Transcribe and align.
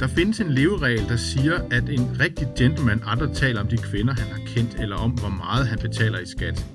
Der 0.00 0.06
findes 0.06 0.40
en 0.40 0.50
leveregel, 0.50 1.08
der 1.08 1.16
siger, 1.16 1.60
at 1.70 1.88
en 1.88 2.20
rigtig 2.20 2.48
gentleman 2.58 3.02
aldrig 3.06 3.30
taler 3.32 3.60
om 3.60 3.66
de 3.66 3.76
kvinder, 3.76 4.14
han 4.14 4.32
har 4.32 4.40
kendt, 4.46 4.76
eller 4.80 4.96
om, 4.96 5.10
hvor 5.10 5.28
meget 5.28 5.66
han 5.66 5.78
betaler 5.78 6.18
i 6.18 6.26
skat. 6.26 6.66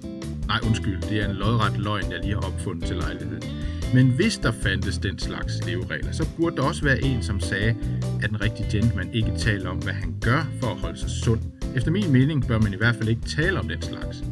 Nej, 0.47 0.59
undskyld, 0.67 1.01
det 1.01 1.21
er 1.21 1.29
en 1.29 1.35
lodret 1.35 1.77
løgn, 1.77 2.11
jeg 2.11 2.19
lige 2.19 2.33
har 2.33 2.41
opfundet 2.41 2.85
til 2.85 2.95
lejligheden. 2.95 3.43
Men 3.93 4.07
hvis 4.07 4.37
der 4.37 4.51
fandtes 4.51 4.97
den 4.97 5.19
slags 5.19 5.65
leveregler, 5.67 6.11
så 6.11 6.29
burde 6.37 6.55
der 6.55 6.61
også 6.63 6.83
være 6.83 7.03
en, 7.03 7.23
som 7.23 7.39
sagde, 7.39 7.75
at 8.23 8.29
en 8.29 8.41
rigtig 8.41 8.65
gentleman 8.71 9.09
ikke 9.13 9.31
taler 9.37 9.69
om, 9.69 9.77
hvad 9.77 9.93
han 9.93 10.15
gør 10.21 10.47
for 10.61 10.67
at 10.67 10.77
holde 10.77 10.99
sig 10.99 11.09
sund. 11.09 11.39
Efter 11.75 11.91
min 11.91 12.11
mening 12.11 12.47
bør 12.47 12.59
man 12.59 12.73
i 12.73 12.77
hvert 12.77 12.95
fald 12.95 13.09
ikke 13.09 13.21
tale 13.21 13.59
om 13.59 13.67
den 13.67 13.81
slags. 13.81 14.23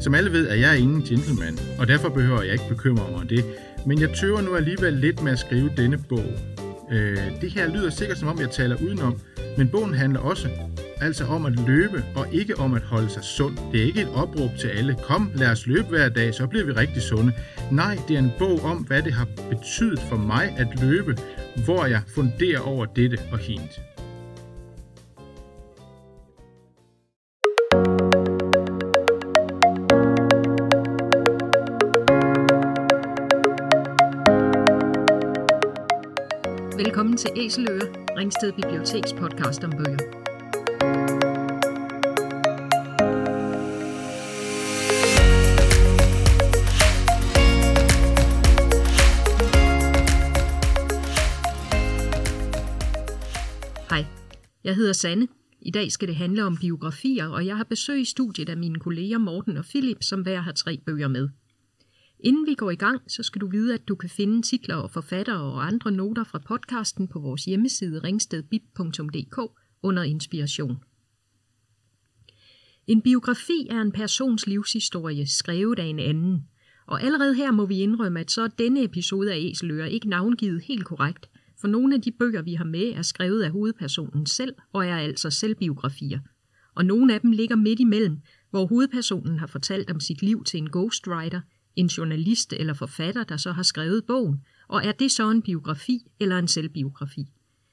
Som 0.00 0.14
alle 0.14 0.32
ved, 0.32 0.48
er 0.48 0.54
jeg 0.54 0.78
ingen 0.78 1.02
gentleman, 1.02 1.58
og 1.78 1.88
derfor 1.88 2.08
behøver 2.08 2.42
jeg 2.42 2.52
ikke 2.52 2.68
bekymre 2.68 3.10
mig 3.10 3.20
om 3.20 3.28
det. 3.28 3.44
Men 3.86 4.00
jeg 4.00 4.10
tøver 4.10 4.40
nu 4.40 4.54
alligevel 4.54 4.92
lidt 4.92 5.22
med 5.22 5.32
at 5.32 5.38
skrive 5.38 5.70
denne 5.76 5.98
bog. 6.08 6.57
Øh, 6.90 7.40
det 7.40 7.50
her 7.50 7.68
lyder 7.68 7.90
sikkert 7.90 8.18
som 8.18 8.28
om, 8.28 8.40
jeg 8.40 8.50
taler 8.50 8.76
udenom, 8.82 9.20
men 9.58 9.68
bogen 9.68 9.94
handler 9.94 10.20
også 10.20 10.48
altså 11.00 11.24
om 11.24 11.46
at 11.46 11.52
løbe 11.66 12.04
og 12.16 12.26
ikke 12.32 12.58
om 12.58 12.74
at 12.74 12.82
holde 12.82 13.10
sig 13.10 13.24
sund. 13.24 13.58
Det 13.72 13.80
er 13.80 13.84
ikke 13.84 14.00
et 14.00 14.08
opråb 14.14 14.50
til 14.58 14.68
alle. 14.68 14.96
Kom, 15.02 15.30
lad 15.34 15.50
os 15.50 15.66
løbe 15.66 15.88
hver 15.88 16.08
dag, 16.08 16.34
så 16.34 16.46
bliver 16.46 16.64
vi 16.64 16.72
rigtig 16.72 17.02
sunde. 17.02 17.32
Nej, 17.70 17.98
det 18.08 18.14
er 18.14 18.18
en 18.18 18.32
bog 18.38 18.64
om, 18.64 18.76
hvad 18.76 19.02
det 19.02 19.12
har 19.12 19.28
betydet 19.50 20.00
for 20.00 20.16
mig 20.16 20.54
at 20.58 20.80
løbe, 20.80 21.16
hvor 21.64 21.84
jeg 21.84 22.02
funderer 22.14 22.60
over 22.60 22.84
dette 22.84 23.18
og 23.32 23.38
hint. 23.38 23.80
Til 37.18 37.30
Æseløre, 37.36 37.80
Ringsted 38.16 38.52
Biblioteks 38.52 39.12
podcast 39.12 39.64
om 39.64 39.70
bøger. 39.70 39.98
Hej, 53.90 54.04
jeg 54.64 54.76
hedder 54.76 54.92
Sanne. 54.92 55.28
I 55.60 55.70
dag 55.70 55.92
skal 55.92 56.08
det 56.08 56.16
handle 56.16 56.44
om 56.44 56.56
biografier, 56.56 57.28
og 57.28 57.46
jeg 57.46 57.56
har 57.56 57.64
besøg 57.64 58.00
i 58.00 58.04
studiet 58.04 58.48
af 58.48 58.56
mine 58.56 58.80
kolleger 58.80 59.18
Morten 59.18 59.56
og 59.56 59.64
Philip, 59.64 60.02
som 60.02 60.22
hver 60.22 60.40
har 60.40 60.52
tre 60.52 60.78
bøger 60.86 61.08
med. 61.08 61.28
Inden 62.20 62.46
vi 62.46 62.54
går 62.54 62.70
i 62.70 62.76
gang, 62.76 63.00
så 63.10 63.22
skal 63.22 63.40
du 63.40 63.46
vide, 63.46 63.74
at 63.74 63.88
du 63.88 63.94
kan 63.94 64.10
finde 64.10 64.42
titler 64.42 64.76
og 64.76 64.90
forfattere 64.90 65.40
og 65.40 65.66
andre 65.66 65.90
noter 65.90 66.24
fra 66.24 66.38
podcasten 66.38 67.08
på 67.08 67.18
vores 67.18 67.44
hjemmeside 67.44 67.98
ringstedbib.dk 67.98 69.38
under 69.82 70.02
inspiration. 70.02 70.76
En 72.86 73.02
biografi 73.02 73.66
er 73.70 73.80
en 73.80 73.92
persons 73.92 74.46
livshistorie, 74.46 75.26
skrevet 75.26 75.78
af 75.78 75.84
en 75.84 75.98
anden. 75.98 76.48
Og 76.86 77.02
allerede 77.02 77.34
her 77.34 77.50
må 77.50 77.66
vi 77.66 77.78
indrømme, 77.78 78.20
at 78.20 78.30
så 78.30 78.42
er 78.42 78.48
denne 78.48 78.84
episode 78.84 79.32
af 79.32 79.38
Æseløer 79.38 79.86
ikke 79.86 80.08
navngivet 80.08 80.62
helt 80.62 80.84
korrekt, 80.84 81.30
for 81.60 81.68
nogle 81.68 81.94
af 81.94 82.02
de 82.02 82.12
bøger, 82.12 82.42
vi 82.42 82.54
har 82.54 82.64
med, 82.64 82.92
er 82.92 83.02
skrevet 83.02 83.42
af 83.42 83.50
hovedpersonen 83.50 84.26
selv 84.26 84.54
og 84.72 84.86
er 84.86 84.96
altså 84.96 85.30
selvbiografier. 85.30 86.20
Og 86.74 86.84
nogle 86.84 87.14
af 87.14 87.20
dem 87.20 87.32
ligger 87.32 87.56
midt 87.56 87.80
imellem, 87.80 88.18
hvor 88.50 88.66
hovedpersonen 88.66 89.38
har 89.38 89.46
fortalt 89.46 89.90
om 89.90 90.00
sit 90.00 90.22
liv 90.22 90.44
til 90.44 90.58
en 90.58 90.70
ghostwriter, 90.70 91.40
en 91.78 91.86
journalist 91.86 92.52
eller 92.52 92.74
forfatter, 92.74 93.24
der 93.24 93.36
så 93.36 93.52
har 93.52 93.62
skrevet 93.62 94.04
bogen, 94.04 94.44
og 94.68 94.84
er 94.84 94.92
det 94.92 95.10
så 95.10 95.30
en 95.30 95.42
biografi 95.42 95.98
eller 96.20 96.38
en 96.38 96.48
selvbiografi? 96.48 97.26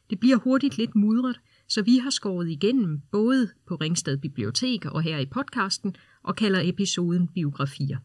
Det 0.09 0.20
bliver 0.20 0.38
hurtigt 0.38 0.78
lidt 0.78 0.95
mudret, 0.95 1.39
så 1.67 1.81
vi 1.81 1.97
har 1.97 2.09
skåret 2.09 2.50
igennem 2.50 3.02
både 3.12 3.50
på 3.67 3.75
Ringsted 3.75 4.17
Bibliotek 4.17 4.86
og 4.86 5.02
her 5.02 5.17
i 5.17 5.25
podcasten 5.25 5.95
og 6.23 6.35
kalder 6.35 6.62
episoden 6.63 7.28
biografier. 7.28 7.97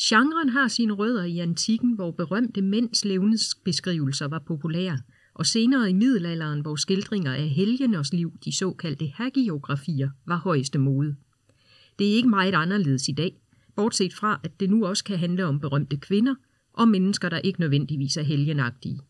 Genren 0.00 0.48
har 0.48 0.68
sine 0.68 0.92
rødder 0.92 1.24
i 1.24 1.38
antikken, 1.38 1.94
hvor 1.94 2.10
berømte 2.10 2.62
mænds 2.62 3.04
levnedsbeskrivelser 3.04 4.28
var 4.28 4.38
populære, 4.38 4.98
og 5.34 5.46
senere 5.46 5.90
i 5.90 5.92
middelalderen, 5.92 6.60
hvor 6.60 6.76
skildringer 6.76 7.34
af 7.34 7.48
helgeners 7.48 8.12
liv, 8.12 8.32
de 8.44 8.56
såkaldte 8.56 9.06
hagiografier, 9.06 10.10
var 10.26 10.36
højeste 10.36 10.78
mode. 10.78 11.16
Det 11.98 12.10
er 12.10 12.14
ikke 12.14 12.28
meget 12.28 12.54
anderledes 12.54 13.08
i 13.08 13.12
dag, 13.12 13.36
bortset 13.80 14.14
fra, 14.14 14.40
at 14.44 14.60
det 14.60 14.70
nu 14.70 14.86
også 14.86 15.04
kan 15.04 15.18
handle 15.18 15.46
om 15.46 15.60
berømte 15.60 15.96
kvinder 15.96 16.34
og 16.72 16.88
mennesker, 16.88 17.28
der 17.28 17.38
ikke 17.38 17.60
nødvendigvis 17.60 18.16
er 18.16 18.22
helgenagtige. 18.22 19.00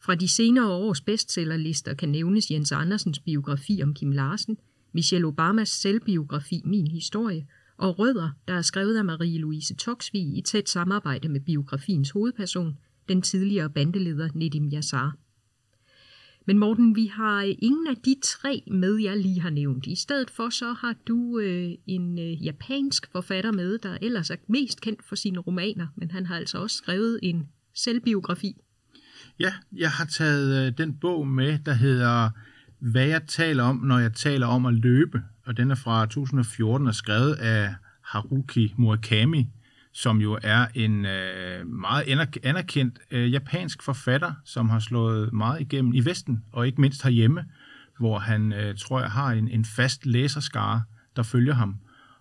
Fra 0.00 0.14
de 0.14 0.28
senere 0.28 0.70
års 0.70 1.00
bestsellerlister 1.00 1.94
kan 1.94 2.08
nævnes 2.08 2.50
Jens 2.50 2.72
Andersens 2.72 3.18
biografi 3.18 3.80
om 3.82 3.94
Kim 3.94 4.12
Larsen, 4.12 4.56
Michelle 4.92 5.26
Obamas 5.26 5.68
selvbiografi 5.68 6.62
Min 6.64 6.86
Historie 6.86 7.46
og 7.76 7.98
Rødder, 7.98 8.30
der 8.48 8.54
er 8.54 8.62
skrevet 8.62 8.96
af 8.96 9.04
Marie-Louise 9.04 9.74
Toksvig 9.74 10.38
i 10.38 10.42
tæt 10.42 10.68
samarbejde 10.68 11.28
med 11.28 11.40
biografiens 11.40 12.10
hovedperson, 12.10 12.78
den 13.08 13.22
tidligere 13.22 13.70
bandeleder 13.70 14.28
Nedim 14.34 14.70
Yassar. 14.72 15.16
Men 16.46 16.58
Morten, 16.58 16.96
vi 16.96 17.06
har 17.06 17.42
øh, 17.42 17.54
ingen 17.58 17.86
af 17.86 17.96
de 17.96 18.16
tre 18.24 18.62
med, 18.70 18.96
jeg 18.96 19.16
lige 19.16 19.40
har 19.40 19.50
nævnt. 19.50 19.86
I 19.86 19.94
stedet 19.94 20.30
for 20.30 20.48
så 20.48 20.72
har 20.72 20.94
du 21.08 21.38
øh, 21.38 21.70
en 21.86 22.18
øh, 22.18 22.44
japansk 22.44 23.08
forfatter 23.12 23.52
med, 23.52 23.78
der 23.78 23.98
ellers 24.02 24.30
er 24.30 24.36
mest 24.48 24.80
kendt 24.80 25.04
for 25.04 25.16
sine 25.16 25.38
romaner, 25.38 25.86
men 25.96 26.10
han 26.10 26.26
har 26.26 26.36
altså 26.36 26.58
også 26.58 26.76
skrevet 26.76 27.18
en 27.22 27.48
selvbiografi. 27.74 28.56
Ja, 29.40 29.52
jeg 29.76 29.90
har 29.90 30.04
taget 30.04 30.66
øh, 30.66 30.72
den 30.78 30.94
bog 30.94 31.28
med, 31.28 31.58
der 31.66 31.74
hedder 31.74 32.30
Hvad 32.78 33.06
jeg 33.06 33.22
taler 33.26 33.64
om, 33.64 33.76
når 33.76 33.98
jeg 33.98 34.12
taler 34.12 34.46
om 34.46 34.66
at 34.66 34.74
løbe. 34.74 35.22
Og 35.46 35.56
den 35.56 35.70
er 35.70 35.74
fra 35.74 36.06
2014 36.06 36.86
og 36.86 36.94
skrevet 36.94 37.34
af 37.34 37.74
Haruki 38.02 38.74
Murakami, 38.76 39.48
som 39.96 40.20
jo 40.20 40.38
er 40.42 40.66
en 40.74 41.06
øh, 41.06 41.66
meget 41.66 42.04
anerkendt 42.42 42.98
øh, 43.10 43.32
japansk 43.32 43.82
forfatter, 43.82 44.32
som 44.44 44.68
har 44.68 44.78
slået 44.78 45.32
meget 45.32 45.60
igennem 45.60 45.94
i 45.94 46.00
Vesten, 46.00 46.44
og 46.52 46.66
ikke 46.66 46.80
mindst 46.80 47.02
herhjemme, 47.02 47.44
hvor 47.98 48.18
han, 48.18 48.52
øh, 48.52 48.76
tror 48.78 49.00
jeg, 49.00 49.10
har 49.10 49.32
en, 49.32 49.48
en 49.48 49.64
fast 49.64 50.06
læserskare, 50.06 50.82
der 51.16 51.22
følger 51.22 51.54
ham. 51.54 51.76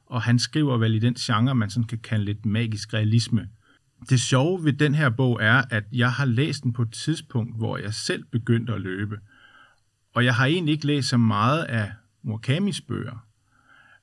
Og 0.05 0.21
han 0.21 0.39
skriver 0.39 0.77
vel 0.77 0.95
i 0.95 0.99
den 0.99 1.13
genre, 1.13 1.55
man 1.55 1.69
sådan 1.69 1.87
kan 1.87 1.99
kalde 1.99 2.25
lidt 2.25 2.45
magisk 2.45 2.93
realisme. 2.93 3.49
Det 4.09 4.19
sjove 4.19 4.63
ved 4.63 4.73
den 4.73 4.95
her 4.95 5.09
bog 5.09 5.39
er, 5.41 5.63
at 5.69 5.83
jeg 5.91 6.11
har 6.11 6.25
læst 6.25 6.63
den 6.63 6.73
på 6.73 6.81
et 6.81 6.91
tidspunkt, 6.91 7.57
hvor 7.57 7.77
jeg 7.77 7.93
selv 7.93 8.23
begyndte 8.31 8.73
at 8.73 8.81
løbe. 8.81 9.19
Og 10.13 10.25
jeg 10.25 10.35
har 10.35 10.45
egentlig 10.45 10.73
ikke 10.73 10.87
læst 10.87 11.09
så 11.09 11.17
meget 11.17 11.63
af 11.63 11.91
Murakamis 12.23 12.81
bøger. 12.81 13.24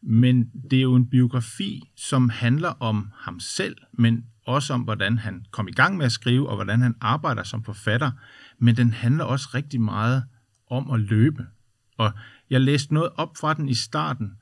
Men 0.03 0.51
det 0.71 0.79
er 0.79 0.83
jo 0.83 0.95
en 0.95 1.11
biografi, 1.11 1.83
som 1.97 2.29
handler 2.29 2.69
om 2.69 3.11
ham 3.17 3.41
selv, 3.41 3.77
men 3.93 4.25
også 4.47 4.75
om, 4.75 4.81
hvordan 4.81 5.19
han 5.19 5.47
kom 5.51 5.69
i 5.69 5.73
gang 5.73 5.97
med 5.97 6.07
at 6.07 6.13
skrive, 6.13 6.49
og 6.49 6.55
hvordan 6.55 6.83
han 6.83 6.95
arbejder 7.01 7.43
som 7.43 7.65
forfatter. 7.65 8.11
Men 8.59 8.77
den 8.77 8.93
handler 8.93 9.25
også 9.25 9.49
rigtig 9.55 9.81
meget 9.81 10.25
om 10.71 10.91
at 10.91 11.01
løbe. 11.01 11.47
Og 11.99 12.13
jeg 12.51 12.61
læste 12.61 12.95
noget 12.95 13.11
op 13.17 13.37
fra 13.37 13.55
den 13.55 13.69
i 13.69 13.75
starten, 13.75 14.33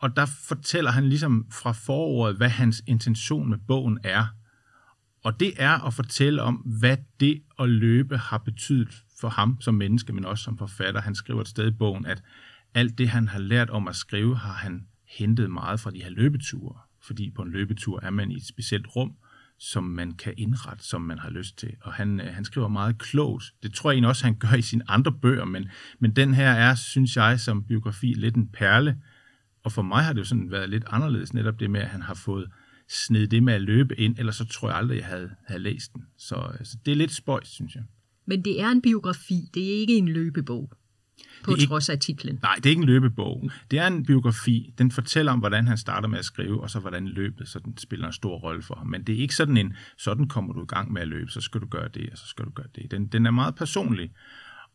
og 0.00 0.16
der 0.16 0.26
fortæller 0.26 0.90
han 0.90 1.08
ligesom 1.08 1.46
fra 1.52 1.72
foråret, 1.72 2.36
hvad 2.36 2.48
hans 2.48 2.82
intention 2.86 3.50
med 3.50 3.58
bogen 3.58 3.98
er. 4.04 4.26
Og 5.24 5.40
det 5.40 5.52
er 5.56 5.86
at 5.86 5.94
fortælle 5.94 6.42
om, 6.42 6.54
hvad 6.54 6.96
det 7.20 7.42
at 7.58 7.68
løbe 7.68 8.18
har 8.18 8.38
betydet 8.38 9.04
for 9.20 9.28
ham 9.28 9.60
som 9.60 9.74
menneske, 9.74 10.12
men 10.12 10.24
også 10.24 10.44
som 10.44 10.58
forfatter. 10.58 11.00
Han 11.00 11.14
skriver 11.14 11.40
et 11.40 11.48
sted 11.48 11.68
i 11.68 11.76
bogen, 11.76 12.06
at 12.06 12.22
alt 12.74 12.98
det, 12.98 13.08
han 13.08 13.28
har 13.28 13.38
lært 13.38 13.70
om 13.70 13.88
at 13.88 13.96
skrive, 13.96 14.36
har 14.36 14.52
han 14.52 14.86
hentet 15.08 15.50
meget 15.50 15.80
fra 15.80 15.90
de 15.90 16.02
her 16.02 16.10
løbeture. 16.10 16.78
Fordi 17.02 17.30
på 17.30 17.42
en 17.42 17.50
løbetur 17.50 18.00
er 18.02 18.10
man 18.10 18.30
i 18.30 18.36
et 18.36 18.46
specielt 18.46 18.86
rum, 18.96 19.12
som 19.58 19.84
man 19.84 20.12
kan 20.12 20.34
indrette, 20.36 20.84
som 20.84 21.02
man 21.02 21.18
har 21.18 21.30
lyst 21.30 21.58
til. 21.58 21.76
Og 21.80 21.92
han, 21.92 22.20
øh, 22.20 22.34
han 22.34 22.44
skriver 22.44 22.68
meget 22.68 22.98
klogt. 22.98 23.44
Det 23.62 23.74
tror 23.74 23.90
jeg 23.90 23.94
egentlig 23.94 24.08
også, 24.08 24.24
han 24.24 24.38
gør 24.38 24.54
i 24.54 24.62
sine 24.62 24.90
andre 24.90 25.12
bøger, 25.12 25.44
men, 25.44 25.68
men 25.98 26.16
den 26.16 26.34
her 26.34 26.50
er, 26.50 26.74
synes 26.74 27.16
jeg, 27.16 27.40
som 27.40 27.64
biografi 27.64 28.06
lidt 28.06 28.34
en 28.36 28.48
perle. 28.48 28.98
Og 29.62 29.72
for 29.72 29.82
mig 29.82 30.04
har 30.04 30.12
det 30.12 30.20
jo 30.20 30.24
sådan 30.24 30.50
været 30.50 30.70
lidt 30.70 30.84
anderledes, 30.86 31.34
netop 31.34 31.60
det 31.60 31.70
med, 31.70 31.80
at 31.80 31.88
han 31.88 32.02
har 32.02 32.14
fået 32.14 32.50
sned 32.88 33.26
det 33.26 33.42
med 33.42 33.54
at 33.54 33.62
løbe 33.62 34.00
ind, 34.00 34.18
ellers 34.18 34.36
så 34.36 34.44
tror 34.44 34.68
jeg 34.68 34.78
aldrig, 34.78 34.96
jeg 34.96 35.06
havde, 35.06 35.30
havde 35.46 35.62
læst 35.62 35.94
den. 35.94 36.04
Så, 36.16 36.36
øh, 36.60 36.66
så 36.66 36.76
det 36.86 36.92
er 36.92 36.96
lidt 36.96 37.12
spøjs, 37.12 37.48
synes 37.48 37.74
jeg. 37.74 37.84
Men 38.26 38.44
det 38.44 38.60
er 38.60 38.68
en 38.68 38.82
biografi, 38.82 39.50
det 39.54 39.62
er 39.64 39.80
ikke 39.80 39.96
en 39.96 40.08
løbebog. 40.08 40.72
På 41.44 41.54
det 41.54 41.62
er 41.62 41.66
trods 41.66 41.88
af 41.88 41.98
titlen. 41.98 42.38
Nej, 42.42 42.54
det 42.54 42.66
er 42.66 42.70
ikke 42.70 42.80
en 42.80 42.86
løbebog. 42.86 43.50
Det 43.70 43.78
er 43.78 43.86
en 43.86 44.06
biografi. 44.06 44.74
Den 44.78 44.90
fortæller 44.90 45.32
om, 45.32 45.38
hvordan 45.38 45.66
han 45.66 45.78
starter 45.78 46.08
med 46.08 46.18
at 46.18 46.24
skrive, 46.24 46.62
og 46.62 46.70
så 46.70 46.78
hvordan 46.78 47.08
løbet 47.08 47.48
så 47.48 47.58
den 47.58 47.78
spiller 47.78 48.06
en 48.06 48.12
stor 48.12 48.38
rolle 48.38 48.62
for 48.62 48.74
ham. 48.74 48.86
Men 48.86 49.02
det 49.02 49.14
er 49.14 49.18
ikke 49.18 49.34
sådan 49.34 49.56
en, 49.56 49.72
sådan 49.98 50.28
kommer 50.28 50.52
du 50.52 50.62
i 50.62 50.66
gang 50.66 50.92
med 50.92 51.02
at 51.02 51.08
løbe, 51.08 51.30
så 51.30 51.40
skal 51.40 51.60
du 51.60 51.66
gøre 51.66 51.88
det, 51.94 52.08
og 52.12 52.18
så 52.18 52.26
skal 52.26 52.44
du 52.44 52.50
gøre 52.50 52.66
det. 52.74 52.90
Den, 52.90 53.06
den 53.06 53.26
er 53.26 53.30
meget 53.30 53.54
personlig. 53.54 54.10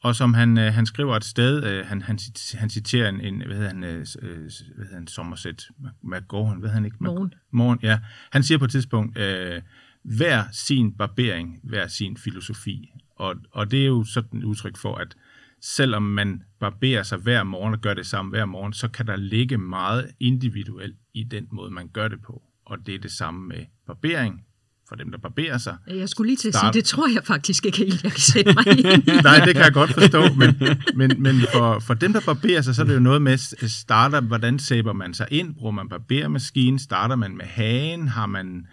Og 0.04 0.16
som 0.16 0.34
han, 0.34 0.58
øh, 0.58 0.74
han 0.74 0.86
skriver 0.86 1.16
et 1.16 1.24
sted, 1.24 1.64
øh, 1.64 1.86
han, 1.86 2.02
han, 2.02 2.20
han 2.54 2.70
citerer 2.70 3.10
en, 3.10 3.22
en 3.22 3.44
hvad 3.46 3.56
hedder 3.56 3.70
han, 3.70 3.84
øh, 3.84 4.06
hvad 4.22 4.86
hedder 4.86 4.94
han, 4.94 5.08
Somerset 5.08 5.70
McGowan, 6.02 6.60
hvad 6.60 6.70
hedder 6.70 6.74
han 6.74 6.86
ikke? 6.86 6.98
Morgen. 7.00 7.34
Morgen, 7.52 7.80
ja. 7.82 8.00
Han 8.32 8.44
siger 8.44 8.58
på 8.58 8.66
et 8.66 8.72
tidspunkt, 8.72 9.18
øh, 9.18 9.62
hver 10.04 10.44
sin 10.52 10.94
barbering, 10.94 11.60
hver 11.64 11.88
sin 11.88 12.18
filosofi. 12.18 12.90
Og, 13.16 13.36
og 13.52 13.72
det 13.72 13.82
er 13.82 13.86
jo 13.86 14.04
sådan 14.04 14.40
et 14.40 14.44
udtryk 14.44 14.78
for, 14.78 14.96
at 14.96 15.16
selvom 15.64 16.04
man 16.04 16.44
barberer 16.60 17.04
sig 17.04 17.18
hver 17.18 17.44
morgen 17.44 17.74
og 17.74 17.82
gør 17.82 17.94
det 17.94 18.08
samme 18.08 18.30
hver 18.30 18.46
morgen, 18.46 18.74
så 18.74 18.88
kan 18.88 19.08
der 19.08 19.16
ligge 19.16 19.58
meget 19.58 20.12
individuelt 20.20 20.96
i 21.14 21.24
den 21.24 21.48
måde, 21.52 21.72
man 21.72 21.88
gør 21.88 22.08
det 22.08 22.22
på. 22.22 22.42
Og 22.66 22.78
det 22.86 22.96
er 22.96 23.00
det 23.00 23.12
samme 23.12 23.48
med 23.48 23.66
barbering 23.88 24.46
for 24.90 24.96
dem, 24.96 25.12
der 25.12 25.18
barberer 25.18 25.58
sig. 25.58 25.78
Jeg 25.88 26.10
skulle 26.10 26.28
lige 26.28 26.38
til 26.38 26.48
at 26.48 26.56
sige, 26.56 26.74
det 26.74 26.86
tror 26.86 27.08
jeg 27.14 27.24
faktisk 27.24 27.66
ikke 27.66 27.78
helt, 27.78 28.04
jeg 28.04 28.12
kan 28.12 28.22
sætte 28.22 28.54
mig 28.54 28.68
ind 28.68 29.08
i. 29.08 29.12
Nej, 29.24 29.46
det 29.46 29.56
kan 29.56 29.64
jeg 29.64 29.74
godt 29.74 29.94
forstå, 29.94 30.34
men, 30.34 30.56
men, 30.96 31.22
men 31.22 31.36
for, 31.54 31.80
for 31.80 31.94
dem, 31.94 32.14
der 32.14 32.22
barberer 32.26 32.62
sig, 32.62 32.76
så 32.76 32.82
er 32.82 32.86
det 32.86 32.94
jo 32.94 33.00
noget 33.00 33.22
med, 33.22 33.38
starter, 33.68 34.22
hvordan 34.22 34.60
sæber 34.60 34.94
man 34.94 35.14
sig 35.14 35.28
ind? 35.32 35.56
Bruger 35.56 35.72
man 35.72 35.90
barbermaskinen? 35.90 36.80
Starter 36.80 37.16
man 37.16 37.38
med 37.38 37.46
hagen? 37.46 38.08
Har 38.08 38.26
man... 38.26 38.68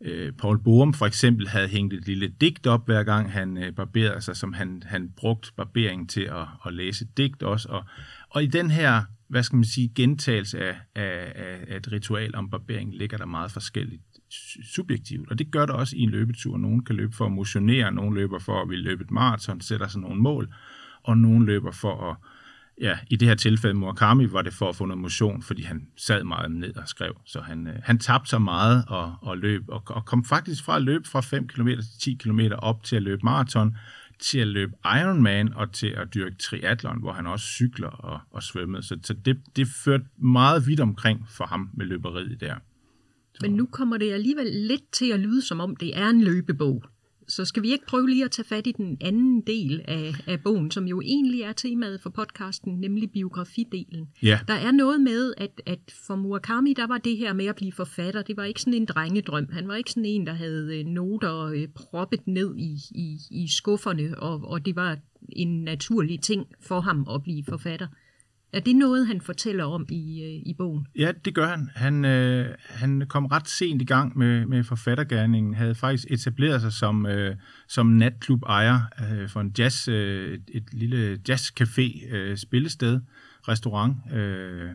Øh, 0.00 0.32
Paul 0.32 0.58
Borum 0.58 0.94
for 0.94 1.06
eksempel 1.06 1.48
havde 1.48 1.68
hængt 1.68 1.94
et 1.94 2.06
lille 2.06 2.28
digt 2.28 2.66
op, 2.66 2.86
hver 2.86 3.02
gang 3.02 3.32
han 3.32 3.58
øh, 3.58 3.72
barberede 3.72 4.20
sig, 4.20 4.36
som 4.36 4.52
han, 4.52 4.82
han 4.86 5.12
brugte 5.16 5.52
barbering 5.56 6.10
til 6.10 6.20
at, 6.20 6.46
at 6.66 6.74
læse 6.74 7.04
digt 7.16 7.42
også. 7.42 7.68
Og, 7.68 7.84
og 8.30 8.42
i 8.42 8.46
den 8.46 8.70
her, 8.70 9.02
hvad 9.28 9.42
skal 9.42 9.56
man 9.56 9.64
sige, 9.64 9.92
gentagelse 9.94 10.58
af, 10.58 10.76
af, 10.94 11.32
af 11.68 11.76
et 11.76 11.92
ritual 11.92 12.36
om 12.36 12.50
barbering, 12.50 12.94
ligger 12.94 13.16
der 13.16 13.26
meget 13.26 13.50
forskelligt 13.50 14.02
subjektivt, 14.74 15.30
og 15.30 15.38
det 15.38 15.50
gør 15.50 15.66
det 15.66 15.74
også 15.74 15.96
i 15.96 16.00
en 16.00 16.10
løbetur. 16.10 16.56
Nogen 16.56 16.84
kan 16.84 16.96
løbe 16.96 17.12
for 17.12 17.26
at 17.26 17.32
motionere, 17.32 17.92
nogen 17.92 18.14
løber 18.14 18.38
for 18.38 18.62
at 18.62 18.68
ville 18.68 18.84
løbe 18.84 19.04
et 19.04 19.10
maraton, 19.10 19.60
sætter 19.60 19.88
sig 19.88 20.00
nogle 20.00 20.20
mål, 20.20 20.54
og 21.02 21.18
nogen 21.18 21.46
løber 21.46 21.70
for 21.70 22.10
at, 22.10 22.16
ja, 22.80 22.98
i 23.10 23.16
det 23.16 23.28
her 23.28 23.34
tilfælde 23.34 23.74
Murakami 23.74 24.32
var 24.32 24.42
det 24.42 24.52
for 24.52 24.68
at 24.68 24.76
få 24.76 24.86
noget 24.86 25.00
motion, 25.00 25.42
fordi 25.42 25.62
han 25.62 25.86
sad 25.96 26.24
meget 26.24 26.50
ned 26.50 26.76
og 26.76 26.88
skrev, 26.88 27.16
så 27.24 27.40
han, 27.40 27.66
øh, 27.66 27.74
han 27.82 27.98
tabte 27.98 28.30
sig 28.30 28.42
meget 28.42 28.84
og, 28.88 29.14
og 29.20 29.38
løb, 29.38 29.62
og, 29.68 29.82
og 29.86 30.04
kom 30.04 30.24
faktisk 30.24 30.64
fra 30.64 30.76
at 30.76 30.82
løbe 30.82 31.08
fra 31.08 31.20
5 31.20 31.48
km 31.48 31.68
til 31.68 32.00
10 32.00 32.14
km 32.14 32.40
op 32.58 32.82
til 32.82 32.96
at 32.96 33.02
løbe 33.02 33.20
maraton, 33.24 33.76
til 34.18 34.38
at 34.38 34.46
løbe 34.46 34.72
Ironman 34.84 35.52
og 35.54 35.72
til 35.72 35.86
at 35.86 36.14
dyrke 36.14 36.36
triathlon, 36.36 37.00
hvor 37.00 37.12
han 37.12 37.26
også 37.26 37.46
cykler 37.46 37.88
og, 37.88 38.20
og 38.30 38.42
svømmede. 38.42 38.82
Så, 38.82 38.98
så 39.02 39.14
det, 39.24 39.40
det 39.56 39.68
førte 39.68 40.04
meget 40.16 40.66
vidt 40.66 40.80
omkring 40.80 41.26
for 41.28 41.44
ham 41.44 41.70
med 41.74 41.86
løberiet 41.86 42.40
der. 42.40 42.54
Men 43.40 43.50
nu 43.50 43.66
kommer 43.66 43.96
det 43.96 44.12
alligevel 44.12 44.46
lidt 44.46 44.92
til 44.92 45.12
at 45.12 45.20
lyde, 45.20 45.42
som 45.42 45.60
om 45.60 45.76
det 45.76 45.98
er 45.98 46.08
en 46.08 46.24
løbebog. 46.24 46.84
Så 47.28 47.44
skal 47.44 47.62
vi 47.62 47.72
ikke 47.72 47.86
prøve 47.86 48.10
lige 48.10 48.24
at 48.24 48.30
tage 48.30 48.46
fat 48.46 48.66
i 48.66 48.72
den 48.72 48.96
anden 49.00 49.40
del 49.40 49.80
af, 49.88 50.14
af 50.26 50.42
bogen, 50.42 50.70
som 50.70 50.88
jo 50.88 51.00
egentlig 51.00 51.40
er 51.40 51.52
temaet 51.52 52.00
for 52.00 52.10
podcasten, 52.10 52.80
nemlig 52.80 53.10
biografidelen. 53.10 54.08
Ja. 54.22 54.38
Der 54.48 54.54
er 54.54 54.72
noget 54.72 55.00
med, 55.00 55.34
at, 55.36 55.62
at 55.66 55.78
for 56.06 56.16
Murakami, 56.16 56.72
der 56.72 56.86
var 56.86 56.98
det 56.98 57.16
her 57.16 57.32
med 57.32 57.46
at 57.46 57.56
blive 57.56 57.72
forfatter, 57.72 58.22
det 58.22 58.36
var 58.36 58.44
ikke 58.44 58.60
sådan 58.60 58.74
en 58.74 58.84
drengedrøm. 58.84 59.48
Han 59.52 59.68
var 59.68 59.74
ikke 59.74 59.90
sådan 59.90 60.04
en, 60.04 60.26
der 60.26 60.32
havde 60.32 60.78
øh, 60.78 60.86
noter 60.86 61.44
øh, 61.44 61.68
proppet 61.74 62.26
ned 62.26 62.56
i, 62.56 62.78
i, 62.90 63.18
i 63.30 63.48
skufferne, 63.48 64.18
og, 64.18 64.40
og 64.44 64.66
det 64.66 64.76
var 64.76 64.98
en 65.28 65.64
naturlig 65.64 66.20
ting 66.20 66.46
for 66.60 66.80
ham 66.80 67.06
at 67.14 67.22
blive 67.22 67.44
forfatter. 67.44 67.86
Er 68.54 68.60
det 68.60 68.76
noget, 68.76 69.06
han 69.06 69.20
fortæller 69.20 69.64
om 69.64 69.86
i, 69.88 70.22
øh, 70.22 70.42
i 70.46 70.54
bogen? 70.58 70.86
Ja, 70.96 71.12
det 71.24 71.34
gør 71.34 71.46
han. 71.46 71.70
Han, 71.74 72.04
øh, 72.04 72.54
han 72.68 73.06
kom 73.08 73.26
ret 73.26 73.48
sent 73.48 73.82
i 73.82 73.84
gang 73.84 74.18
med, 74.18 74.46
med 74.46 74.64
forfattergærningen, 74.64 75.54
havde 75.54 75.74
faktisk 75.74 76.10
etableret 76.10 76.60
sig 76.60 76.72
som, 76.72 77.06
øh, 77.06 77.36
som 77.68 77.86
natklub-ejer 77.86 78.80
øh, 79.00 79.28
for 79.28 79.40
en 79.40 79.54
jazz, 79.58 79.88
øh, 79.88 80.34
et, 80.34 80.42
et 80.48 80.64
lille 80.72 81.18
jazzcafé, 81.28 82.14
øh, 82.14 82.36
spillested, 82.36 83.00
restaurant. 83.48 83.96
Øh, 84.12 84.70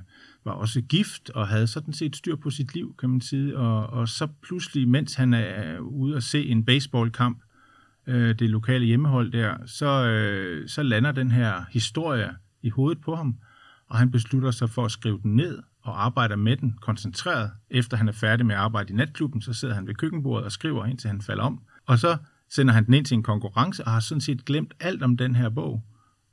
var 0.46 0.52
også 0.52 0.82
gift 0.82 1.30
og 1.30 1.48
havde 1.48 1.68
sådan 1.68 1.94
set 1.94 2.16
styr 2.16 2.36
på 2.36 2.50
sit 2.50 2.74
liv, 2.74 2.96
kan 3.00 3.10
man 3.10 3.22
sige. 3.22 3.58
Og, 3.58 3.88
og 3.88 4.08
så 4.08 4.28
pludselig, 4.42 4.88
mens 4.88 5.16
han 5.16 5.34
er 5.34 5.74
øh, 5.74 5.82
ude 5.82 6.16
at 6.16 6.24
se 6.24 6.46
en 6.46 6.66
baseballkamp, 6.66 7.42
øh, 8.08 8.40
det 8.40 8.50
lokale 8.50 8.86
hjemmehold 8.86 9.32
der, 9.32 9.56
så, 9.66 10.06
øh, 10.06 10.68
så 10.68 10.84
lander 10.84 11.12
den 11.12 11.32
her 11.32 11.64
historie 11.72 12.30
i 12.62 12.70
hovedet 12.70 13.02
på 13.02 13.16
ham 13.16 13.36
og 13.90 13.98
han 13.98 14.12
beslutter 14.12 14.52
sig 14.52 14.70
for 14.70 14.86
at 14.86 14.92
skrive 14.92 15.20
den 15.24 15.36
ned 15.36 15.64
og 15.82 16.06
arbejder 16.06 16.36
med 16.36 16.58
den 16.58 16.78
koncentreret. 16.82 17.52
Efter 17.70 17.98
han 17.98 18.08
er 18.08 18.12
færdig 18.12 18.46
med 18.46 18.56
at 18.56 18.62
arbejde 18.62 18.94
i 18.94 18.96
natklubben, 18.96 19.42
så 19.42 19.54
sidder 19.54 19.74
han 19.76 19.88
ved 19.88 19.96
køkkenbordet 19.96 20.46
og 20.46 20.52
skriver, 20.52 20.86
indtil 20.86 21.08
han 21.08 21.22
falder 21.22 21.44
om. 21.44 21.62
Og 21.86 22.00
så 22.00 22.18
sender 22.50 22.74
han 22.74 22.86
den 22.86 22.94
ind 22.94 23.06
til 23.06 23.16
en 23.16 23.24
konkurrence 23.24 23.86
og 23.86 23.92
har 23.92 24.00
sådan 24.00 24.22
set 24.22 24.46
glemt 24.46 24.74
alt 24.80 25.04
om 25.04 25.18
den 25.18 25.36
her 25.36 25.50
bog. 25.50 25.84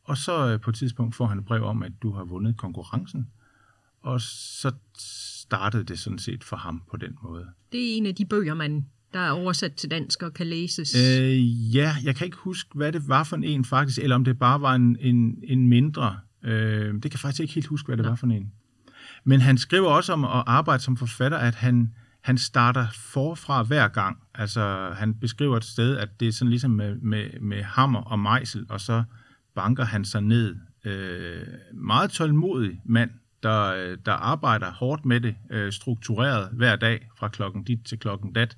Og 0.04 0.16
så 0.16 0.48
øh, 0.48 0.60
på 0.60 0.70
et 0.70 0.76
tidspunkt 0.76 1.14
får 1.14 1.26
han 1.26 1.38
et 1.38 1.44
brev 1.44 1.64
om, 1.64 1.82
at 1.82 1.92
du 2.02 2.12
har 2.12 2.24
vundet 2.24 2.56
konkurrencen. 2.56 3.30
Og 4.02 4.20
så 4.20 4.72
startede 4.98 5.84
det 5.84 5.98
sådan 5.98 6.18
set 6.18 6.44
for 6.44 6.56
ham 6.56 6.82
på 6.90 6.96
den 6.96 7.18
måde. 7.22 7.46
Det 7.72 7.80
er 7.80 7.96
en 7.96 8.06
af 8.06 8.14
de 8.14 8.24
bøger, 8.24 8.54
man 8.54 8.86
der 9.12 9.18
er 9.22 9.30
oversat 9.30 9.72
til 9.72 9.90
dansk 9.90 10.22
og 10.22 10.34
kan 10.34 10.46
læses? 10.46 10.94
Øh, 10.94 11.76
ja, 11.76 11.94
jeg 12.04 12.16
kan 12.16 12.24
ikke 12.24 12.36
huske, 12.36 12.70
hvad 12.74 12.92
det 12.92 13.08
var 13.08 13.24
for 13.24 13.36
en 13.36 13.64
faktisk, 13.64 13.98
eller 13.98 14.16
om 14.16 14.24
det 14.24 14.38
bare 14.38 14.60
var 14.60 14.74
en, 14.74 14.96
en, 15.00 15.38
en 15.42 15.68
mindre 15.68 16.16
Øh, 16.46 16.94
det 16.94 17.02
kan 17.02 17.12
jeg 17.12 17.20
faktisk 17.20 17.40
ikke 17.40 17.54
helt 17.54 17.66
huske, 17.66 17.86
hvad 17.86 17.96
det 17.96 18.02
ja. 18.02 18.08
var 18.08 18.16
for 18.16 18.26
en. 18.26 18.52
Men 19.24 19.40
han 19.40 19.58
skriver 19.58 19.88
også 19.88 20.12
om 20.12 20.24
at 20.24 20.42
arbejde 20.46 20.82
som 20.82 20.96
forfatter, 20.96 21.38
at 21.38 21.54
han, 21.54 21.94
han 22.20 22.38
starter 22.38 22.86
forfra 22.94 23.62
hver 23.62 23.88
gang. 23.88 24.18
Altså, 24.34 24.92
han 24.96 25.14
beskriver 25.14 25.56
et 25.56 25.64
sted, 25.64 25.96
at 25.96 26.20
det 26.20 26.28
er 26.28 26.32
sådan 26.32 26.50
ligesom 26.50 26.70
med, 26.70 26.94
med, 26.94 27.40
med 27.40 27.62
hammer 27.62 28.00
og 28.00 28.18
mejsel, 28.18 28.66
og 28.68 28.80
så 28.80 29.02
banker 29.54 29.84
han 29.84 30.04
sig 30.04 30.20
ned. 30.20 30.56
Øh, 30.84 31.46
meget 31.74 32.10
tålmodig 32.10 32.80
mand, 32.84 33.10
der, 33.42 33.96
der 33.96 34.12
arbejder 34.12 34.70
hårdt 34.70 35.04
med 35.04 35.20
det, 35.20 35.36
øh, 35.50 35.72
struktureret 35.72 36.48
hver 36.52 36.76
dag 36.76 37.08
fra 37.18 37.28
klokken 37.28 37.64
dit 37.64 37.78
til 37.84 37.98
klokken 37.98 38.32
dat, 38.32 38.56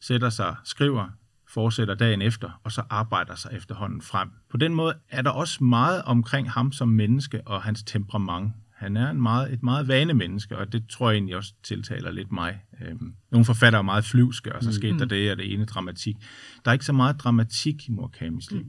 sætter 0.00 0.30
sig, 0.30 0.56
skriver, 0.64 1.08
fortsætter 1.48 1.94
dagen 1.94 2.22
efter, 2.22 2.60
og 2.64 2.72
så 2.72 2.82
arbejder 2.90 3.34
sig 3.34 3.50
efterhånden 3.54 4.02
frem. 4.02 4.28
På 4.50 4.56
den 4.56 4.74
måde 4.74 4.94
er 5.08 5.22
der 5.22 5.30
også 5.30 5.64
meget 5.64 6.02
omkring 6.02 6.50
ham 6.50 6.72
som 6.72 6.88
menneske 6.88 7.40
og 7.46 7.62
hans 7.62 7.82
temperament. 7.82 8.52
Han 8.74 8.96
er 8.96 9.10
en 9.10 9.22
meget, 9.22 9.52
et 9.52 9.62
meget 9.62 9.88
vane 9.88 10.14
menneske, 10.14 10.58
og 10.58 10.72
det 10.72 10.84
tror 10.88 11.10
jeg 11.10 11.16
egentlig 11.16 11.36
også 11.36 11.54
tiltaler 11.62 12.10
lidt 12.10 12.32
mig. 12.32 12.62
Øhm, 12.80 13.14
nogle 13.30 13.44
forfattere 13.44 13.78
er 13.78 13.84
meget 13.84 14.04
flyvske, 14.04 14.54
og 14.54 14.64
så 14.64 14.72
skete 14.72 14.92
mm. 14.92 14.98
der 14.98 15.06
det 15.06 15.30
og 15.30 15.36
det 15.36 15.52
ene 15.52 15.64
dramatik. 15.64 16.16
Der 16.64 16.70
er 16.70 16.72
ikke 16.72 16.84
så 16.84 16.92
meget 16.92 17.16
dramatik 17.18 17.88
i 17.88 17.90
Murakamis 17.92 18.50
liv. 18.50 18.64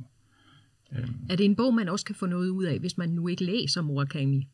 Mm. 0.91 0.97
Øhm. 0.97 1.15
Er 1.29 1.35
det 1.35 1.45
en 1.45 1.55
bog, 1.55 1.73
man 1.73 1.89
også 1.89 2.05
kan 2.05 2.15
få 2.15 2.25
noget 2.25 2.49
ud 2.49 2.63
af, 2.63 2.79
hvis 2.79 2.97
man 2.97 3.09
nu 3.09 3.27
ikke 3.27 3.43
læser 3.43 3.81
Murakami? 3.81 4.47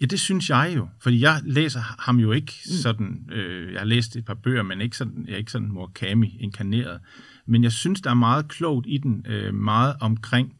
Ja, 0.00 0.06
det 0.06 0.20
synes 0.20 0.50
jeg 0.50 0.72
jo, 0.76 0.88
fordi 1.00 1.20
jeg 1.20 1.40
læser 1.44 1.80
ham 1.80 2.18
jo 2.18 2.32
ikke 2.32 2.52
mm. 2.66 2.72
sådan, 2.72 3.28
øh, 3.32 3.72
jeg 3.72 3.80
har 3.80 3.86
læst 3.86 4.16
et 4.16 4.24
par 4.24 4.34
bøger, 4.34 4.62
men 4.62 4.80
ikke 4.80 4.96
sådan, 4.96 5.24
jeg 5.26 5.34
er 5.34 5.38
ikke 5.38 5.52
sådan 5.52 5.68
Murakami 5.68 6.36
inkarneret. 6.40 7.00
Men 7.46 7.64
jeg 7.64 7.72
synes, 7.72 8.00
der 8.00 8.10
er 8.10 8.14
meget 8.14 8.48
klogt 8.48 8.86
i 8.88 8.98
den, 8.98 9.26
øh, 9.28 9.54
meget 9.54 9.96
omkring 10.00 10.56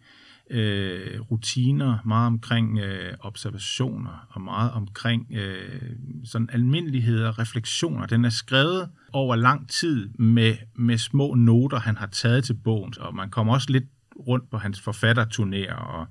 øh, 0.50 1.20
rutiner, 1.20 1.98
meget 2.04 2.26
omkring 2.26 2.78
øh, 2.78 3.14
observationer 3.20 4.26
og 4.30 4.40
meget 4.40 4.72
omkring 4.72 5.26
øh, 5.34 5.92
sådan 6.24 6.48
almindeligheder, 6.52 7.38
refleksioner. 7.38 8.06
Den 8.06 8.24
er 8.24 8.30
skrevet 8.30 8.88
over 9.12 9.36
lang 9.36 9.68
tid 9.68 10.08
med, 10.08 10.56
med 10.74 10.98
små 10.98 11.34
noter, 11.34 11.78
han 11.78 11.96
har 11.96 12.06
taget 12.06 12.44
til 12.44 12.54
bogen, 12.54 12.94
og 13.00 13.14
man 13.14 13.30
kommer 13.30 13.54
også 13.54 13.70
lidt 13.70 13.84
rundt 14.28 14.50
på 14.50 14.58
hans 14.58 14.80
forfatterturnéer 14.88 15.74
og 15.74 16.06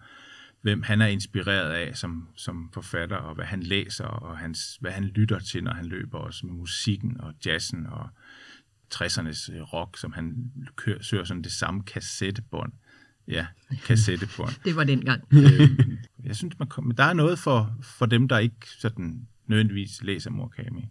hvem 0.61 0.83
han 0.83 1.01
er 1.01 1.07
inspireret 1.07 1.71
af 1.71 1.97
som, 1.97 2.27
som 2.35 2.69
forfatter, 2.73 3.15
og 3.15 3.35
hvad 3.35 3.45
han 3.45 3.63
læser, 3.63 4.05
og 4.05 4.37
hans, 4.37 4.77
hvad 4.81 4.91
han 4.91 5.03
lytter 5.03 5.39
til, 5.39 5.63
når 5.63 5.73
han 5.73 5.85
løber 5.85 6.17
også 6.17 6.45
med 6.45 6.53
musikken 6.53 7.21
og 7.21 7.33
jazzen 7.45 7.87
og 7.87 8.09
60'ernes 8.93 9.53
øh, 9.53 9.61
rock, 9.61 9.97
som 9.97 10.13
han 10.13 10.51
kører, 10.75 11.01
søger 11.01 11.23
sådan 11.23 11.43
det 11.43 11.51
samme 11.51 11.83
kassettebånd. 11.83 12.73
Ja, 13.27 13.47
kassettebånd. 13.85 14.53
det 14.65 14.75
var 14.75 14.83
dengang. 14.83 15.23
øhm, 15.33 15.97
jeg 16.23 16.35
synes, 16.35 16.59
man 16.59 16.67
kom, 16.67 16.91
der 16.91 17.03
er 17.03 17.13
noget 17.13 17.39
for, 17.39 17.77
for 17.81 18.05
dem, 18.05 18.27
der 18.27 18.37
ikke 18.37 18.69
sådan 18.69 19.27
nødvendigvis 19.47 20.03
læser 20.03 20.29
Murakami. 20.29 20.85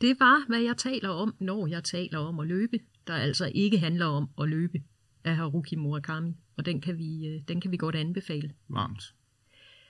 Det 0.00 0.16
var, 0.20 0.46
hvad 0.48 0.60
jeg 0.60 0.76
taler 0.76 1.08
om, 1.08 1.34
når 1.40 1.66
jeg 1.66 1.84
taler 1.84 2.18
om 2.18 2.40
at 2.40 2.46
løbe, 2.46 2.78
der 3.06 3.14
altså 3.14 3.50
ikke 3.54 3.78
handler 3.78 4.06
om 4.06 4.28
at 4.40 4.48
løbe 4.48 4.82
af 5.24 5.36
Haruki 5.36 5.76
Murakami, 5.76 6.36
og 6.56 6.66
den 6.66 6.80
kan 6.80 6.98
vi, 6.98 7.26
øh, 7.26 7.40
den 7.48 7.60
kan 7.60 7.70
vi 7.70 7.76
godt 7.76 7.94
anbefale. 7.94 8.50
Varmt. 8.68 9.14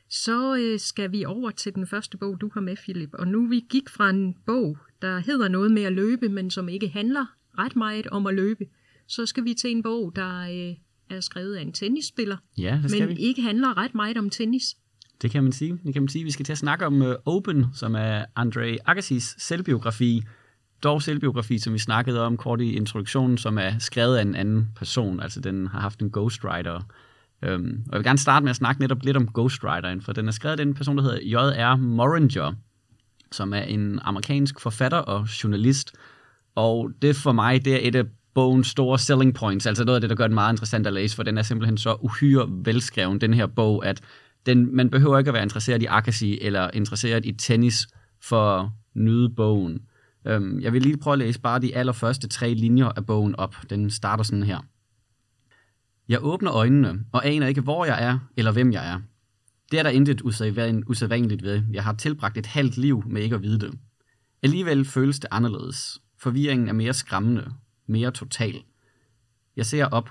Så 0.08 0.56
øh, 0.56 0.78
skal 0.78 1.12
vi 1.12 1.24
over 1.24 1.50
til 1.50 1.74
den 1.74 1.86
første 1.86 2.18
bog, 2.18 2.40
du 2.40 2.50
har 2.54 2.60
med, 2.60 2.76
Philip. 2.76 3.10
Og 3.12 3.28
nu 3.28 3.48
vi 3.48 3.64
gik 3.70 3.88
fra 3.88 4.10
en 4.10 4.34
bog, 4.46 4.78
der 5.02 5.18
hedder 5.18 5.48
noget 5.48 5.70
med 5.72 5.82
at 5.82 5.92
løbe, 5.92 6.28
men 6.28 6.50
som 6.50 6.68
ikke 6.68 6.88
handler 6.88 7.26
ret 7.58 7.76
meget 7.76 8.06
om 8.06 8.26
at 8.26 8.34
løbe, 8.34 8.66
så 9.06 9.26
skal 9.26 9.44
vi 9.44 9.54
til 9.54 9.70
en 9.70 9.82
bog, 9.82 10.12
der 10.16 10.40
øh, 10.40 10.76
er 11.16 11.20
skrevet 11.20 11.56
af 11.56 11.62
en 11.62 11.72
tennisspiller, 11.72 12.36
ja, 12.58 12.80
men 12.82 13.08
vi. 13.08 13.14
ikke 13.14 13.42
handler 13.42 13.76
ret 13.78 13.94
meget 13.94 14.18
om 14.18 14.30
tennis. 14.30 14.76
Det 15.22 15.30
kan 15.30 15.42
man 15.42 15.52
sige. 15.52 15.78
Det 15.84 15.92
kan 15.92 16.02
man 16.02 16.08
sige. 16.08 16.24
Vi 16.24 16.30
skal 16.30 16.44
til 16.44 16.52
at 16.52 16.58
snakke 16.58 16.86
om 16.86 17.02
uh, 17.02 17.14
Open, 17.26 17.66
som 17.74 17.94
er 17.94 18.24
Andre 18.36 18.78
Agassis 18.86 19.34
selvbiografi. 19.38 20.22
Dog 20.82 21.02
selvbiografi, 21.02 21.58
som 21.58 21.72
vi 21.72 21.78
snakkede 21.78 22.22
om 22.22 22.36
kort 22.36 22.60
i 22.60 22.72
introduktionen, 22.72 23.38
som 23.38 23.58
er 23.58 23.78
skrevet 23.78 24.16
af 24.16 24.22
en 24.22 24.34
anden 24.34 24.68
person. 24.76 25.20
Altså 25.20 25.40
den 25.40 25.66
har 25.66 25.80
haft 25.80 26.00
en 26.00 26.10
ghostwriter. 26.10 26.74
Um, 26.74 27.84
og 27.86 27.92
jeg 27.92 27.98
vil 27.98 28.04
gerne 28.04 28.18
starte 28.18 28.44
med 28.44 28.50
at 28.50 28.56
snakke 28.56 28.80
netop 28.80 29.02
lidt 29.02 29.16
om 29.16 29.28
ghostwriteren, 29.34 30.02
for 30.02 30.12
den 30.12 30.28
er 30.28 30.32
skrevet 30.32 30.60
af 30.60 30.62
en 30.62 30.74
person, 30.74 30.96
der 30.96 31.02
hedder 31.02 31.18
J.R. 31.22 31.76
Moringer, 31.76 32.52
som 33.32 33.52
er 33.52 33.60
en 33.60 33.98
amerikansk 34.02 34.60
forfatter 34.60 34.98
og 34.98 35.24
journalist. 35.24 35.92
Og 36.54 36.90
det 37.02 37.16
for 37.16 37.32
mig, 37.32 37.64
det 37.64 37.74
er 37.74 37.88
et 37.88 37.94
af 37.94 38.04
bogens 38.34 38.66
store 38.66 38.98
selling 38.98 39.34
points, 39.34 39.66
altså 39.66 39.84
noget 39.84 39.96
af 39.96 40.00
det, 40.00 40.10
der 40.10 40.16
gør 40.16 40.26
den 40.26 40.34
meget 40.34 40.52
interessant 40.52 40.86
at 40.86 40.92
læse, 40.92 41.16
for 41.16 41.22
den 41.22 41.38
er 41.38 41.42
simpelthen 41.42 41.78
så 41.78 41.96
uhyre 42.00 42.46
velskreven, 42.50 43.20
den 43.20 43.34
her 43.34 43.46
bog, 43.46 43.86
at 43.86 44.00
den, 44.46 44.76
man 44.76 44.90
behøver 44.90 45.18
ikke 45.18 45.28
at 45.28 45.34
være 45.34 45.42
interesseret 45.42 45.82
i 45.82 45.86
Agassi 45.86 46.38
eller 46.40 46.70
interesseret 46.74 47.26
i 47.26 47.32
tennis 47.32 47.88
for 48.20 48.58
at 48.58 48.68
nyde 48.94 49.28
bogen. 49.28 49.80
Øhm, 50.26 50.60
jeg 50.60 50.72
vil 50.72 50.82
lige 50.82 50.96
prøve 50.96 51.12
at 51.12 51.18
læse 51.18 51.40
bare 51.40 51.60
de 51.60 51.76
allerførste 51.76 52.28
tre 52.28 52.54
linjer 52.54 52.86
af 52.86 53.06
bogen 53.06 53.36
op. 53.36 53.56
Den 53.70 53.90
starter 53.90 54.24
sådan 54.24 54.42
her. 54.42 54.58
Jeg 56.08 56.18
åbner 56.22 56.52
øjnene 56.52 57.04
og 57.12 57.26
aner 57.26 57.46
ikke, 57.46 57.60
hvor 57.60 57.84
jeg 57.84 58.04
er 58.04 58.18
eller 58.36 58.52
hvem 58.52 58.72
jeg 58.72 58.92
er. 58.92 59.00
Det 59.70 59.78
er 59.78 59.82
der 59.82 59.90
intet 59.90 60.20
usædvanligt 60.86 61.42
ved. 61.42 61.62
Jeg 61.72 61.84
har 61.84 61.92
tilbragt 61.92 62.38
et 62.38 62.46
halvt 62.46 62.76
liv 62.76 63.02
med 63.06 63.22
ikke 63.22 63.34
at 63.34 63.42
vide 63.42 63.58
det. 63.58 63.78
Alligevel 64.42 64.84
føles 64.84 65.18
det 65.18 65.28
anderledes. 65.30 65.98
Forvirringen 66.18 66.68
er 66.68 66.72
mere 66.72 66.94
skræmmende, 66.94 67.52
mere 67.86 68.10
total. 68.10 68.62
Jeg 69.56 69.66
ser 69.66 69.84
op. 69.84 70.10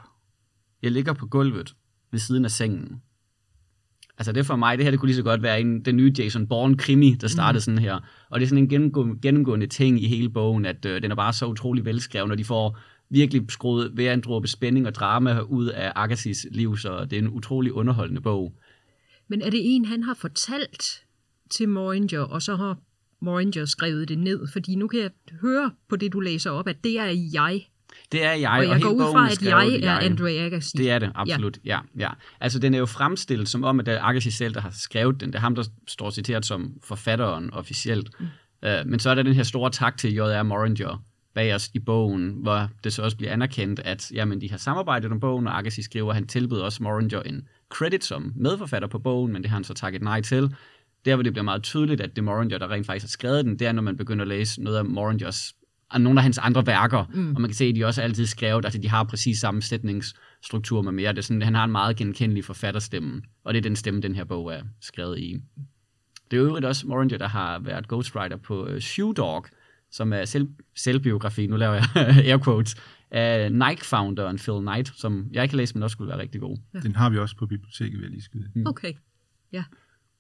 Jeg 0.82 0.92
ligger 0.92 1.14
på 1.14 1.28
gulvet 1.28 1.76
ved 2.12 2.20
siden 2.20 2.46
af 2.46 2.52
sengen. 2.52 3.02
Altså 4.18 4.32
det 4.32 4.46
for 4.46 4.56
mig, 4.56 4.78
det 4.78 4.86
her 4.86 4.92
det 4.92 5.00
kunne 5.00 5.08
lige 5.08 5.16
så 5.16 5.24
godt 5.24 5.42
være 5.42 5.62
en, 5.62 5.86
den 5.86 5.96
nye 5.96 6.14
Jason 6.18 6.48
Bourne-krimi, 6.48 7.14
der 7.14 7.28
startede 7.28 7.58
mm. 7.58 7.62
sådan 7.62 7.80
her. 7.80 8.00
Og 8.30 8.40
det 8.40 8.46
er 8.46 8.50
sådan 8.50 8.64
en 8.64 8.70
gennemgående, 8.70 9.22
gennemgående 9.22 9.68
ting 9.68 10.04
i 10.04 10.08
hele 10.08 10.30
bogen, 10.30 10.66
at 10.66 10.86
øh, 10.86 11.02
den 11.02 11.12
er 11.12 11.16
bare 11.16 11.34
så 11.34 11.46
utrolig 11.46 11.86
velskreven, 11.86 12.32
og 12.32 12.38
de 12.38 12.46
får 12.46 12.78
virkelig 13.10 13.46
skruet 13.50 13.92
hver 13.92 14.14
en 14.14 14.22
dråbe 14.22 14.48
spænding 14.48 14.88
og 14.88 14.96
drama 14.96 15.40
ud 15.40 15.66
af 15.66 15.92
Agassis 15.96 16.48
liv, 16.52 16.78
så 16.78 17.06
det 17.06 17.14
er 17.14 17.22
en 17.22 17.30
utrolig 17.30 17.74
underholdende 17.74 18.22
bog. 18.22 18.54
Men 19.28 19.42
er 19.42 19.50
det 19.50 19.76
en, 19.76 19.86
han 19.86 20.04
har 20.04 20.14
fortalt 20.14 21.04
til 21.50 21.70
Moringer, 21.70 22.20
og 22.20 22.42
så 22.42 22.56
har 22.56 22.78
Moringer 23.20 23.66
skrevet 23.66 24.10
det 24.10 24.18
ned? 24.18 24.48
Fordi 24.54 24.76
nu 24.76 24.88
kan 24.88 25.00
jeg 25.00 25.12
høre 25.42 25.72
på 25.90 25.96
det, 25.96 26.14
du 26.14 26.20
læser 26.20 26.52
op, 26.52 26.68
at 26.68 26.84
det 26.84 27.00
er 27.00 27.30
jeg. 27.34 27.68
Det 28.12 28.24
er 28.24 28.34
jeg, 28.34 28.52
og 28.52 28.64
jeg 28.64 28.76
og 28.76 28.82
går 28.82 28.90
hele 28.90 28.96
ud 28.96 29.12
fra, 29.12 29.32
at 29.32 29.42
jeg 29.42 29.80
er 29.84 29.98
Andre 29.98 30.32
Agassi. 30.32 30.78
Det 30.78 30.92
er 30.92 31.00
det, 31.00 31.12
absolut. 31.16 31.58
Ja. 31.66 31.80
ja, 31.98 32.00
ja. 32.00 32.10
Altså, 32.40 32.60
den 32.60 32.74
er 32.74 32.78
jo 32.78 32.86
fremstillet 32.86 33.50
som 33.50 33.64
om, 33.64 33.80
at 33.80 33.86
det 33.86 33.94
er 33.94 34.02
Agassi 34.02 34.32
selv, 34.32 34.54
der 34.54 34.62
har 34.62 34.72
skrevet 34.72 35.22
den. 35.22 35.30
Det 35.30 35.36
er 35.36 35.40
ham, 35.40 35.56
der 35.56 35.64
står 35.88 36.10
citeret 36.10 36.46
som 36.46 36.74
forfatteren 36.84 37.54
officielt. 37.54 38.10
Mm. 38.20 38.26
Uh, 38.66 38.90
men 38.90 39.00
så 39.00 39.10
er 39.10 39.16
der 39.16 39.24
den 39.24 39.34
her 39.34 39.44
store 39.44 39.72
tak 39.72 39.98
til 39.98 40.14
J.R. 40.14 40.44
Moringer 40.44 41.04
bagerst 41.34 41.72
i 41.76 41.80
bogen, 41.80 42.30
hvor 42.30 42.70
det 42.84 42.94
så 42.94 43.02
også 43.02 43.18
bliver 43.18 43.34
anerkendt, 43.34 43.80
at 43.80 44.12
jamen, 44.12 44.42
de 44.42 44.50
har 44.50 44.58
samarbejdet 44.58 45.12
om 45.12 45.20
bogen, 45.20 45.48
og 45.48 45.58
Agassi 45.58 45.82
skriver, 45.82 46.10
at 46.10 46.16
han 46.16 46.28
tilbød 46.28 46.62
også 46.62 46.84
Moringer 46.84 47.22
en 47.22 47.48
credit 47.70 48.04
som 48.04 48.34
medforfatter 48.36 48.88
på 48.88 49.00
bogen, 49.00 49.34
men 49.34 49.42
det 49.42 49.50
har 49.50 49.58
han 49.58 49.64
så 49.64 49.74
takket 49.74 50.02
nej 50.02 50.22
til. 50.22 50.56
Der, 51.06 51.16
hvor 51.16 51.24
det 51.24 51.34
bliver 51.34 51.44
meget 51.44 51.64
tydeligt, 51.64 52.02
at 52.02 52.10
det 52.10 52.18
er 52.18 52.24
Moringer, 52.24 52.58
der 52.58 52.72
rent 52.72 52.86
faktisk 52.86 53.04
har 53.04 53.10
skrevet 53.10 53.46
den, 53.46 53.60
det 53.60 53.68
er, 53.68 53.72
når 53.72 53.82
man 53.82 53.98
begynder 53.98 54.22
at 54.22 54.28
læse 54.28 54.64
noget 54.64 54.78
af 54.78 54.86
Moringers 54.86 55.54
nogle 55.98 56.20
af 56.20 56.24
hans 56.24 56.38
andre 56.38 56.68
værker, 56.68 57.06
mm. 57.14 57.36
og 57.36 57.42
man 57.42 57.50
kan 57.50 57.56
se, 57.56 57.66
at 57.66 57.76
de 57.76 57.86
også 57.86 58.02
altid 58.02 58.26
skrevet, 58.26 58.66
altså 58.66 58.82
de 58.82 58.90
har 58.90 59.04
præcis 59.04 59.40
samme 59.40 59.62
sætningsstruktur 59.62 60.82
med 60.82 60.92
mere. 60.92 61.12
Det 61.12 61.18
er 61.18 61.22
sådan, 61.22 61.42
han 61.42 61.56
har 61.56 61.64
en 61.64 61.72
meget 61.72 61.96
genkendelig 61.96 62.46
forfatterstemme, 62.46 63.22
og 63.44 63.54
det 63.54 63.58
er 63.58 63.62
den 63.62 63.76
stemme, 63.76 64.02
den 64.02 64.16
her 64.16 64.24
bog 64.24 64.54
er 64.54 64.62
skrevet 64.82 65.20
i. 65.20 65.36
Det 66.32 66.38
er 66.38 66.42
jo 66.42 66.48
øvrigt 66.48 66.66
også 66.66 66.88
Moringer, 66.88 67.18
der 67.18 67.28
har 67.28 67.60
været 67.60 67.88
ghostwriter 67.88 68.38
på 68.38 68.66
uh, 68.66 68.80
Shoe 68.80 69.14
Dog, 69.14 69.46
som 69.92 70.14
er 70.14 70.26
selv, 70.26 70.48
selvbiografi, 70.76 71.48
nu 71.48 71.56
laver 71.56 71.74
jeg 71.74 71.86
air 72.26 72.38
quotes, 72.38 72.76
af 73.12 73.52
Nike-founderen 73.52 74.38
Phil 74.38 74.60
Knight, 74.62 74.92
som 74.96 75.28
jeg 75.32 75.44
ikke 75.44 75.54
har 75.54 75.58
læst, 75.58 75.76
men 75.76 75.84
også 75.84 75.94
skulle 75.94 76.10
være 76.10 76.20
rigtig 76.20 76.42
god. 76.42 76.58
Ja. 76.74 76.80
Den 76.80 76.96
har 76.96 77.10
vi 77.10 77.18
også 77.18 77.36
på 77.36 77.46
biblioteket, 77.46 77.94
vil 77.94 78.02
jeg 78.02 78.12
lige 78.12 78.24
skyde. 78.24 78.50
Mm. 78.56 78.66
Okay, 78.66 78.94
ja. 79.54 79.64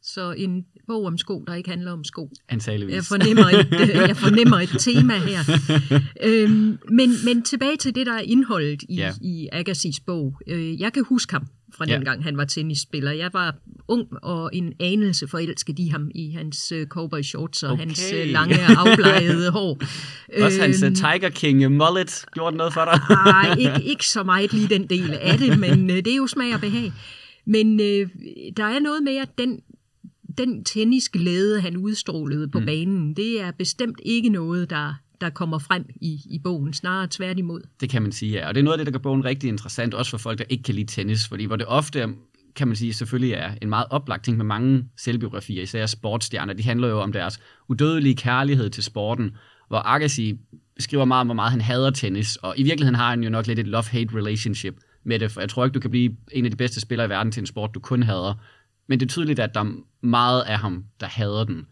Så 0.01 0.31
en 0.31 0.65
bog 0.87 1.05
om 1.05 1.17
sko, 1.17 1.43
der 1.47 1.53
ikke 1.53 1.69
handler 1.69 1.91
om 1.91 2.03
sko. 2.03 2.31
Antageligvis. 2.49 2.95
Jeg 2.95 3.03
fornemmer 3.03 3.43
et, 3.43 3.81
øh, 3.81 3.95
jeg 3.95 4.17
fornemmer 4.17 4.57
et 4.57 4.69
tema 4.79 5.13
her. 5.17 5.39
øhm, 6.27 6.79
men, 6.89 7.09
men 7.25 7.43
tilbage 7.43 7.77
til 7.77 7.95
det, 7.95 8.05
der 8.05 8.13
er 8.13 8.19
indholdet 8.19 8.83
i, 8.89 8.95
ja. 8.95 9.13
i 9.21 9.49
Agassis 9.51 9.99
bog. 9.99 10.41
Øh, 10.47 10.79
jeg 10.79 10.93
kan 10.93 11.03
huske 11.09 11.33
ham 11.33 11.47
fra 11.73 11.85
den 11.85 11.93
ja. 11.93 12.03
gang, 12.03 12.23
han 12.23 12.37
var 12.37 12.45
tennisspiller. 12.45 13.11
Jeg 13.11 13.29
var 13.33 13.55
ung 13.87 14.07
og 14.23 14.49
en 14.53 14.73
anelse 14.79 15.27
forelsket 15.27 15.79
i 15.79 15.87
ham 15.87 16.11
i 16.15 16.31
hans 16.31 16.71
uh, 16.71 16.83
cowboy 16.87 17.21
shorts 17.21 17.63
og 17.63 17.71
okay. 17.71 17.83
hans 17.83 18.13
uh, 18.13 18.31
lange 18.31 18.55
afblejede 18.79 19.51
hår. 19.51 19.81
Også 20.41 20.61
hans 20.61 20.83
uh, 20.83 20.89
Tiger 20.89 21.29
King 21.29 21.71
mullet 21.71 22.25
gjorde 22.33 22.57
noget 22.57 22.73
for 22.73 22.85
dig? 22.85 23.01
Nej, 23.25 23.55
ikke, 23.59 23.89
ikke 23.89 24.07
så 24.07 24.23
meget 24.23 24.53
lige 24.53 24.67
den 24.67 24.87
del 24.87 25.13
af 25.13 25.37
det, 25.37 25.59
men 25.59 25.89
uh, 25.89 25.95
det 25.95 26.07
er 26.07 26.15
jo 26.15 26.27
smag 26.27 26.53
og 26.53 26.61
behag. 26.61 26.93
Men 27.45 27.79
uh, 27.79 28.09
der 28.57 28.65
er 28.65 28.79
noget 28.79 29.03
med, 29.03 29.15
at 29.15 29.29
den 29.37 29.59
den 30.37 30.63
tennisglæde, 30.63 31.61
han 31.61 31.77
udstrålede 31.77 32.47
på 32.47 32.59
mm. 32.59 32.65
banen, 32.65 33.13
det 33.13 33.41
er 33.41 33.51
bestemt 33.51 33.99
ikke 34.05 34.29
noget, 34.29 34.69
der, 34.69 34.93
der 35.21 35.29
kommer 35.29 35.59
frem 35.59 35.85
i, 35.95 36.21
i 36.25 36.39
bogen, 36.43 36.73
snarere 36.73 37.07
tværtimod. 37.11 37.61
Det 37.79 37.89
kan 37.89 38.01
man 38.01 38.11
sige, 38.11 38.31
ja. 38.31 38.47
Og 38.47 38.55
det 38.55 38.61
er 38.61 38.63
noget 38.63 38.79
af 38.79 38.85
det, 38.85 38.93
der 38.93 38.99
gør 38.99 39.03
bogen 39.03 39.25
rigtig 39.25 39.47
interessant, 39.47 39.93
også 39.93 40.11
for 40.11 40.17
folk, 40.17 40.39
der 40.39 40.45
ikke 40.49 40.63
kan 40.63 40.75
lide 40.75 40.87
tennis, 40.87 41.27
fordi 41.27 41.45
hvor 41.45 41.55
det 41.55 41.65
ofte 41.65 42.07
kan 42.55 42.67
man 42.67 42.75
sige, 42.75 42.93
selvfølgelig 42.93 43.33
er 43.33 43.51
en 43.61 43.69
meget 43.69 43.85
oplagt 43.89 44.23
ting 44.23 44.37
med 44.37 44.45
mange 44.45 44.85
selvbiografier, 44.97 45.63
især 45.63 45.85
sportsstjerner. 45.85 46.53
De 46.53 46.63
handler 46.63 46.87
jo 46.87 46.99
om 46.99 47.11
deres 47.11 47.39
udødelige 47.67 48.15
kærlighed 48.15 48.69
til 48.69 48.83
sporten, 48.83 49.31
hvor 49.67 49.77
Agassi 49.77 50.39
skriver 50.79 51.05
meget 51.05 51.21
om, 51.21 51.27
hvor 51.27 51.33
meget 51.33 51.51
han 51.51 51.61
hader 51.61 51.89
tennis, 51.91 52.35
og 52.35 52.53
i 52.57 52.63
virkeligheden 52.63 52.95
har 52.95 53.09
han 53.09 53.23
jo 53.23 53.29
nok 53.29 53.47
lidt 53.47 53.59
et 53.59 53.67
love-hate 53.67 54.17
relationship 54.17 54.75
med 55.03 55.19
det, 55.19 55.31
for 55.31 55.41
jeg 55.41 55.49
tror 55.49 55.65
ikke, 55.65 55.73
du 55.73 55.79
kan 55.79 55.91
blive 55.91 56.15
en 56.31 56.45
af 56.45 56.51
de 56.51 56.57
bedste 56.57 56.81
spillere 56.81 57.07
i 57.07 57.09
verden 57.09 57.31
til 57.31 57.41
en 57.41 57.47
sport, 57.47 57.75
du 57.75 57.79
kun 57.79 58.03
hader. 58.03 58.33
Men 58.87 58.99
det 58.99 59.05
er 59.05 59.09
tydeligt, 59.09 59.39
at 59.39 59.53
der 59.53 59.59
er 59.59 59.71
meget 60.01 60.41
af 60.41 60.59
ham, 60.59 60.85
der 60.99 61.07
hader 61.07 61.43
den. 61.43 61.65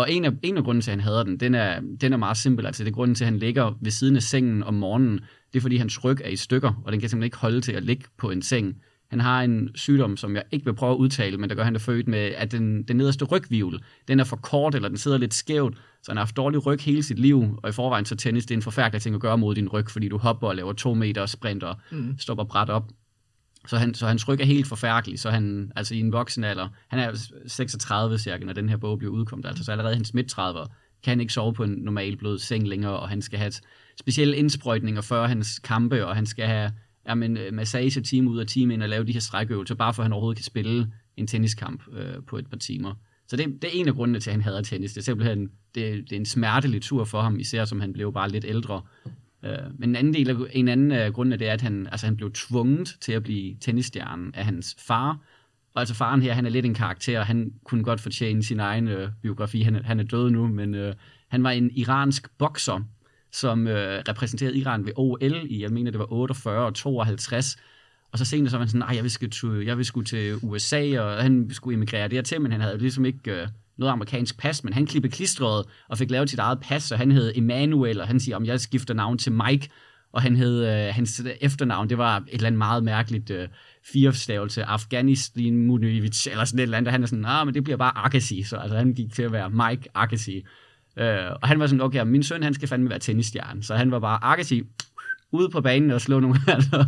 Og 0.00 0.12
en 0.12 0.24
af, 0.24 0.32
en 0.42 0.56
af 0.56 0.64
grunden 0.64 0.82
til, 0.82 0.90
at 0.90 0.96
han 0.96 1.04
hader 1.04 1.22
den, 1.22 1.36
den 1.36 1.54
er, 1.54 1.80
den 2.00 2.12
er 2.12 2.16
meget 2.16 2.36
simpel. 2.36 2.66
Altså, 2.66 2.84
det 2.84 2.90
er 2.90 2.94
grunden 2.94 3.14
til, 3.14 3.24
at 3.24 3.30
han 3.30 3.38
ligger 3.38 3.78
ved 3.80 3.90
siden 3.90 4.16
af 4.16 4.22
sengen 4.22 4.62
om 4.62 4.74
morgenen. 4.74 5.20
Det 5.52 5.58
er, 5.58 5.60
fordi 5.60 5.76
hans 5.76 6.04
ryg 6.04 6.16
er 6.24 6.28
i 6.28 6.36
stykker, 6.36 6.82
og 6.84 6.92
den 6.92 7.00
kan 7.00 7.08
simpelthen 7.08 7.26
ikke 7.26 7.36
holde 7.36 7.60
til 7.60 7.72
at 7.72 7.84
ligge 7.84 8.04
på 8.18 8.30
en 8.30 8.42
seng. 8.42 8.76
Han 9.10 9.20
har 9.20 9.42
en 9.42 9.70
sygdom, 9.74 10.16
som 10.16 10.34
jeg 10.34 10.42
ikke 10.50 10.64
vil 10.64 10.74
prøve 10.74 10.92
at 10.92 10.96
udtale, 10.96 11.36
men 11.36 11.50
der 11.50 11.56
gør 11.56 11.64
han 11.64 11.72
det 11.72 11.82
født 11.82 12.08
med, 12.08 12.18
at 12.18 12.52
den, 12.52 12.82
den 12.82 12.96
nederste 12.96 13.24
rygvivl, 13.24 13.80
den 14.08 14.20
er 14.20 14.24
for 14.24 14.36
kort, 14.36 14.74
eller 14.74 14.88
den 14.88 14.98
sidder 14.98 15.18
lidt 15.18 15.34
skævt, 15.34 15.76
så 16.02 16.12
han 16.12 16.16
har 16.16 16.24
haft 16.24 16.36
dårlig 16.36 16.66
ryg 16.66 16.80
hele 16.80 17.02
sit 17.02 17.18
liv, 17.18 17.58
og 17.62 17.68
i 17.68 17.72
forvejen 17.72 18.04
så 18.04 18.16
tennis, 18.16 18.46
det 18.46 18.54
er 18.54 18.58
en 18.58 18.62
forfærdelig 18.62 19.02
ting 19.02 19.14
at 19.14 19.20
gøre 19.20 19.38
mod 19.38 19.54
din 19.54 19.68
ryg, 19.68 19.90
fordi 19.90 20.08
du 20.08 20.18
hopper 20.18 20.48
og 20.48 20.56
laver 20.56 20.72
to 20.72 20.94
meter 20.94 21.26
sprint 21.26 21.62
og 21.62 21.76
mm. 21.92 22.18
stopper 22.18 22.44
bræt 22.44 22.70
op. 22.70 22.88
Så, 23.66 23.78
han, 23.78 23.94
så 23.94 24.06
hans 24.06 24.28
ryg 24.28 24.40
er 24.40 24.44
helt 24.44 24.66
forfærdelig, 24.66 25.18
så 25.18 25.30
han, 25.30 25.72
altså 25.76 25.94
i 25.94 26.00
en 26.00 26.12
voksen 26.12 26.44
alder, 26.44 26.68
han 26.88 26.98
er 26.98 27.12
36 27.46 28.18
cirka, 28.18 28.44
når 28.44 28.52
den 28.52 28.68
her 28.68 28.76
bog 28.76 28.98
bliver 28.98 29.12
udkommet, 29.12 29.46
altså 29.46 29.64
så 29.64 29.72
allerede 29.72 29.94
hans 29.94 30.14
midt 30.14 30.32
30'er, 30.38 30.66
kan 31.02 31.10
han 31.10 31.20
ikke 31.20 31.32
sove 31.32 31.54
på 31.54 31.64
en 31.64 31.70
normal 31.70 32.16
blød 32.16 32.38
seng 32.38 32.68
længere, 32.68 33.00
og 33.00 33.08
han 33.08 33.22
skal 33.22 33.38
have 33.38 33.52
specielle 34.00 34.36
indsprøjtninger 34.36 35.00
før 35.00 35.26
hans 35.26 35.58
kampe, 35.58 36.06
og 36.06 36.16
han 36.16 36.26
skal 36.26 36.46
have 36.46 36.72
jamen, 37.08 37.36
øh, 37.36 37.54
massage 37.54 38.00
time 38.00 38.30
ud 38.30 38.38
af 38.38 38.46
time 38.46 38.74
ind 38.74 38.82
og 38.82 38.88
lave 38.88 39.04
de 39.04 39.12
her 39.12 39.20
strækøvelser, 39.20 39.74
bare 39.74 39.94
for 39.94 40.02
at 40.02 40.04
han 40.04 40.12
overhovedet 40.12 40.38
kan 40.38 40.44
spille 40.44 40.92
en 41.16 41.26
tenniskamp 41.26 41.82
øh, 41.92 42.14
på 42.26 42.38
et 42.38 42.46
par 42.46 42.56
timer. 42.56 42.94
Så 43.28 43.36
det, 43.36 43.46
det 43.62 43.64
er 43.64 43.80
en 43.80 43.88
af 43.88 43.94
grundene 43.94 44.20
til, 44.20 44.30
at 44.30 44.34
han 44.34 44.42
hader 44.42 44.62
tennis. 44.62 44.92
Det 44.92 45.00
er 45.00 45.04
simpelthen 45.04 45.50
det, 45.74 46.10
det 46.10 46.12
er 46.12 46.16
en 46.16 46.26
smertelig 46.26 46.82
tur 46.82 47.04
for 47.04 47.20
ham, 47.20 47.38
især 47.38 47.64
som 47.64 47.80
han 47.80 47.92
blev 47.92 48.12
bare 48.12 48.28
lidt 48.28 48.44
ældre. 48.44 48.82
Øh, 49.42 49.78
men 49.78 49.88
en 49.88 49.96
anden, 49.96 50.14
del 50.14 50.30
af, 50.30 50.34
en 50.52 50.68
anden 50.68 50.92
øh, 50.92 50.98
af 50.98 51.12
grundene 51.12 51.36
det 51.36 51.48
er, 51.48 51.52
at 51.52 51.60
han, 51.60 51.88
altså, 51.90 52.06
han 52.06 52.16
blev 52.16 52.32
tvunget 52.32 52.96
til 53.00 53.12
at 53.12 53.22
blive 53.22 53.56
tennisstjernen 53.60 54.34
af 54.34 54.44
hans 54.44 54.76
far. 54.78 55.18
Og 55.74 55.80
altså 55.80 55.94
faren 55.94 56.22
her, 56.22 56.32
han 56.32 56.46
er 56.46 56.50
lidt 56.50 56.66
en 56.66 56.74
karakter, 56.74 57.20
og 57.20 57.26
han 57.26 57.52
kunne 57.64 57.84
godt 57.84 58.00
fortjene 58.00 58.42
sin 58.42 58.60
egen 58.60 58.88
øh, 58.88 59.08
biografi. 59.22 59.62
Han, 59.62 59.74
han 59.84 60.00
er 60.00 60.04
død 60.04 60.30
nu, 60.30 60.48
men 60.48 60.74
øh, 60.74 60.94
han 61.28 61.42
var 61.42 61.50
en 61.50 61.70
iransk 61.70 62.30
bokser, 62.38 62.80
som 63.32 63.66
øh, 63.66 64.02
repræsenterede 64.08 64.58
Iran 64.58 64.86
ved 64.86 64.92
OL 64.96 65.46
i, 65.46 65.62
jeg 65.62 65.70
mener 65.70 65.90
det 65.90 65.98
var 65.98 66.12
48 66.12 66.66
og 66.66 66.74
52. 66.74 67.56
Og 68.12 68.18
så 68.18 68.24
senere 68.24 68.50
så 68.50 68.56
var 68.56 68.64
han 68.64 68.68
sådan, 68.68 68.78
nej, 68.78 68.94
jeg 68.94 69.02
vil, 69.02 69.10
skulle, 69.10 69.66
jeg 69.66 69.76
vil 69.76 69.84
skulle 69.84 70.04
til 70.04 70.36
USA, 70.42 71.00
og 71.00 71.22
han 71.22 71.50
skulle 71.52 71.74
emigrere 71.74 72.08
dertil, 72.08 72.40
men 72.40 72.52
han 72.52 72.60
havde 72.60 72.78
ligesom 72.78 73.04
ikke 73.04 73.42
øh, 73.42 73.48
noget 73.80 73.92
amerikansk 73.92 74.38
pas, 74.38 74.64
men 74.64 74.72
han 74.72 74.86
klippede 74.86 75.12
klistret 75.12 75.66
og 75.88 75.98
fik 75.98 76.10
lavet 76.10 76.30
sit 76.30 76.38
eget 76.38 76.60
pas, 76.60 76.92
og 76.92 76.98
han 76.98 77.12
hed 77.12 77.32
Emanuel, 77.34 78.00
og 78.00 78.06
han 78.06 78.20
siger, 78.20 78.36
om 78.36 78.44
jeg 78.44 78.60
skifter 78.60 78.94
navn 78.94 79.18
til 79.18 79.32
Mike, 79.32 79.68
og 80.12 80.22
han 80.22 80.36
hed, 80.36 80.66
øh, 80.66 80.94
hans 80.94 81.22
efternavn, 81.40 81.88
det 81.88 81.98
var 81.98 82.16
et 82.16 82.24
eller 82.32 82.46
andet 82.46 82.58
meget 82.58 82.84
mærkeligt 82.84 83.30
øh, 83.30 83.48
firestavelse, 83.92 84.64
Afghanistan 84.64 85.56
Munivich, 85.56 86.30
eller 86.30 86.44
sådan 86.44 86.58
et 86.58 86.62
eller 86.62 86.76
andet, 86.76 86.88
og 86.88 86.92
han 86.92 87.02
er 87.02 87.06
sådan, 87.06 87.24
ah, 87.24 87.46
men 87.46 87.54
det 87.54 87.64
bliver 87.64 87.76
bare 87.76 87.98
Agassi, 87.98 88.42
så 88.42 88.56
altså, 88.56 88.76
han 88.76 88.94
gik 88.94 89.12
til 89.12 89.22
at 89.22 89.32
være 89.32 89.50
Mike 89.50 89.88
Agassi. 89.94 90.44
Øh, 90.98 91.30
og 91.42 91.48
han 91.48 91.60
var 91.60 91.66
sådan, 91.66 91.80
okay, 91.80 92.02
min 92.02 92.22
søn, 92.22 92.42
han 92.42 92.54
skal 92.54 92.68
fandme 92.68 92.90
være 92.90 92.98
tennisstjerne, 92.98 93.62
så 93.62 93.74
han 93.74 93.90
var 93.90 93.98
bare 93.98 94.24
Agassi, 94.24 94.62
ude 95.32 95.48
på 95.48 95.60
banen 95.60 95.90
og 95.90 96.00
slå 96.00 96.20
nogle 96.20 96.36
altså, 96.48 96.86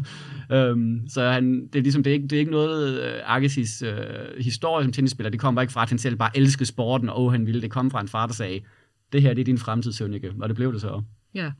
øhm, 0.53 1.09
så 1.09 1.31
han, 1.31 1.67
det 1.67 1.79
er 1.79 1.83
ligesom, 1.83 2.03
det 2.03 2.11
er 2.11 2.15
ikke, 2.15 2.27
det 2.27 2.33
er 2.33 2.41
ikke 2.41 2.53
noget 2.53 2.99
uh, 2.99 3.37
Agassis 3.37 3.83
uh, 3.83 4.45
historie 4.45 4.85
som 4.85 4.93
tennisspiller, 4.93 5.31
det 5.31 5.41
kommer 5.41 5.61
ikke 5.61 5.73
fra, 5.73 5.83
at 5.83 5.89
han 5.89 5.99
selv 5.99 6.17
bare 6.17 6.37
elskede 6.37 6.67
sporten, 6.67 7.09
og 7.09 7.25
oh, 7.25 7.33
han 7.33 7.47
ville, 7.47 7.63
det 7.63 7.71
kom 7.71 7.91
fra 7.91 8.01
en 8.01 8.09
far, 8.09 8.27
der 8.27 8.35
sagde, 8.35 8.61
det 9.13 9.23
her, 9.23 9.35
det 9.35 9.41
er 9.41 9.45
din 9.45 9.59
fremtid, 9.59 9.93
Sønneke, 9.93 10.33
og 10.41 10.49
det 10.49 10.57
blev 10.57 10.73
det 10.73 10.81
så. 10.81 11.03
Ja, 11.35 11.53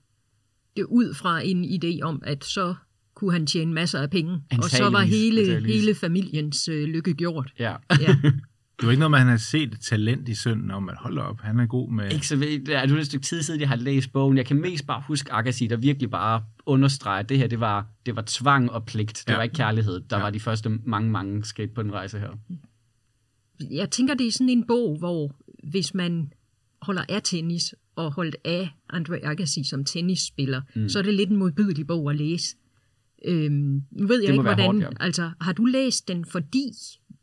det 0.77 0.83
er 0.83 0.87
ud 0.87 1.15
fra 1.15 1.41
en 1.45 1.65
idé 1.65 2.03
om, 2.03 2.23
at 2.25 2.45
så 2.45 2.75
kunne 3.15 3.33
han 3.33 3.47
tjene 3.47 3.73
masser 3.73 3.99
af 3.99 4.11
penge, 4.11 4.43
og 4.59 4.65
så 4.65 4.91
var 4.91 5.01
hele, 5.01 5.67
hele 5.67 5.95
familiens 5.95 6.69
uh, 6.69 6.75
lykke 6.75 7.15
gjort. 7.15 7.53
Ja. 7.59 7.75
ja. 8.01 8.17
Det 8.83 8.87
var 8.87 8.91
ikke 8.93 8.99
noget 9.01 9.11
med, 9.11 9.19
at 9.19 9.21
han 9.21 9.29
havde 9.29 9.43
set 9.43 9.73
et 9.75 9.81
talent 9.81 10.29
i 10.29 10.35
sønnen 10.35 10.71
om, 10.71 10.89
at 10.89 10.97
hold 10.99 11.19
op, 11.19 11.41
han 11.41 11.61
er 11.61 11.67
god 11.67 11.91
med... 11.91 12.13
Ikke 12.13 12.27
så 12.29 12.37
ved, 12.37 12.61
det 12.67 12.75
er 12.75 12.87
det 12.87 12.99
et 12.99 13.07
stykke 13.07 13.27
tid 13.27 13.43
siden, 13.43 13.61
jeg 13.61 13.69
har 13.69 13.77
læst 13.77 14.13
bogen. 14.13 14.37
Jeg 14.37 14.47
kan 14.47 14.61
mest 14.61 14.87
bare 14.87 15.03
huske 15.07 15.33
Agassi, 15.33 15.67
der 15.67 15.77
virkelig 15.77 16.11
bare 16.11 16.43
understreger, 16.67 17.19
at 17.19 17.29
det 17.29 17.39
her, 17.39 17.47
det 17.47 17.61
var, 17.61 17.87
det 18.07 18.17
var 18.17 18.25
tvang 18.27 18.71
og 18.71 18.85
pligt. 18.85 19.09
Det 19.19 19.25
Ja. 19.29 19.33
ja. 19.33 19.37
var 19.37 19.43
ikke 19.43 19.55
kærlighed. 19.55 19.93
Der 19.93 20.07
Ja. 20.11 20.17
ja. 20.17 20.23
var 20.23 20.31
de 20.31 20.41
første 20.41 20.69
mange, 20.69 21.11
mange 21.11 21.45
skridt 21.45 21.75
på 21.75 21.83
den 21.83 21.93
rejse 21.93 22.19
her. 22.19 22.31
Jeg 23.71 23.91
tænker, 23.91 24.15
det 24.15 24.27
er 24.27 24.33
sådan 24.33 24.49
en 24.49 24.67
bog, 24.67 24.99
hvor 24.99 25.31
hvis 25.71 25.95
man 25.95 26.33
holder 26.83 27.03
af 27.09 27.21
tennis 27.25 27.75
og 27.97 28.13
holdt 28.13 28.37
af 28.45 28.71
Andre 28.91 29.19
Agassi 29.25 29.65
som 29.65 29.85
tennisspiller, 29.85 30.63
mm. 30.77 30.89
så 30.89 30.99
er 30.99 31.03
det 31.03 31.15
lidt 31.15 31.31
en 31.31 31.37
modbydelig 31.37 31.87
bog 31.87 32.11
at 32.11 32.17
læse. 32.17 32.57
Øhm, 33.25 33.83
nu 33.91 34.07
ved 34.07 34.23
jeg 34.23 34.29
må 34.29 34.33
ikke, 34.33 34.45
være 34.45 34.55
hvordan... 34.55 34.83
hårdt, 34.83 34.97
ja. 35.01 35.05
Altså, 35.05 35.31
har 35.41 35.53
du 35.53 35.65
læst 35.65 36.09
den, 36.09 36.25
fordi 36.25 36.73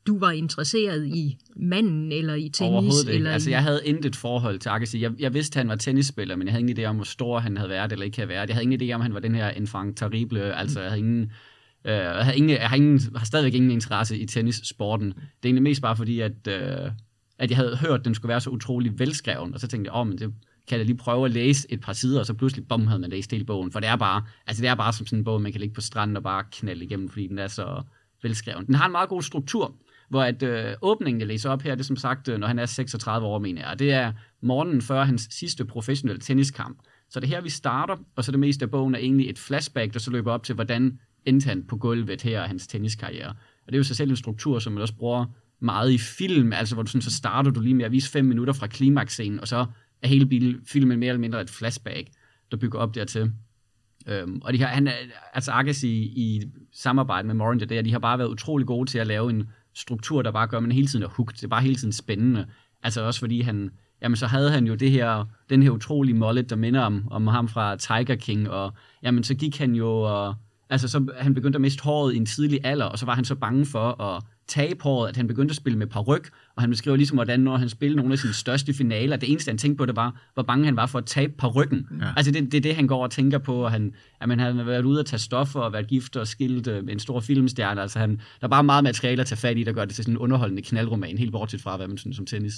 du 0.09 0.19
var 0.19 0.31
interesseret 0.31 1.07
i 1.07 1.37
manden, 1.55 2.11
eller 2.11 2.33
i 2.33 2.49
tennis? 2.49 3.01
Ikke. 3.01 3.13
Eller 3.13 3.31
Altså, 3.31 3.49
jeg 3.49 3.63
havde 3.63 3.81
intet 3.85 4.15
forhold 4.15 4.59
til 4.59 4.69
Agassi. 4.69 5.01
Jeg, 5.01 5.11
jeg 5.19 5.33
vidste, 5.33 5.57
at 5.57 5.61
han 5.61 5.69
var 5.69 5.75
tennisspiller, 5.75 6.35
men 6.35 6.47
jeg 6.47 6.53
havde 6.53 6.61
ingen 6.61 6.79
idé 6.79 6.83
om, 6.83 6.95
hvor 6.95 7.05
stor 7.05 7.39
han 7.39 7.57
havde 7.57 7.69
været 7.69 7.91
eller 7.91 8.05
ikke 8.05 8.17
havde 8.17 8.29
været. 8.29 8.49
Jeg 8.49 8.55
havde 8.55 8.63
ingen 8.63 8.81
idé 8.81 8.93
om, 8.93 9.01
han 9.01 9.13
var 9.13 9.19
den 9.19 9.35
her 9.35 9.49
enfant 9.49 9.97
terrible. 9.97 10.55
Altså, 10.55 10.81
jeg 10.81 10.89
havde 10.89 10.99
ingen... 10.99 11.31
Øh, 11.85 11.93
jeg, 11.93 12.25
havde 12.25 12.37
ingen, 12.37 12.49
jeg 12.49 12.69
har, 12.69 12.75
ingen, 12.75 13.01
har 13.15 13.25
stadigvæk 13.25 13.53
ingen 13.53 13.71
interesse 13.71 14.17
i 14.17 14.25
tennissporten. 14.25 15.07
Det 15.07 15.15
er 15.15 15.45
egentlig 15.45 15.63
mest 15.63 15.81
bare 15.81 15.95
fordi, 15.95 16.19
at, 16.19 16.47
øh, 16.47 16.91
at 17.39 17.49
jeg 17.49 17.57
havde 17.57 17.77
hørt, 17.77 17.99
at 17.99 18.05
den 18.05 18.15
skulle 18.15 18.29
være 18.29 18.41
så 18.41 18.49
utrolig 18.49 18.99
velskreven, 18.99 19.53
og 19.53 19.59
så 19.59 19.67
tænkte 19.67 19.87
jeg, 19.87 19.95
åh, 19.95 20.01
oh, 20.01 20.07
men 20.07 20.17
det 20.17 20.33
kan 20.67 20.77
jeg 20.77 20.85
lige 20.85 20.97
prøve 20.97 21.25
at 21.25 21.31
læse 21.31 21.67
et 21.71 21.81
par 21.81 21.93
sider, 21.93 22.19
og 22.19 22.25
så 22.25 22.33
pludselig, 22.33 22.67
bum, 22.67 22.87
havde 22.87 22.99
man 22.99 23.09
læst 23.09 23.31
hele 23.31 23.45
bogen. 23.45 23.71
For 23.71 23.79
det 23.79 23.89
er 23.89 23.95
bare, 23.95 24.23
altså 24.47 24.61
det 24.61 24.69
er 24.69 24.75
bare 24.75 24.93
som 24.93 25.05
sådan 25.05 25.19
en 25.19 25.25
bog, 25.25 25.41
man 25.41 25.51
kan 25.51 25.61
ligge 25.61 25.73
på 25.73 25.81
stranden 25.81 26.17
og 26.17 26.23
bare 26.23 26.43
knalde 26.51 26.85
igennem, 26.85 27.09
fordi 27.09 27.27
den 27.27 27.39
er 27.39 27.47
så 27.47 27.81
velskreven. 28.23 28.65
Den 28.65 28.75
har 28.75 28.85
en 28.85 28.91
meget 28.91 29.09
god 29.09 29.21
struktur, 29.21 29.75
hvor 30.09 30.23
at 30.23 30.43
øh, 30.43 30.73
åbningen, 30.81 31.19
jeg 31.19 31.27
læser 31.27 31.49
op 31.49 31.61
her, 31.61 31.75
det 31.75 31.81
er 31.81 31.85
som 31.85 31.95
sagt, 31.95 32.27
øh, 32.27 32.39
når 32.39 32.47
han 32.47 32.59
er 32.59 32.65
36 32.65 33.27
år, 33.27 33.39
mener 33.39 33.61
jeg, 33.61 33.69
og 33.69 33.79
det 33.79 33.93
er 33.93 34.13
morgenen 34.41 34.81
før 34.81 35.03
hans 35.03 35.27
sidste 35.31 35.65
professionelle 35.65 36.21
tenniskamp. 36.21 36.77
Så 37.09 37.19
det 37.19 37.27
er 37.27 37.35
her, 37.35 37.41
vi 37.41 37.49
starter, 37.49 37.95
og 38.15 38.23
så 38.23 38.31
det 38.31 38.39
meste 38.39 38.65
af 38.65 38.71
bogen 38.71 38.95
er 38.95 38.99
egentlig 38.99 39.29
et 39.29 39.39
flashback, 39.39 39.93
der 39.93 39.99
så 39.99 40.11
løber 40.11 40.31
op 40.31 40.43
til, 40.43 40.55
hvordan 40.55 40.99
endte 41.25 41.47
han 41.47 41.63
på 41.63 41.77
gulvet 41.77 42.21
her 42.21 42.41
af 42.41 42.47
hans 42.47 42.67
tenniskarriere. 42.67 43.29
Og 43.29 43.67
det 43.67 43.73
er 43.73 43.77
jo 43.77 43.83
så 43.83 43.95
selv 43.95 44.09
en 44.09 44.15
struktur, 44.15 44.59
som 44.59 44.73
man 44.73 44.81
også 44.81 44.95
bruger 44.95 45.25
meget 45.59 45.91
i 45.91 45.97
film, 45.97 46.53
altså 46.53 46.75
hvor 46.75 46.83
du 46.83 46.89
sådan, 46.89 47.01
så 47.01 47.11
starter 47.11 47.51
du 47.51 47.59
lige 47.59 47.75
med 47.75 47.85
at 47.85 47.91
vise 47.91 48.11
fem 48.11 48.25
minutter 48.25 48.53
fra 48.53 48.67
klimaksscenen, 48.67 49.39
og 49.39 49.47
så 49.47 49.65
er 50.01 50.07
hele 50.07 50.25
bil- 50.25 50.59
filmen 50.65 50.99
mere 50.99 51.09
eller 51.09 51.19
mindre 51.19 51.41
et 51.41 51.49
flashback, 51.49 52.09
der 52.51 52.57
bygger 52.57 52.79
op 52.79 52.95
dertil. 52.95 53.31
Øhm, 54.07 54.41
og 54.43 54.53
de 54.53 54.57
her, 54.57 54.67
han 54.67 54.89
altså 55.33 55.51
Agassi 55.51 55.87
i, 55.87 56.21
i 56.25 56.41
samarbejde 56.73 57.27
med 57.27 57.35
Moringer, 57.35 57.65
der, 57.65 57.81
de 57.81 57.91
har 57.91 57.99
bare 57.99 58.19
været 58.19 58.29
utrolig 58.29 58.67
gode 58.67 58.89
til 58.89 58.99
at 58.99 59.07
lave 59.07 59.29
en 59.29 59.49
struktur, 59.75 60.21
der 60.21 60.31
bare 60.31 60.47
gør, 60.47 60.57
at 60.57 60.63
man 60.63 60.71
hele 60.71 60.87
tiden 60.87 61.03
er 61.03 61.09
hooked. 61.09 61.33
Det 61.33 61.43
er 61.43 61.47
bare 61.47 61.61
hele 61.61 61.75
tiden 61.75 61.93
spændende. 61.93 62.45
Altså 62.83 63.01
også 63.01 63.19
fordi 63.19 63.41
han, 63.41 63.71
jamen 64.01 64.15
så 64.15 64.27
havde 64.27 64.51
han 64.51 64.67
jo 64.67 64.75
det 64.75 64.91
her, 64.91 65.25
den 65.49 65.63
her 65.63 65.69
utrolige 65.69 66.15
mullet, 66.15 66.49
der 66.49 66.55
minder 66.55 66.81
om, 66.81 67.07
om 67.11 67.27
ham 67.27 67.47
fra 67.47 67.75
Tiger 67.75 68.15
King, 68.15 68.49
og 68.49 68.73
jamen 69.03 69.23
så 69.23 69.35
gik 69.35 69.57
han 69.57 69.75
jo, 69.75 69.89
og, 69.89 70.35
altså 70.69 70.87
så 70.87 71.13
han 71.17 71.33
begyndte 71.33 71.57
at 71.57 71.61
miste 71.61 71.83
håret 71.83 72.13
i 72.13 72.17
en 72.17 72.25
tidlig 72.25 72.59
alder, 72.63 72.85
og 72.85 72.99
så 72.99 73.05
var 73.05 73.15
han 73.15 73.25
så 73.25 73.35
bange 73.35 73.65
for 73.65 74.01
at 74.01 74.23
tabe 74.49 74.83
håret, 74.83 75.09
at 75.09 75.17
han 75.17 75.27
begyndte 75.27 75.51
at 75.51 75.55
spille 75.55 75.77
med 75.77 75.87
paryk, 75.87 76.29
og 76.55 76.63
han 76.63 76.69
beskriver 76.69 76.97
ligesom, 76.97 77.17
hvordan 77.17 77.39
når 77.39 77.57
han 77.57 77.69
spillede 77.69 77.97
nogle 77.97 78.13
af 78.13 78.19
sine 78.19 78.33
største 78.33 78.73
finaler, 78.73 79.17
det 79.17 79.31
eneste 79.31 79.49
han 79.49 79.57
tænkte 79.57 79.77
på, 79.77 79.85
det 79.85 79.95
var, 79.95 80.21
hvor 80.33 80.43
bange 80.43 80.65
han 80.65 80.75
var 80.75 80.85
for 80.85 80.99
at 80.99 81.05
tabe 81.05 81.33
parykken. 81.37 81.87
Ja. 82.01 82.05
Altså 82.17 82.31
det, 82.31 82.51
det 82.51 82.57
er 82.57 82.61
det, 82.61 82.75
han 82.75 82.87
går 82.87 83.03
og 83.03 83.11
tænker 83.11 83.37
på, 83.37 83.55
og 83.55 83.71
han, 83.71 83.93
jamen, 84.21 84.39
han 84.39 84.57
har 84.57 84.63
været 84.63 84.85
ude 84.85 84.99
at 84.99 85.05
tage 85.05 85.19
stoffer 85.19 85.59
og 85.59 85.73
været 85.73 85.87
gift 85.87 86.15
og 86.15 86.27
skilt 86.27 86.67
øh, 86.67 86.83
med 86.83 86.93
en 86.93 86.99
stor 86.99 87.19
filmstjerne, 87.19 87.81
altså 87.81 87.99
han, 87.99 88.09
der 88.09 88.47
er 88.47 88.47
bare 88.47 88.63
meget 88.63 88.83
materiale 88.83 89.21
at 89.21 89.27
tage 89.27 89.39
fat 89.39 89.57
i, 89.57 89.63
der 89.63 89.71
gør 89.73 89.85
det 89.85 89.95
til 89.95 90.03
sådan 90.03 90.13
en 90.13 90.17
underholdende 90.17 90.61
knaldroman, 90.61 91.17
helt 91.17 91.31
bortset 91.31 91.61
fra, 91.61 91.77
hvad 91.77 91.87
man 91.87 91.97
synes 91.97 92.19
om 92.19 92.25
tennis. 92.25 92.53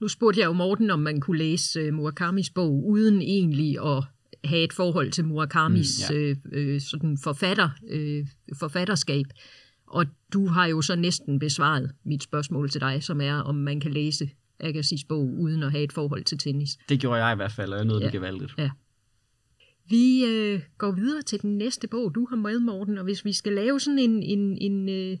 Nu 0.00 0.08
spurgte 0.08 0.40
jeg 0.40 0.46
jo 0.46 0.52
Morten, 0.52 0.90
om 0.90 0.98
man 0.98 1.20
kunne 1.20 1.38
læse 1.38 1.88
uh, 1.88 1.94
Murakamis 1.94 2.50
bog, 2.50 2.86
uden 2.88 3.22
egentlig 3.22 3.78
at 3.86 4.04
have 4.44 4.64
et 4.64 4.72
forhold 4.72 5.10
til 5.10 5.24
Murakamis 5.24 6.10
Mm, 6.10 6.16
mm, 6.16 6.20
ja. 6.20 6.22
øh, 6.22 6.36
øh, 6.74 6.80
sådan 6.80 7.18
forfatter, 7.18 7.68
øh, 7.90 8.26
forfatterskab. 8.58 9.26
Og 9.86 10.06
du 10.32 10.46
har 10.46 10.66
jo 10.66 10.82
så 10.82 10.96
næsten 10.96 11.38
besvaret 11.38 11.92
mit 12.04 12.22
spørgsmål 12.22 12.70
til 12.70 12.80
dig, 12.80 13.02
som 13.02 13.20
er, 13.20 13.34
om 13.34 13.54
man 13.54 13.80
kan 13.80 13.90
læse 13.90 14.30
Agassis 14.60 15.04
bog, 15.04 15.34
uden 15.38 15.62
at 15.62 15.70
have 15.70 15.84
et 15.84 15.92
forhold 15.92 16.24
til 16.24 16.38
tennis. 16.38 16.78
Det 16.88 17.00
gjorde 17.00 17.24
jeg 17.24 17.32
i 17.32 17.36
hvert 17.36 17.52
fald, 17.52 17.72
og 17.72 17.76
jeg 17.78 17.84
nåede 17.84 18.00
Ja. 18.00 18.04
det 18.06 18.12
gevaldigt. 18.12 18.52
Vi 19.88 20.24
øh, 20.24 20.60
går 20.78 20.92
videre 20.92 21.22
til 21.22 21.42
den 21.42 21.58
næste 21.58 21.88
bog, 21.88 22.14
du 22.14 22.26
har 22.30 22.36
med, 22.36 22.58
Morten, 22.58 22.98
og 22.98 23.04
hvis 23.04 23.24
vi 23.24 23.32
skal 23.32 23.52
lave 23.52 23.80
sådan 23.80 23.98
en, 23.98 24.22
en, 24.22 24.58
en, 24.58 24.88
øh, 24.88 25.18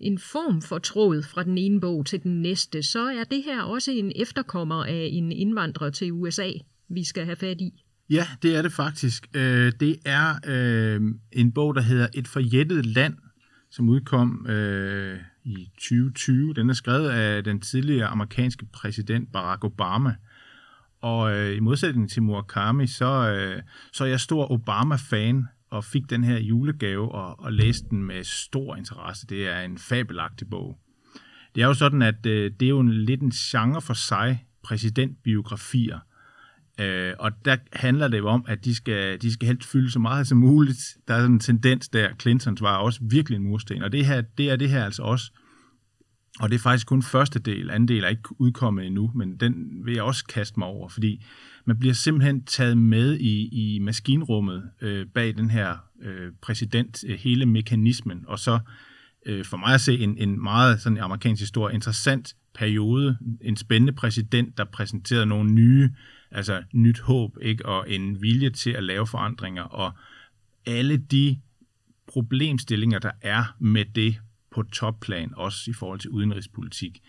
en 0.00 0.18
form 0.18 0.62
for 0.62 0.78
tråd 0.78 1.22
fra 1.22 1.42
den 1.44 1.58
ene 1.58 1.80
bog 1.80 2.06
til 2.06 2.22
den 2.22 2.42
næste, 2.42 2.82
så 2.82 3.00
er 3.00 3.24
det 3.24 3.42
her 3.44 3.62
også 3.62 3.90
en 3.90 4.12
efterkommer 4.16 4.84
af 4.84 5.08
en 5.12 5.32
indvandrer 5.32 5.90
til 5.90 6.12
USA, 6.12 6.50
vi 6.88 7.04
skal 7.04 7.24
have 7.24 7.36
fat 7.36 7.60
i. 7.60 7.84
Ja, 8.10 8.26
det 8.42 8.56
er 8.56 8.62
det 8.62 8.72
faktisk. 8.72 9.26
Øh, 9.34 9.72
det 9.80 9.96
er 10.04 10.34
øh, 10.46 11.00
en 11.32 11.52
bog, 11.52 11.74
der 11.74 11.80
hedder 11.80 12.08
Et 12.14 12.28
forjættet 12.28 12.86
land, 12.86 13.14
som 13.74 13.88
udkom 13.88 14.46
øh, 14.46 15.20
i 15.44 15.70
2020. 15.74 16.54
Den 16.54 16.70
er 16.70 16.74
skrevet 16.74 17.10
af 17.10 17.44
den 17.44 17.60
tidligere 17.60 18.06
amerikanske 18.06 18.66
præsident 18.66 19.32
Barack 19.32 19.64
Obama. 19.64 20.14
Og 21.00 21.36
øh, 21.36 21.56
i 21.56 21.60
modsætning 21.60 22.10
til 22.10 22.22
Murakami, 22.22 22.86
så, 22.86 23.30
øh, 23.30 23.62
så 23.92 24.04
er 24.04 24.08
jeg 24.08 24.20
stor 24.20 24.52
Obama-fan 24.52 25.46
og 25.70 25.84
fik 25.84 26.10
den 26.10 26.24
her 26.24 26.38
julegave 26.38 27.12
og, 27.12 27.40
og 27.40 27.52
læste 27.52 27.88
den 27.90 28.04
med 28.04 28.24
stor 28.24 28.76
interesse. 28.76 29.26
Det 29.26 29.48
er 29.48 29.60
en 29.60 29.78
fabelagtig 29.78 30.50
bog. 30.50 30.78
Det 31.54 31.62
er 31.62 31.66
jo 31.66 31.74
sådan, 31.74 32.02
at 32.02 32.26
øh, 32.26 32.52
det 32.60 32.66
er 32.66 32.70
jo 32.70 32.80
en, 32.80 32.92
lidt 32.92 33.20
en 33.20 33.30
genre 33.30 33.80
for 33.80 33.94
sig, 33.94 34.46
præsidentbiografier. 34.62 35.98
Øh, 36.80 37.12
og 37.18 37.32
der 37.44 37.56
handler 37.72 38.08
det 38.08 38.18
jo 38.18 38.28
om, 38.28 38.44
at 38.48 38.64
de 38.64 38.74
skal, 38.74 39.22
de 39.22 39.32
skal 39.32 39.48
helst 39.48 39.68
fylde 39.68 39.90
så 39.90 39.98
meget 39.98 40.26
som 40.26 40.38
muligt. 40.38 40.96
Der 41.08 41.14
er 41.14 41.18
sådan 41.18 41.32
en 41.32 41.40
tendens 41.40 41.88
der. 41.88 42.08
Clintons 42.20 42.62
var 42.62 42.76
også 42.76 43.00
virkelig 43.02 43.36
en 43.36 43.42
mursten, 43.42 43.82
og 43.82 43.92
det, 43.92 44.06
her, 44.06 44.20
det 44.20 44.50
er 44.50 44.56
det 44.56 44.70
her 44.70 44.84
altså 44.84 45.02
også. 45.02 45.32
Og 46.40 46.50
det 46.50 46.54
er 46.54 46.60
faktisk 46.60 46.86
kun 46.86 47.02
første 47.02 47.38
del. 47.38 47.70
Anden 47.70 47.88
del 47.88 48.04
er 48.04 48.08
ikke 48.08 48.40
udkommet 48.40 48.86
endnu, 48.86 49.10
men 49.14 49.36
den 49.36 49.54
vil 49.84 49.94
jeg 49.94 50.02
også 50.02 50.24
kaste 50.24 50.58
mig 50.58 50.68
over, 50.68 50.88
fordi 50.88 51.24
man 51.64 51.78
bliver 51.78 51.94
simpelthen 51.94 52.44
taget 52.44 52.78
med 52.78 53.18
i, 53.18 53.48
i 53.48 53.78
maskinrummet 53.78 54.70
øh, 54.80 55.06
bag 55.06 55.36
den 55.36 55.50
her 55.50 55.76
øh, 56.02 56.32
præsident, 56.42 57.04
øh, 57.06 57.18
hele 57.18 57.46
mekanismen, 57.46 58.24
og 58.26 58.38
så 58.38 58.58
øh, 59.26 59.44
for 59.44 59.56
mig 59.56 59.74
at 59.74 59.80
se 59.80 59.98
en, 59.98 60.18
en 60.18 60.42
meget 60.42 60.80
sådan 60.80 60.98
amerikansk 60.98 61.42
historie, 61.42 61.74
interessant 61.74 62.34
periode, 62.54 63.18
en 63.40 63.56
spændende 63.56 63.92
præsident, 63.92 64.58
der 64.58 64.64
præsenterede 64.64 65.26
nogle 65.26 65.52
nye, 65.52 65.90
altså 66.30 66.62
nyt 66.72 67.00
håb, 67.00 67.36
ikke, 67.42 67.66
og 67.66 67.90
en 67.90 68.22
vilje 68.22 68.50
til 68.50 68.70
at 68.70 68.84
lave 68.84 69.06
forandringer, 69.06 69.62
og 69.62 69.92
alle 70.66 70.96
de 70.96 71.40
problemstillinger, 72.06 72.98
der 72.98 73.10
er 73.22 73.56
med 73.58 73.84
det 73.84 74.20
på 74.50 74.62
topplan, 74.62 75.32
også 75.36 75.70
i 75.70 75.74
forhold 75.74 76.00
til 76.00 76.10
udenrigspolitik. 76.10 77.02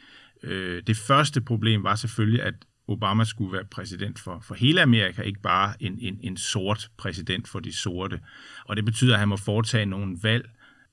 Øh, 0.43 0.83
det 0.87 0.97
første 0.97 1.41
problem 1.41 1.83
var 1.83 1.95
selvfølgelig, 1.95 2.41
at 2.41 2.53
Obama 2.87 3.23
skulle 3.23 3.53
være 3.53 3.65
præsident 3.65 4.19
for, 4.19 4.39
for 4.39 4.55
hele 4.55 4.81
Amerika, 4.81 5.21
ikke 5.21 5.41
bare 5.41 5.73
en, 5.79 5.97
en, 5.99 6.19
en 6.21 6.37
sort 6.37 6.89
præsident 6.97 7.47
for 7.47 7.59
de 7.59 7.73
sorte. 7.73 8.19
Og 8.65 8.75
det 8.75 8.85
betyder, 8.85 9.13
at 9.13 9.19
han 9.19 9.29
må 9.29 9.37
foretage 9.37 9.85
nogle 9.85 10.17
valg, 10.23 10.49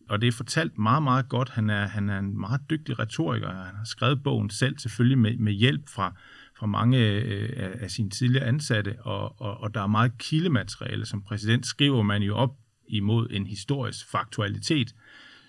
og 0.08 0.20
det 0.20 0.28
er 0.28 0.32
fortalt 0.32 0.78
meget, 0.78 1.02
meget 1.02 1.28
godt. 1.28 1.48
Han 1.48 1.70
er, 1.70 1.86
han 1.86 2.10
er 2.10 2.18
en 2.18 2.40
meget 2.40 2.60
dygtig 2.70 2.98
retoriker. 2.98 3.48
Han 3.48 3.74
har 3.76 3.84
skrevet 3.84 4.22
bogen 4.22 4.50
selv, 4.50 4.78
selvfølgelig 4.78 5.18
med, 5.18 5.36
med 5.36 5.52
hjælp 5.52 5.88
fra, 5.88 6.14
fra 6.62 6.66
mange 6.66 6.98
øh, 6.98 7.50
af, 7.56 7.70
af 7.80 7.90
sine 7.90 8.10
tidligere 8.10 8.44
ansatte, 8.44 8.96
og, 9.00 9.40
og, 9.40 9.60
og 9.60 9.74
der 9.74 9.82
er 9.82 9.86
meget 9.86 10.18
kildemateriale. 10.18 11.06
Som 11.06 11.22
præsident 11.22 11.66
skriver 11.66 12.02
man 12.02 12.22
jo 12.22 12.36
op 12.36 12.56
imod 12.88 13.26
en 13.30 13.46
historisk 13.46 14.10
faktualitet, 14.10 14.94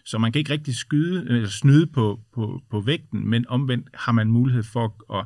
så 0.05 0.17
man 0.17 0.31
kan 0.31 0.39
ikke 0.39 0.53
rigtig 0.53 0.75
skyde, 0.75 1.25
eller 1.29 1.49
snyde 1.49 1.87
på, 1.87 2.19
på, 2.35 2.61
på 2.69 2.81
vægten, 2.81 3.29
men 3.29 3.45
omvendt 3.47 3.89
har 3.93 4.11
man 4.11 4.31
mulighed 4.31 4.63
for 4.63 5.15
at, 5.19 5.25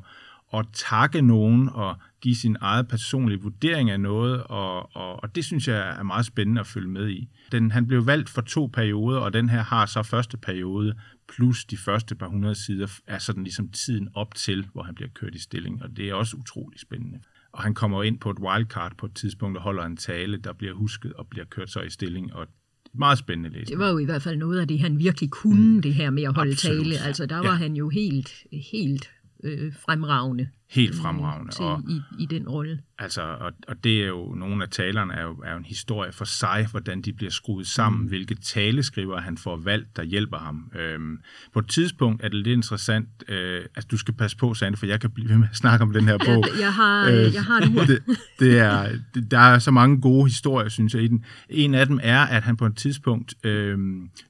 at 0.60 0.66
takke 0.74 1.22
nogen 1.22 1.70
og 1.70 1.96
give 2.22 2.36
sin 2.36 2.58
eget 2.62 2.88
personlige 2.88 3.42
vurdering 3.42 3.90
af 3.90 4.00
noget, 4.00 4.44
og, 4.44 4.96
og, 4.96 5.24
og 5.24 5.36
det 5.36 5.46
synes 5.46 5.68
jeg 5.68 6.00
er 6.00 6.04
meget 6.04 6.26
spændende 6.26 6.62
at 6.62 6.68
følge 6.68 6.90
med 6.90 7.10
i. 7.10 7.30
Den, 7.52 7.72
han 7.72 7.88
blev 7.88 8.06
valgt 8.06 8.30
for 8.30 8.42
to 8.42 8.70
perioder, 8.74 9.20
og 9.20 9.34
den 9.34 9.50
her 9.50 9.64
har 9.64 9.86
så 9.86 10.04
første 10.04 10.38
periode, 10.38 10.96
plus 11.36 11.66
de 11.66 11.78
første 11.78 12.16
par 12.16 12.28
hundrede 12.28 12.56
sider, 12.56 12.88
er 13.08 13.18
sådan 13.20 13.44
ligesom 13.44 13.70
tiden 13.70 14.10
op 14.14 14.36
til, 14.36 14.68
hvor 14.74 14.84
han 14.84 14.96
bliver 14.96 15.10
kørt 15.10 15.36
i 15.36 15.40
stilling, 15.40 15.84
og 15.84 15.98
det 15.98 16.10
er 16.10 16.14
også 16.14 16.38
utrolig 16.38 16.80
spændende. 16.80 17.20
Og 17.52 17.64
han 17.64 17.74
kommer 17.74 18.04
ind 18.04 18.20
på 18.20 18.30
et 18.30 18.40
wildcard 18.40 18.98
på 18.98 19.06
et 19.06 19.14
tidspunkt 19.16 19.58
og 19.58 19.64
holder 19.64 19.84
en 19.84 19.98
tale, 19.98 20.38
der 20.38 20.54
bliver 20.54 20.74
husket 20.74 21.14
og 21.14 21.28
bliver 21.28 21.46
kørt 21.46 21.70
så 21.70 21.82
i 21.82 21.90
stilling, 21.90 22.34
og 22.34 22.48
meget 22.94 23.18
spændende 23.18 23.50
læsning. 23.50 23.68
Det 23.70 23.80
var 23.80 23.90
jo 23.90 23.98
i 23.98 24.06
hvert 24.06 24.22
fald 24.22 24.38
noget 24.38 24.60
af 24.60 24.68
det, 24.68 24.80
han 24.80 25.00
virkelig 25.00 25.30
kunne, 25.30 25.74
mm. 25.76 25.82
det 25.82 25.94
her 25.94 26.10
med 26.10 26.24
at 26.24 26.36
holde 26.36 26.52
Absolut. 26.52 26.84
tale. 26.86 26.98
Altså, 27.00 27.26
der 27.26 27.38
var 27.38 27.44
Ja. 27.52 27.52
han 27.56 27.76
jo 27.76 27.90
helt, 27.90 28.44
helt 28.74 29.10
øh, 29.44 29.74
fremragende. 29.76 30.50
Helt 30.70 30.96
fremragende. 30.96 31.52
til, 31.52 31.66
Og, 31.66 31.84
i, 31.90 32.02
i 32.20 32.26
den 32.26 32.50
rolle. 32.50 32.82
Altså, 33.00 33.22
og, 33.22 33.52
og 33.68 33.84
det 33.84 34.04
er 34.04 34.08
jo, 34.08 34.34
nogle 34.36 34.64
af 34.64 34.70
talerne 34.70 35.14
er 35.14 35.24
jo, 35.24 35.36
er 35.46 35.52
jo 35.52 35.58
en 35.58 35.66
historie 35.66 36.12
for 36.12 36.26
sig, 36.26 36.68
hvordan 36.72 37.02
de 37.02 37.14
bliver 37.14 37.32
skruet 37.32 37.68
sammen, 37.68 38.02
mm. 38.02 38.08
hvilke 38.08 38.36
taleskriver 38.36 39.22
han 39.22 39.38
får 39.38 39.56
valgt, 39.56 39.98
der 39.98 40.04
hjælper 40.04 40.38
ham. 40.38 40.72
Øhm, 40.76 41.20
på 41.54 41.60
et 41.60 41.68
tidspunkt 41.68 42.24
er 42.24 42.30
det 42.30 42.38
lidt 42.38 42.48
interessant, 42.48 43.10
øh, 43.28 43.66
altså 43.76 43.88
du 43.92 43.98
skal 43.98 44.14
passe 44.14 44.38
på, 44.38 44.54
Sande, 44.54 44.78
for 44.78 44.86
jeg 44.86 45.02
kan 45.02 45.10
blive 45.12 45.30
ved 45.30 45.38
med 45.38 45.48
at 45.52 45.58
snakke 45.58 45.84
om 45.84 45.94
den 45.94 46.04
her 46.04 46.18
bog. 46.18 46.46
Jeg, 46.60 46.74
har, 46.74 47.10
øh, 47.10 47.34
jeg 47.34 47.44
har 47.44 47.58
et 47.62 47.76
ur. 47.76 47.84
det, 47.94 48.04
det 48.40 48.60
er, 48.60 48.90
det, 49.14 49.32
der 49.32 49.40
er 49.40 49.60
så 49.60 49.72
mange 49.72 50.02
gode 50.02 50.26
historier, 50.26 50.70
synes 50.70 50.94
jeg, 50.94 51.04
i 51.04 51.08
den. 51.08 51.26
En 51.50 51.74
af 51.74 51.88
dem 51.88 52.00
er, 52.04 52.22
at 52.22 52.44
han 52.44 52.58
på 52.58 52.66
et 52.66 52.78
tidspunkt 52.78 53.46
øh, 53.46 53.78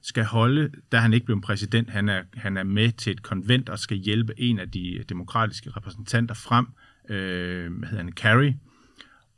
skal 0.02 0.24
holde, 0.24 0.70
da 0.92 0.96
han 0.96 1.12
ikke 1.12 1.26
blev 1.26 1.40
præsident, 1.40 1.90
han 1.90 2.08
er, 2.08 2.22
han 2.34 2.56
er 2.56 2.62
med 2.62 2.92
til 2.92 3.12
et 3.12 3.22
konvent 3.22 3.68
og 3.68 3.78
skal 3.78 3.96
hjælpe 3.96 4.32
en 4.36 4.58
af 4.58 4.70
de 4.70 5.04
demokratiske 5.08 5.70
repræsentanter 5.70 6.34
frem, 6.34 6.66
øh, 6.66 6.87
hvad 7.16 7.88
hedder 7.88 7.96
han, 7.96 8.12
Kerry, 8.12 8.52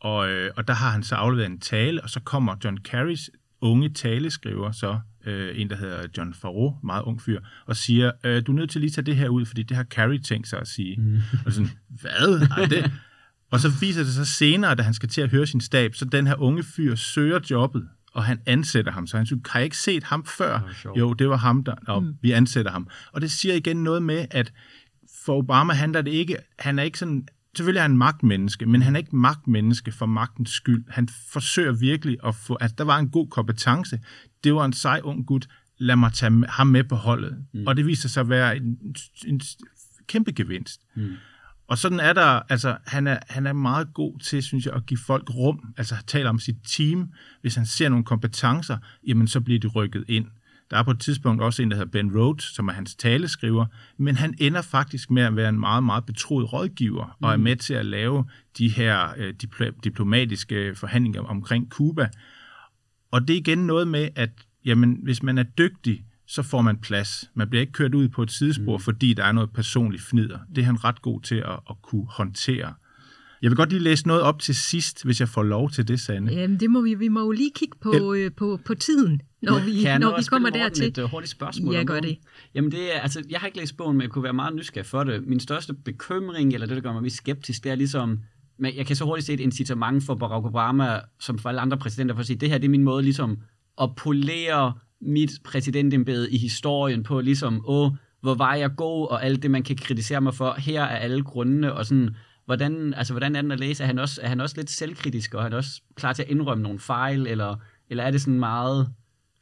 og, 0.00 0.28
øh, 0.30 0.50
og 0.56 0.68
der 0.68 0.74
har 0.74 0.90
han 0.90 1.02
så 1.02 1.14
afleveret 1.14 1.50
en 1.50 1.60
tale, 1.60 2.02
og 2.02 2.10
så 2.10 2.20
kommer 2.20 2.56
John 2.64 2.76
Kerrys 2.76 3.30
unge 3.60 3.88
taleskriver, 3.88 4.72
så 4.72 4.98
øh, 5.26 5.60
en, 5.60 5.70
der 5.70 5.76
hedder 5.76 6.06
John 6.18 6.34
Farrow, 6.34 6.78
meget 6.82 7.02
ung 7.02 7.22
fyr, 7.22 7.40
og 7.66 7.76
siger, 7.76 8.10
øh, 8.24 8.42
du 8.46 8.52
er 8.52 8.56
nødt 8.56 8.70
til 8.70 8.80
lige 8.80 8.88
at 8.88 8.94
tage 8.94 9.04
det 9.04 9.16
her 9.16 9.28
ud, 9.28 9.46
fordi 9.46 9.62
det 9.62 9.76
har 9.76 9.84
Carrie 9.84 10.18
tænkt 10.18 10.48
sig 10.48 10.60
at 10.60 10.68
sige. 10.68 10.96
Mm. 11.00 11.18
Og 11.46 11.52
sådan, 11.52 11.70
hvad? 11.88 12.48
Ej, 12.56 12.66
det? 12.66 12.92
Og 13.50 13.60
så 13.60 13.68
viser 13.80 14.02
det 14.02 14.12
sig 14.12 14.26
senere, 14.26 14.74
da 14.74 14.82
han 14.82 14.94
skal 14.94 15.08
til 15.08 15.20
at 15.20 15.30
høre 15.30 15.46
sin 15.46 15.60
stab, 15.60 15.94
så 15.94 16.04
den 16.04 16.26
her 16.26 16.34
unge 16.34 16.62
fyr 16.62 16.94
søger 16.94 17.40
jobbet, 17.50 17.88
og 18.12 18.24
han 18.24 18.40
ansætter 18.46 18.92
ham. 18.92 19.06
Så 19.06 19.16
han 19.16 19.26
siger, 19.26 19.38
har 19.48 19.60
jeg 19.60 19.64
ikke 19.64 19.76
set 19.76 20.04
ham 20.04 20.26
før? 20.26 20.60
Det 20.82 21.00
jo, 21.00 21.12
det 21.12 21.28
var 21.28 21.36
ham, 21.36 21.64
der, 21.64 21.74
og 21.86 22.02
mm. 22.02 22.14
vi 22.22 22.32
ansætter 22.32 22.70
ham. 22.70 22.88
Og 23.12 23.20
det 23.20 23.30
siger 23.30 23.54
igen 23.54 23.76
noget 23.76 24.02
med, 24.02 24.26
at 24.30 24.52
for 25.24 25.36
Obama 25.36 25.72
handler 25.72 26.02
det 26.02 26.10
ikke, 26.10 26.36
han 26.58 26.78
er 26.78 26.82
ikke 26.82 26.98
sådan, 26.98 27.28
selvfølgelig 27.56 27.78
er 27.78 27.82
han 27.82 27.96
magtmenneske, 27.96 28.66
men 28.66 28.82
han 28.82 28.94
er 28.96 28.98
ikke 28.98 29.16
magtmenneske 29.16 29.92
for 29.92 30.06
magtens 30.06 30.50
skyld. 30.50 30.84
Han 30.88 31.08
forsøger 31.28 31.72
virkelig 31.72 32.18
at 32.24 32.34
få, 32.34 32.56
altså 32.60 32.74
der 32.78 32.84
var 32.84 32.98
en 32.98 33.10
god 33.10 33.28
kompetence, 33.28 34.00
det 34.44 34.54
var 34.54 34.64
en 34.64 34.72
sej 34.72 35.00
ung 35.04 35.26
gut, 35.26 35.48
lad 35.78 35.96
mig 35.96 36.12
tage 36.12 36.46
ham 36.48 36.66
med 36.66 36.84
på 36.84 36.94
holdet. 36.94 37.44
Mm. 37.54 37.66
Og 37.66 37.76
det 37.76 37.86
viser 37.86 38.08
sig 38.08 38.20
at 38.20 38.28
være 38.28 38.56
en, 38.56 38.96
en 39.26 39.40
kæmpe 40.06 40.32
gevinst. 40.32 40.80
Mm. 40.94 41.12
Og 41.68 41.78
sådan 41.78 42.00
er 42.00 42.12
der, 42.12 42.40
altså 42.48 42.76
han 42.86 43.06
er, 43.06 43.18
han 43.28 43.46
er 43.46 43.52
meget 43.52 43.94
god 43.94 44.18
til, 44.18 44.42
synes 44.42 44.66
jeg, 44.66 44.74
at 44.74 44.86
give 44.86 44.98
folk 44.98 45.30
rum, 45.34 45.74
altså 45.76 45.96
tale 46.06 46.28
om 46.28 46.38
sit 46.38 46.56
team. 46.68 47.12
Hvis 47.40 47.54
han 47.54 47.66
ser 47.66 47.88
nogle 47.88 48.04
kompetencer, 48.04 48.78
jamen 49.06 49.28
så 49.28 49.40
bliver 49.40 49.60
de 49.60 49.66
rykket 49.66 50.04
ind. 50.08 50.26
Der 50.70 50.76
er 50.76 50.82
på 50.82 50.90
et 50.90 51.00
tidspunkt 51.00 51.42
også 51.42 51.62
en, 51.62 51.70
der 51.70 51.76
hedder 51.76 51.90
Ben 51.90 52.18
Rhodes, 52.18 52.44
som 52.44 52.68
er 52.68 52.72
hans 52.72 52.94
taleskriver, 52.94 53.66
men 53.96 54.16
han 54.16 54.34
ender 54.38 54.62
faktisk 54.62 55.10
med 55.10 55.22
at 55.22 55.36
være 55.36 55.48
en 55.48 55.60
meget, 55.60 55.84
meget 55.84 56.06
betroet 56.06 56.52
rådgiver, 56.52 57.04
mm. 57.04 57.24
og 57.24 57.32
er 57.32 57.36
med 57.36 57.56
til 57.56 57.74
at 57.74 57.86
lave 57.86 58.24
de 58.58 58.68
her 58.68 59.08
øh, 59.16 59.34
dipl- 59.42 59.80
diplomatiske 59.84 60.74
forhandlinger 60.74 61.22
omkring 61.22 61.68
Cuba. 61.68 62.08
Og 63.10 63.28
det 63.28 63.34
er 63.34 63.38
igen 63.38 63.58
noget 63.58 63.88
med, 63.88 64.08
at 64.16 64.30
jamen, 64.64 64.98
hvis 65.02 65.22
man 65.22 65.38
er 65.38 65.42
dygtig, 65.42 66.04
så 66.26 66.42
får 66.42 66.62
man 66.62 66.76
plads. 66.76 67.30
Man 67.34 67.50
bliver 67.50 67.60
ikke 67.60 67.72
kørt 67.72 67.94
ud 67.94 68.08
på 68.08 68.22
et 68.22 68.30
sidespor, 68.30 68.76
mm. 68.76 68.82
fordi 68.82 69.14
der 69.14 69.24
er 69.24 69.32
noget 69.32 69.50
personligt 69.50 70.02
fnider. 70.02 70.38
Det 70.54 70.58
er 70.58 70.66
han 70.66 70.84
ret 70.84 71.02
god 71.02 71.20
til 71.20 71.34
at, 71.34 71.60
at 71.70 71.76
kunne 71.82 72.06
håndtere. 72.08 72.74
Jeg 73.42 73.50
vil 73.50 73.56
godt 73.56 73.70
lige 73.70 73.82
læse 73.82 74.06
noget 74.06 74.22
op 74.22 74.38
til 74.38 74.54
sidst, 74.54 75.04
hvis 75.04 75.20
jeg 75.20 75.28
får 75.28 75.42
lov 75.42 75.70
til 75.70 75.88
det, 75.88 76.00
Sande. 76.00 76.32
Jamen, 76.32 76.60
det 76.60 76.70
må 76.70 76.80
vi, 76.80 76.94
vi 76.94 77.08
må 77.08 77.20
jo 77.20 77.30
lige 77.30 77.50
kigge 77.54 77.76
på, 77.82 78.14
øh, 78.14 78.32
på, 78.32 78.60
på 78.64 78.74
tiden, 78.74 79.20
når 79.42 79.58
vi, 79.64 79.72
Kan 79.72 79.82
jeg 79.82 79.98
nå 79.98 80.10
når 80.10 80.16
vi 80.16 80.22
kommer 80.22 80.50
dertil. 80.50 80.88
Et 80.88 80.98
uh, 80.98 81.10
hurtigt 81.10 81.30
spørgsmål 81.30 81.74
Ja, 81.74 81.80
om 81.80 81.86
gør 81.86 82.00
det. 82.00 82.18
Jamen 82.54 82.70
det 82.70 82.96
er, 82.96 83.00
altså, 83.00 83.22
jeg 83.30 83.40
har 83.40 83.46
ikke 83.46 83.58
læst 83.58 83.76
bogen, 83.76 83.96
men 83.96 84.02
jeg 84.02 84.10
kunne 84.10 84.24
være 84.24 84.32
meget 84.32 84.54
nysgerrig 84.54 84.86
for 84.86 85.04
det. 85.04 85.26
Min 85.26 85.40
største 85.40 85.74
bekymring, 85.74 86.54
eller 86.54 86.66
det, 86.66 86.76
der 86.76 86.82
gør 86.82 86.92
mig 86.92 87.02
mest 87.02 87.16
skeptisk, 87.16 87.64
det 87.64 87.72
er 87.72 87.74
ligesom, 87.74 88.18
men 88.58 88.76
jeg 88.76 88.86
kan 88.86 88.96
så 88.96 89.04
hurtigt 89.04 89.26
se 89.26 89.32
et 89.32 89.40
incitament 89.40 90.04
for 90.04 90.14
Barack 90.14 90.46
Obama, 90.46 91.00
som 91.20 91.38
for 91.38 91.48
alle 91.48 91.60
andre 91.60 91.78
præsidenter, 91.78 92.14
for 92.14 92.20
at 92.20 92.26
sige, 92.26 92.36
det 92.36 92.50
her 92.50 92.58
det 92.58 92.64
er 92.64 92.70
min 92.70 92.84
måde 92.84 93.02
ligesom 93.02 93.38
at 93.80 93.96
polere 93.96 94.72
mit 95.00 95.30
præsidentembede 95.44 96.30
i 96.30 96.38
historien 96.38 97.02
på, 97.02 97.20
ligesom, 97.20 97.64
åh, 97.66 97.92
hvor 98.20 98.34
var 98.34 98.54
jeg 98.54 98.70
god, 98.76 99.08
og 99.08 99.24
alt 99.24 99.42
det, 99.42 99.50
man 99.50 99.62
kan 99.62 99.76
kritisere 99.76 100.20
mig 100.20 100.34
for, 100.34 100.54
her 100.58 100.82
er 100.82 100.96
alle 100.96 101.22
grundene, 101.22 101.74
og 101.74 101.86
sådan, 101.86 102.16
hvordan, 102.46 102.94
altså, 102.94 103.12
hvordan 103.12 103.36
er 103.36 103.42
den 103.42 103.50
at 103.50 103.60
læse? 103.60 103.82
Er 103.82 103.86
han, 103.86 103.98
også, 103.98 104.20
er 104.22 104.28
han 104.28 104.40
også 104.40 104.56
lidt 104.56 104.70
selvkritisk, 104.70 105.34
og 105.34 105.40
er 105.40 105.42
han 105.42 105.52
også 105.52 105.82
klar 105.94 106.12
til 106.12 106.22
at 106.22 106.28
indrømme 106.28 106.62
nogle 106.62 106.78
fejl, 106.78 107.26
eller, 107.26 107.56
eller 107.90 108.04
er 108.04 108.10
det 108.10 108.20
sådan 108.20 108.40
meget... 108.40 108.88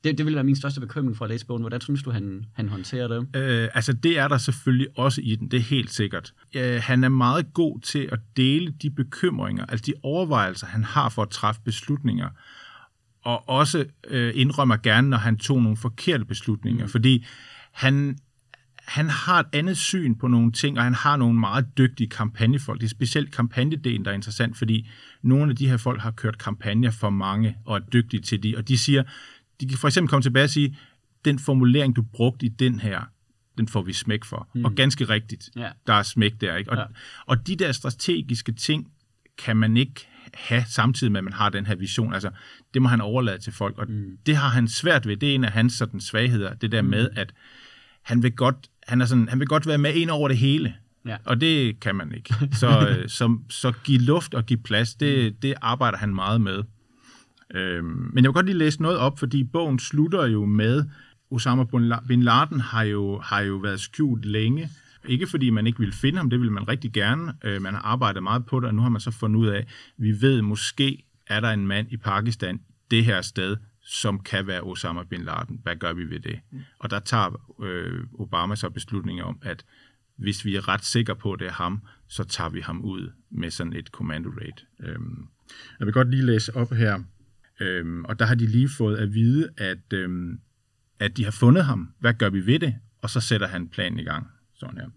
Det, 0.05 0.19
det 0.19 0.27
vil 0.27 0.35
være 0.35 0.45
min 0.45 0.57
største 0.57 0.81
bekymring 0.81 1.17
for 1.17 1.25
at 1.25 1.31
læse 1.31 1.47
bogen. 1.47 1.63
Hvordan 1.63 1.81
synes 1.81 2.03
du, 2.03 2.11
han, 2.11 2.45
han 2.53 2.69
håndterer 2.69 3.09
det? 3.09 3.37
Øh, 3.37 3.69
altså, 3.75 3.93
det 3.93 4.19
er 4.19 4.29
der 4.29 4.39
selvfølgelig 4.39 4.89
også 4.97 5.21
i 5.25 5.37
den, 5.37 5.51
det 5.51 5.57
er 5.57 5.63
helt 5.63 5.93
sikkert. 5.93 6.35
Øh, 6.57 6.81
han 6.83 7.05
er 7.05 7.09
meget 7.09 7.55
god 7.55 7.81
til 7.81 8.09
at 8.13 8.19
dele 8.37 8.75
de 8.83 8.91
bekymringer, 8.91 9.65
altså 9.67 9.85
de 9.87 9.95
overvejelser, 10.03 10.67
han 10.67 10.85
har 10.85 11.09
for 11.09 11.23
at 11.23 11.31
træffe 11.31 11.61
beslutninger, 11.65 12.29
og 13.23 13.49
også 13.49 13.85
øh, 14.09 14.33
indrømmer 14.35 14.77
gerne, 14.77 15.11
når 15.11 15.17
han 15.17 15.37
tog 15.37 15.63
nogle 15.63 15.77
forkerte 15.77 16.25
beslutninger, 16.25 16.85
mm. 16.85 16.91
fordi 16.91 17.27
han, 17.73 18.19
han 18.79 19.09
har 19.09 19.41
et 19.41 19.47
andet 19.53 19.77
syn 19.77 20.15
på 20.15 20.29
nogle 20.29 20.53
ting, 20.53 20.79
og 20.79 20.85
han 20.85 20.95
har 20.95 21.17
nogle 21.17 21.39
meget 21.39 21.79
dygtige 21.79 22.09
kampagnefolk. 22.09 22.81
Det 22.81 22.87
er 22.87 22.91
specielt 22.91 23.33
kampagnedelen, 23.33 24.05
der 24.05 24.11
er 24.11 24.15
interessant, 24.15 24.57
fordi 24.57 24.89
nogle 25.23 25.51
af 25.51 25.57
de 25.57 25.69
her 25.69 25.77
folk 25.77 26.01
har 26.01 26.11
kørt 26.11 26.39
kampagner 26.39 26.91
for 26.91 27.11
mange, 27.11 27.57
og 27.65 27.77
er 27.77 27.81
dygtige 27.81 28.21
til 28.21 28.43
de, 28.43 28.57
og 28.57 28.69
de 28.69 28.79
siger, 28.79 29.03
de 29.61 29.69
kan 29.69 29.79
for 29.79 29.89
eksempel 29.89 30.09
komme 30.09 30.23
tilbage 30.23 30.45
og 30.45 30.51
sige, 30.51 30.77
den 31.25 31.39
formulering, 31.39 31.97
du 31.97 32.03
brugte 32.03 32.47
i 32.47 32.49
den 32.49 32.81
her, 32.81 33.01
den 33.59 33.69
får 33.69 33.83
vi 33.83 33.93
smæk 33.93 34.25
for. 34.25 34.49
Mm. 34.55 34.65
Og 34.65 34.73
ganske 34.75 35.05
rigtigt, 35.05 35.51
Ja. 35.57 35.69
der 35.87 35.93
er 35.95 36.03
smæk 36.03 36.33
der. 36.41 36.57
Ikke? 36.57 36.71
Og, 36.71 36.77
Ja. 36.77 36.85
og 37.27 37.47
de 37.47 37.57
der 37.57 37.73
strategiske 37.73 38.53
ting, 38.53 38.93
kan 39.39 39.57
man 39.57 39.77
ikke 39.77 40.09
have 40.35 40.65
samtidig 40.69 41.13
med, 41.13 41.19
at 41.19 41.25
man 41.25 41.33
har 41.33 41.49
den 41.49 41.67
her 41.67 41.75
vision. 41.75 42.15
Altså, 42.15 42.31
det 42.75 42.83
må 42.83 42.89
han 42.89 43.01
overlade 43.01 43.39
til 43.39 43.53
folk, 43.53 43.79
og 43.79 43.91
mm. 43.91 44.19
det 44.27 44.37
har 44.37 44.49
han 44.49 44.69
svært 44.69 45.07
ved. 45.07 45.17
Det 45.17 45.31
er 45.31 45.35
en 45.35 45.45
af 45.45 45.53
hans 45.53 45.73
sådan, 45.73 46.01
svagheder, 46.01 46.55
det 46.55 46.73
der 46.73 46.83
mm. 46.83 46.89
med, 46.89 47.09
at 47.17 47.33
han 48.03 48.23
vil 48.23 48.33
godt, 48.33 48.57
han 48.87 49.01
er 49.01 49.07
sådan, 49.07 49.29
han 49.29 49.39
vil 49.39 49.49
godt 49.49 49.67
være 49.67 49.79
med 49.79 49.95
ind 49.95 50.11
over 50.11 50.29
det 50.29 50.39
hele. 50.39 50.75
Ja. 51.07 51.17
Og 51.25 51.41
det 51.41 51.81
kan 51.81 51.95
man 51.97 52.15
ikke. 52.15 52.35
Så, 52.53 52.89
øh, 52.89 53.09
så, 53.09 53.39
så 53.51 53.73
give 53.85 53.99
luft 53.99 54.35
og 54.35 54.47
give 54.47 54.59
plads, 54.59 54.95
det, 54.95 55.43
det 55.43 55.55
arbejder 55.63 55.99
han 55.99 56.15
meget 56.15 56.41
med. 56.41 56.63
Øhm, 57.55 58.11
men 58.13 58.17
jeg 58.17 58.29
vil 58.29 58.33
godt 58.35 58.47
lige 58.47 58.59
læse 58.59 58.83
noget 58.83 58.99
op, 58.99 59.19
fordi 59.19 59.45
bogen 59.45 59.79
slutter 59.79 60.27
jo 60.27 60.45
med, 60.45 60.85
Osama 61.31 61.65
bin 62.09 62.23
Laden 62.23 62.61
har 62.61 62.83
jo, 62.83 63.19
har 63.19 63.41
jo 63.41 63.57
været 63.57 63.81
skjult 63.81 64.25
længe. 64.25 64.71
Ikke 65.09 65.27
fordi 65.27 65.51
man 65.51 65.67
ikke 65.67 65.79
ville 65.79 65.95
finde 65.95 66.19
ham, 66.19 66.31
det 66.31 66.41
ville 66.41 66.53
man 66.53 66.69
rigtig 66.69 66.93
gerne. 66.93 67.35
Øh, 67.45 67.63
man 67.63 67.75
har 67.75 67.81
arbejdet 67.81 68.23
meget 68.23 68.47
på 68.47 68.61
det, 68.61 68.69
og 68.69 68.75
nu 68.75 68.83
har 68.83 68.89
man 68.89 69.01
så 69.01 69.11
fundet 69.11 69.41
ud 69.41 69.47
af, 69.47 69.67
vi 69.97 70.21
ved 70.21 70.43
måske, 70.43 71.05
er 71.27 71.41
der 71.41 71.51
en 71.51 71.67
mand 71.67 71.93
i 71.93 71.97
Pakistan, 71.97 72.61
det 72.91 73.05
her 73.05 73.23
sted, 73.23 73.57
som 73.83 74.21
kan 74.21 74.47
være 74.47 74.61
Osama 74.61 75.03
bin 75.03 75.25
Laden. 75.25 75.61
Hvad 75.63 75.77
gør 75.77 75.93
vi 75.93 76.11
ved 76.11 76.21
det? 76.21 76.41
Og 76.79 76.91
der 76.91 76.99
tager 76.99 77.53
øh, 77.63 78.05
Obama 78.19 78.57
så 78.57 78.71
beslutninger 78.71 79.25
om, 79.25 79.39
at 79.43 79.65
hvis 80.17 80.45
vi 80.45 80.57
er 80.57 80.69
ret 80.69 80.85
sikre 80.85 81.17
på, 81.17 81.33
at 81.33 81.41
det 81.41 81.47
er 81.47 81.53
ham, 81.53 81.81
så 82.09 82.25
tager 82.25 82.51
vi 82.51 82.61
ham 82.61 82.81
ud 82.81 83.11
med 83.31 83.51
sådan 83.51 83.73
et 83.73 83.87
commando 83.87 84.31
raid. 84.31 84.53
Øhm, 84.81 85.27
jeg 85.79 85.87
vil 85.87 85.95
godt 85.95 86.11
lige 86.11 86.27
læse 86.27 86.57
op 86.57 86.73
her. 86.73 87.03
Øhm, 87.61 88.05
og 88.05 88.19
der 88.19 88.25
har 88.25 88.35
de 88.35 88.47
lige 88.47 88.69
fået 88.69 88.97
at 88.97 89.15
vide, 89.15 89.49
at, 89.57 89.93
øhm, 89.93 90.41
at 90.99 91.17
de 91.17 91.25
har 91.25 91.31
fundet 91.31 91.65
ham. 91.65 91.89
Hvad 92.01 92.15
gør 92.15 92.31
vi 92.31 92.47
ved 92.47 92.59
det? 92.59 92.75
Og 93.03 93.11
så 93.11 93.21
sætter 93.21 93.47
han 93.47 93.69
planen 93.69 93.99
i 93.99 94.05
gang. 94.05 94.27
Sådan 94.55 94.79
her. 94.79 94.89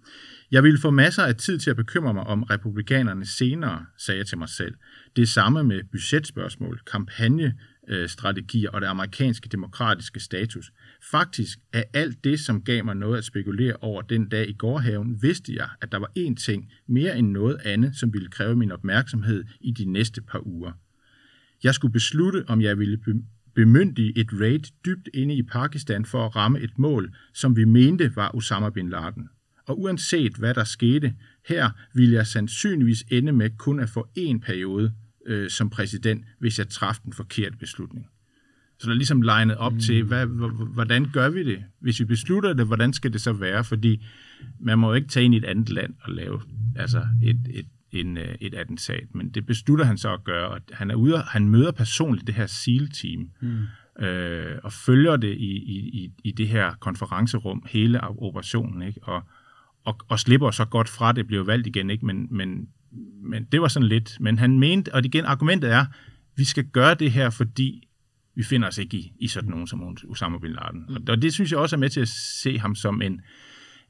Jeg 0.52 0.64
ville 0.64 0.80
få 0.80 0.90
masser 0.90 1.24
af 1.24 1.36
tid 1.36 1.60
til 1.60 1.70
at 1.70 1.76
bekymre 1.76 2.14
mig 2.14 2.24
om 2.24 2.44
republikanerne 2.44 3.26
senere, 3.26 3.86
sagde 3.98 4.18
jeg 4.18 4.28
til 4.28 4.38
mig 4.38 4.50
selv. 4.50 4.76
Det 5.16 5.22
er 5.22 5.26
samme 5.28 5.64
med 5.64 5.84
budgetspørgsmål, 5.92 6.80
kampagnestrategier 6.92 8.70
øh, 8.70 8.76
og 8.76 8.82
det 8.82 8.88
amerikanske 8.88 9.50
demokratiske 9.50 10.20
status. 10.20 10.72
Faktisk 11.12 11.60
er 11.74 11.84
alt 11.94 12.24
det, 12.24 12.40
som 12.40 12.62
gav 12.62 12.86
mig 12.86 12.96
noget 12.96 13.18
at 13.18 13.24
spekulere 13.24 13.76
over 13.82 14.02
den 14.02 14.30
dag 14.30 14.50
i 14.50 14.54
gårdhaven, 14.54 15.22
vidste 15.22 15.54
jeg, 15.56 15.70
at 15.82 15.92
der 15.92 15.98
var 15.98 16.12
én 16.20 16.36
ting 16.36 16.72
mere 16.88 17.18
end 17.18 17.32
noget 17.32 17.58
andet, 17.66 17.96
som 17.96 18.14
ville 18.14 18.30
kræve 18.30 18.56
min 18.56 18.72
opmærksomhed 18.72 19.44
i 19.60 19.72
de 19.72 19.86
næste 19.86 20.22
par 20.22 20.48
uger. 20.48 20.72
Jeg 21.64 21.76
skulle 21.76 21.94
beslutte, 21.94 22.44
om 22.48 22.62
jeg 22.62 22.80
ville 22.80 22.98
be- 22.98 23.24
bemyndige 23.56 24.18
et 24.18 24.28
raid 24.40 24.60
dybt 24.86 25.10
inde 25.14 25.36
i 25.36 25.44
Pakistan 25.44 26.06
for 26.06 26.26
at 26.26 26.36
ramme 26.36 26.60
et 26.60 26.80
mål, 26.80 27.16
som 27.34 27.56
vi 27.56 27.64
mente 27.66 28.16
var 28.16 28.36
Osama 28.36 28.70
bin 28.70 28.90
Laden. 28.90 29.30
Og 29.68 29.80
uanset 29.82 30.36
hvad 30.36 30.54
der 30.54 30.64
skete, 30.64 31.14
her 31.48 31.70
ville 31.94 32.16
jeg 32.16 32.28
sandsynligvis 32.28 33.04
ende 33.10 33.32
med 33.32 33.50
kun 33.58 33.80
at 33.80 33.90
få 33.90 34.08
én 34.18 34.40
periode 34.40 34.94
øh, 35.26 35.50
som 35.50 35.70
præsident, 35.70 36.26
hvis 36.40 36.60
jeg 36.60 36.70
træffede 36.70 37.06
den 37.06 37.14
forkerte 37.14 37.58
beslutning. 37.58 38.08
Så 38.80 38.88
der 38.88 38.94
er 38.94 38.98
ligesom 38.98 39.22
legnet 39.22 39.58
op 39.58 39.74
mm. 39.74 39.80
til, 39.80 40.04
hvad, 40.04 40.26
hvordan 40.74 41.08
gør 41.14 41.30
vi 41.30 41.44
det? 41.44 41.64
Hvis 41.80 42.00
vi 42.00 42.06
beslutter 42.06 42.54
det, 42.54 42.68
hvordan 42.68 42.94
skal 42.94 43.14
det 43.14 43.22
så 43.22 43.34
være? 43.34 43.64
Fordi 43.64 44.06
man 44.60 44.80
må 44.80 44.88
jo 44.88 44.94
ikke 44.94 45.08
tage 45.08 45.24
ind 45.24 45.34
i 45.34 45.38
et 45.38 45.46
andet 45.46 45.70
land 45.70 45.94
og 46.02 46.14
lave 46.14 46.42
altså 46.76 47.08
et, 47.24 47.40
et, 47.50 47.66
en, 47.92 48.18
øh, 48.18 48.36
et 48.42 48.54
attentat, 48.54 49.16
men 49.16 49.30
det 49.30 49.46
beslutter 49.46 49.86
han 49.86 49.98
så 49.98 50.14
at 50.14 50.24
gøre, 50.24 50.48
og 50.50 50.62
han 50.72 50.92
er 50.92 50.96
ude, 50.96 51.16
og- 51.16 51.24
han 51.24 51.48
møder 51.50 51.72
personligt 51.72 52.28
det 52.28 52.36
her 52.36 52.46
SEAL-team, 52.46 53.30
mm. 53.42 54.04
øh, 54.06 54.60
og 54.64 54.74
følger 54.74 55.18
det 55.18 55.38
i, 55.38 55.52
i, 55.52 56.04
i, 56.04 56.12
i 56.24 56.32
det 56.32 56.48
her 56.48 56.74
konferencerum, 56.80 57.66
hele 57.70 58.02
operationen, 58.02 58.82
ikke? 58.88 59.04
Og, 59.04 59.24
og, 59.86 59.98
og 60.08 60.20
slipper 60.20 60.52
så 60.52 60.66
godt 60.66 60.90
fra 60.90 61.12
det, 61.12 61.28
bliver 61.28 61.44
valgt 61.44 61.68
igen, 61.68 61.90
ikke? 61.90 62.06
Men, 62.06 62.28
men, 62.32 62.68
men 63.24 63.44
det 63.52 63.62
var 63.62 63.68
sådan 63.68 63.88
lidt. 63.88 64.18
Men 64.20 64.40
han 64.40 64.60
mente, 64.60 64.94
og 64.94 65.06
igen, 65.06 65.26
argumentet 65.26 65.72
er, 65.72 65.86
vi 66.36 66.44
skal 66.44 66.64
gøre 66.64 66.94
det 66.94 67.12
her, 67.12 67.30
fordi 67.30 67.88
vi 68.36 68.44
finder 68.44 68.68
os 68.68 68.78
ikke 68.78 68.98
i, 68.98 69.14
i 69.20 69.28
sådan 69.28 69.50
nogen 69.50 69.68
som 69.68 69.98
Osama 70.10 70.38
Bin 70.38 70.52
Laden. 70.52 70.86
Mm. 70.90 70.96
Og 71.10 71.22
det 71.22 71.34
synes 71.34 71.52
jeg 71.52 71.60
også 71.60 71.76
er 71.76 71.80
med 71.80 71.90
til 71.90 72.02
at 72.02 72.08
se 72.08 72.60
ham 72.60 72.76
som 72.76 73.02
en, 73.02 73.22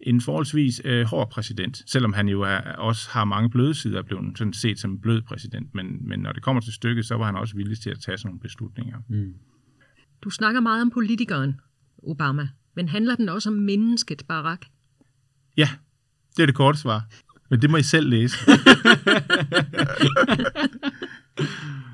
en 0.04 0.22
forholdsvis 0.22 0.82
øh, 0.86 1.06
hård 1.06 1.30
præsident, 1.30 1.84
selvom 1.88 2.14
han 2.14 2.28
jo 2.28 2.42
er, 2.42 2.58
også 2.62 3.10
har 3.10 3.26
mange 3.26 3.50
bløde 3.50 3.74
sider, 3.74 3.98
er 3.98 4.04
blevet 4.04 4.38
sådan 4.38 4.54
set 4.54 4.80
som 4.80 4.92
en 4.92 5.02
blød 5.02 5.22
præsident. 5.22 5.76
Men, 5.76 6.08
men 6.08 6.20
når 6.20 6.32
det 6.32 6.44
kommer 6.44 6.62
til 6.62 6.74
stykket, 6.74 7.06
så 7.06 7.16
var 7.16 7.26
han 7.26 7.36
også 7.36 7.56
villig 7.56 7.80
til 7.80 7.90
at 7.90 8.00
tage 8.00 8.18
sådan 8.18 8.28
nogle 8.28 8.40
beslutninger. 8.40 8.98
Mm. 9.10 9.34
Du 10.24 10.30
snakker 10.30 10.62
meget 10.62 10.82
om 10.82 10.92
politikeren, 10.92 11.60
Obama, 12.04 12.48
men 12.76 12.90
handler 12.90 13.16
den 13.16 13.30
også 13.30 13.50
om 13.50 13.56
mennesket, 13.56 14.24
Barack? 14.28 14.66
Ja, 15.58 15.70
det 16.38 16.44
er 16.44 16.46
det 16.46 16.56
korte 16.56 16.78
svar. 16.80 17.06
Men 17.50 17.62
det 17.62 17.70
må 17.70 17.78
I 17.78 17.84
selv 17.84 18.10
læse. 18.10 18.38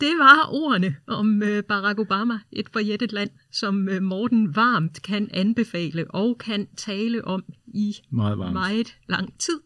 Det 0.00 0.18
var 0.18 0.48
ordene 0.52 0.96
om 1.06 1.42
øh, 1.42 1.62
Barack 1.62 1.98
Obama, 1.98 2.38
et 2.52 2.68
forjættet 2.72 3.12
land, 3.12 3.30
som 3.52 3.88
øh, 3.88 4.02
Morten 4.02 4.56
varmt 4.56 5.02
kan 5.02 5.28
anbefale 5.32 6.10
og 6.10 6.38
kan 6.38 6.68
tale 6.76 7.24
om 7.24 7.44
i 7.66 7.94
meget, 8.10 8.38
varmt. 8.38 8.52
meget 8.52 8.96
lang 9.08 9.38
tid. 9.38 9.60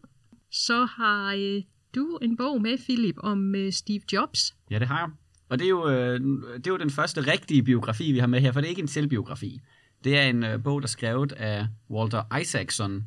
Så 0.51 0.85
har 0.85 1.35
øh, 1.35 1.63
du 1.95 2.19
en 2.23 2.37
bog 2.37 2.63
med, 2.63 2.79
Philip, 2.79 3.15
om 3.19 3.55
Steve 3.71 4.01
Jobs. 4.13 4.55
Ja, 4.71 4.79
det 4.79 4.89
har 4.89 4.99
jeg. 4.99 5.09
Og 5.49 5.59
det 5.59 5.65
er, 5.65 5.69
jo, 5.69 5.89
det 6.57 6.67
er 6.67 6.71
jo 6.71 6.77
den 6.77 6.91
første 6.91 7.33
rigtige 7.33 7.63
biografi, 7.63 8.13
vi 8.13 8.19
har 8.19 8.27
med 8.27 8.41
her, 8.41 8.53
for 8.53 8.61
det 8.61 8.67
er 8.67 8.71
ikke 8.71 8.83
en 8.83 8.89
selvbiografi. 8.89 9.61
Det 10.05 10.19
er 10.19 10.23
en 10.23 10.63
bog, 10.63 10.83
der 10.83 10.87
er 10.87 10.89
skrevet 10.89 11.33
af 11.33 11.67
Walter 11.91 12.37
Isaacson. 12.41 13.05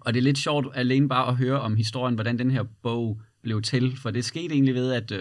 Og 0.00 0.14
det 0.14 0.20
er 0.20 0.24
lidt 0.24 0.38
sjovt 0.38 0.66
alene 0.74 1.08
bare 1.08 1.28
at 1.28 1.36
høre 1.36 1.60
om 1.60 1.76
historien, 1.76 2.14
hvordan 2.14 2.38
den 2.38 2.50
her 2.50 2.64
bog 2.82 3.20
blev 3.42 3.62
til. 3.62 3.96
For 3.96 4.10
det 4.10 4.24
skete 4.24 4.54
egentlig 4.54 4.74
ved, 4.74 4.92
at 4.92 5.12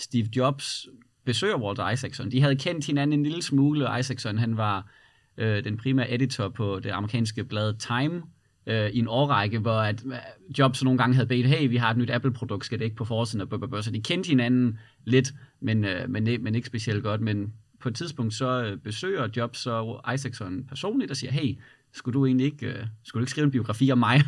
Steve 0.00 0.28
Jobs 0.36 0.88
besøger 1.24 1.56
Walter 1.56 1.90
Isaacson. 1.90 2.30
De 2.30 2.42
havde 2.42 2.56
kendt 2.56 2.86
hinanden 2.86 3.18
en 3.18 3.22
lille 3.22 3.42
smule. 3.42 3.98
Isaacson 3.98 4.38
han 4.38 4.56
var 4.56 4.90
øh, 5.36 5.64
den 5.64 5.76
primære 5.76 6.12
editor 6.12 6.48
på 6.48 6.80
det 6.80 6.90
amerikanske 6.90 7.44
blad 7.44 7.74
Time 7.74 8.22
øh, 8.66 8.90
i 8.90 8.98
en 8.98 9.08
årrække, 9.08 9.58
hvor 9.58 9.80
at 9.80 10.04
øh, 10.06 10.12
Jobs 10.58 10.84
nogle 10.84 10.98
gange 10.98 11.14
havde 11.14 11.28
bedt, 11.28 11.46
hey, 11.46 11.68
vi 11.68 11.76
har 11.76 11.90
et 11.90 11.96
nyt 11.96 12.10
Apple-produkt, 12.10 12.64
skal 12.64 12.78
det 12.78 12.84
ikke 12.84 12.96
på 12.96 13.04
forsiden? 13.04 13.52
Og 13.72 13.84
så 13.84 13.90
de 13.90 14.02
kendte 14.02 14.28
hinanden 14.28 14.78
lidt, 15.04 15.32
men, 15.60 15.84
øh, 15.84 16.10
men, 16.10 16.24
men 16.24 16.54
ikke 16.54 16.66
specielt 16.66 17.02
godt. 17.02 17.20
Men 17.20 17.52
på 17.80 17.88
et 17.88 17.94
tidspunkt 17.94 18.34
så 18.34 18.64
øh, 18.64 18.78
besøger 18.78 19.28
Jobs 19.36 19.58
så 19.58 20.00
Isaacson 20.14 20.64
personligt 20.64 21.10
og 21.10 21.16
siger, 21.16 21.32
hey, 21.32 21.58
skulle 21.92 22.12
du 22.12 22.26
egentlig 22.26 22.46
ikke, 22.46 22.66
øh, 22.66 22.86
skulle 23.02 23.20
du 23.20 23.22
ikke 23.22 23.30
skrive 23.30 23.44
en 23.44 23.50
biografi 23.50 23.92
om 23.92 23.98
mig? 23.98 24.22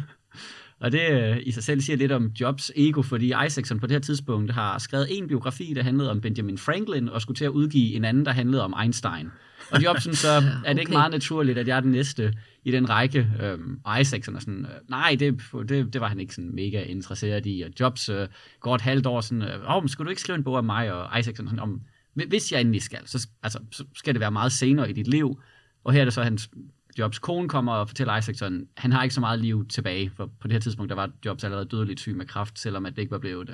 Og 0.83 0.93
det 0.93 1.11
øh, 1.11 1.37
i 1.43 1.51
sig 1.51 1.63
selv 1.63 1.81
siger 1.81 1.97
lidt 1.97 2.13
om 2.13 2.27
Jobs 2.41 2.73
ego, 2.77 3.03
fordi 3.03 3.33
Isaacson 3.47 3.81
på 3.81 3.87
det 3.87 3.95
her 3.95 4.01
tidspunkt 4.01 4.53
har 4.53 4.79
skrevet 4.79 5.07
en 5.11 5.29
biografi, 5.29 5.73
der 5.77 5.83
handlede 5.83 6.11
om 6.11 6.21
Benjamin 6.21 6.59
Franklin, 6.59 7.09
og 7.09 7.23
skulle 7.23 7.37
til 7.37 7.45
at 7.45 7.51
udgive 7.51 7.95
en 7.95 8.05
anden, 8.05 8.25
der 8.25 8.33
handlede 8.33 8.65
om 8.65 8.75
Einstein. 8.83 9.31
Og 9.71 9.83
Jobs 9.83 10.19
så 10.19 10.29
er 10.37 10.41
det 10.41 10.71
okay. 10.71 10.81
ikke 10.81 10.93
meget 10.93 11.13
naturligt, 11.13 11.59
at 11.59 11.69
jeg 11.69 11.77
er 11.77 11.81
den 11.81 11.91
næste 11.91 12.35
i 12.65 12.71
den 12.71 12.89
række. 12.89 13.29
Øhm, 13.43 13.81
og 13.85 14.01
Isaacson 14.01 14.37
er 14.37 14.41
sådan, 14.41 14.65
øh, 14.65 14.91
nej, 14.91 15.17
det, 15.21 15.43
det, 15.69 15.93
det 15.93 16.01
var 16.01 16.09
han 16.09 16.21
ikke 16.21 16.35
sådan 16.35 16.55
mega 16.55 16.83
interesseret 16.83 17.47
i. 17.47 17.63
Og 17.63 17.71
Jobs 17.81 18.09
øh, 18.09 18.29
går 18.61 18.75
et 18.75 18.81
halvt 18.81 19.07
år 19.07 19.21
sådan, 19.21 19.43
åh, 19.43 19.77
oh, 19.77 19.89
skulle 19.89 20.07
du 20.07 20.11
ikke 20.11 20.23
skrive 20.23 20.37
en 20.37 20.45
bog 20.45 20.55
om 20.55 20.65
mig? 20.65 20.93
Og 20.93 21.19
Isaacson 21.19 21.47
sådan, 21.47 21.61
om, 21.61 21.81
hvis 22.15 22.53
jeg 22.53 22.61
endelig 22.61 22.83
skal, 22.83 23.01
så, 23.05 23.29
altså, 23.43 23.59
så 23.73 23.85
skal 23.95 24.15
det 24.15 24.21
være 24.21 24.31
meget 24.31 24.53
senere 24.53 24.91
i 24.91 24.93
dit 24.93 25.09
liv. 25.09 25.41
Og 25.85 25.93
her 25.93 26.01
er 26.01 26.05
det 26.05 26.15
så 26.15 26.23
hans 26.23 26.51
Jobs 26.99 27.19
kone 27.19 27.49
kommer 27.49 27.73
og 27.73 27.89
fortæller 27.89 28.17
Isaacson, 28.17 28.67
han 28.77 28.93
har 28.93 29.03
ikke 29.03 29.15
så 29.15 29.21
meget 29.21 29.41
liv 29.41 29.69
tilbage, 29.69 30.11
for 30.11 30.27
på 30.27 30.49
det 30.49 30.53
her 30.53 30.61
tidspunkt, 30.61 30.91
der 30.91 30.97
var 30.97 31.11
Jobs 31.25 31.45
allerede 31.45 31.65
dødeligt 31.65 32.01
syg 32.01 32.17
med 32.17 32.27
kraft, 32.27 32.59
selvom 32.59 32.87
at 32.87 32.97
det 32.97 33.03
ikke 33.03 33.13
var 33.13 33.19
blevet, 33.19 33.51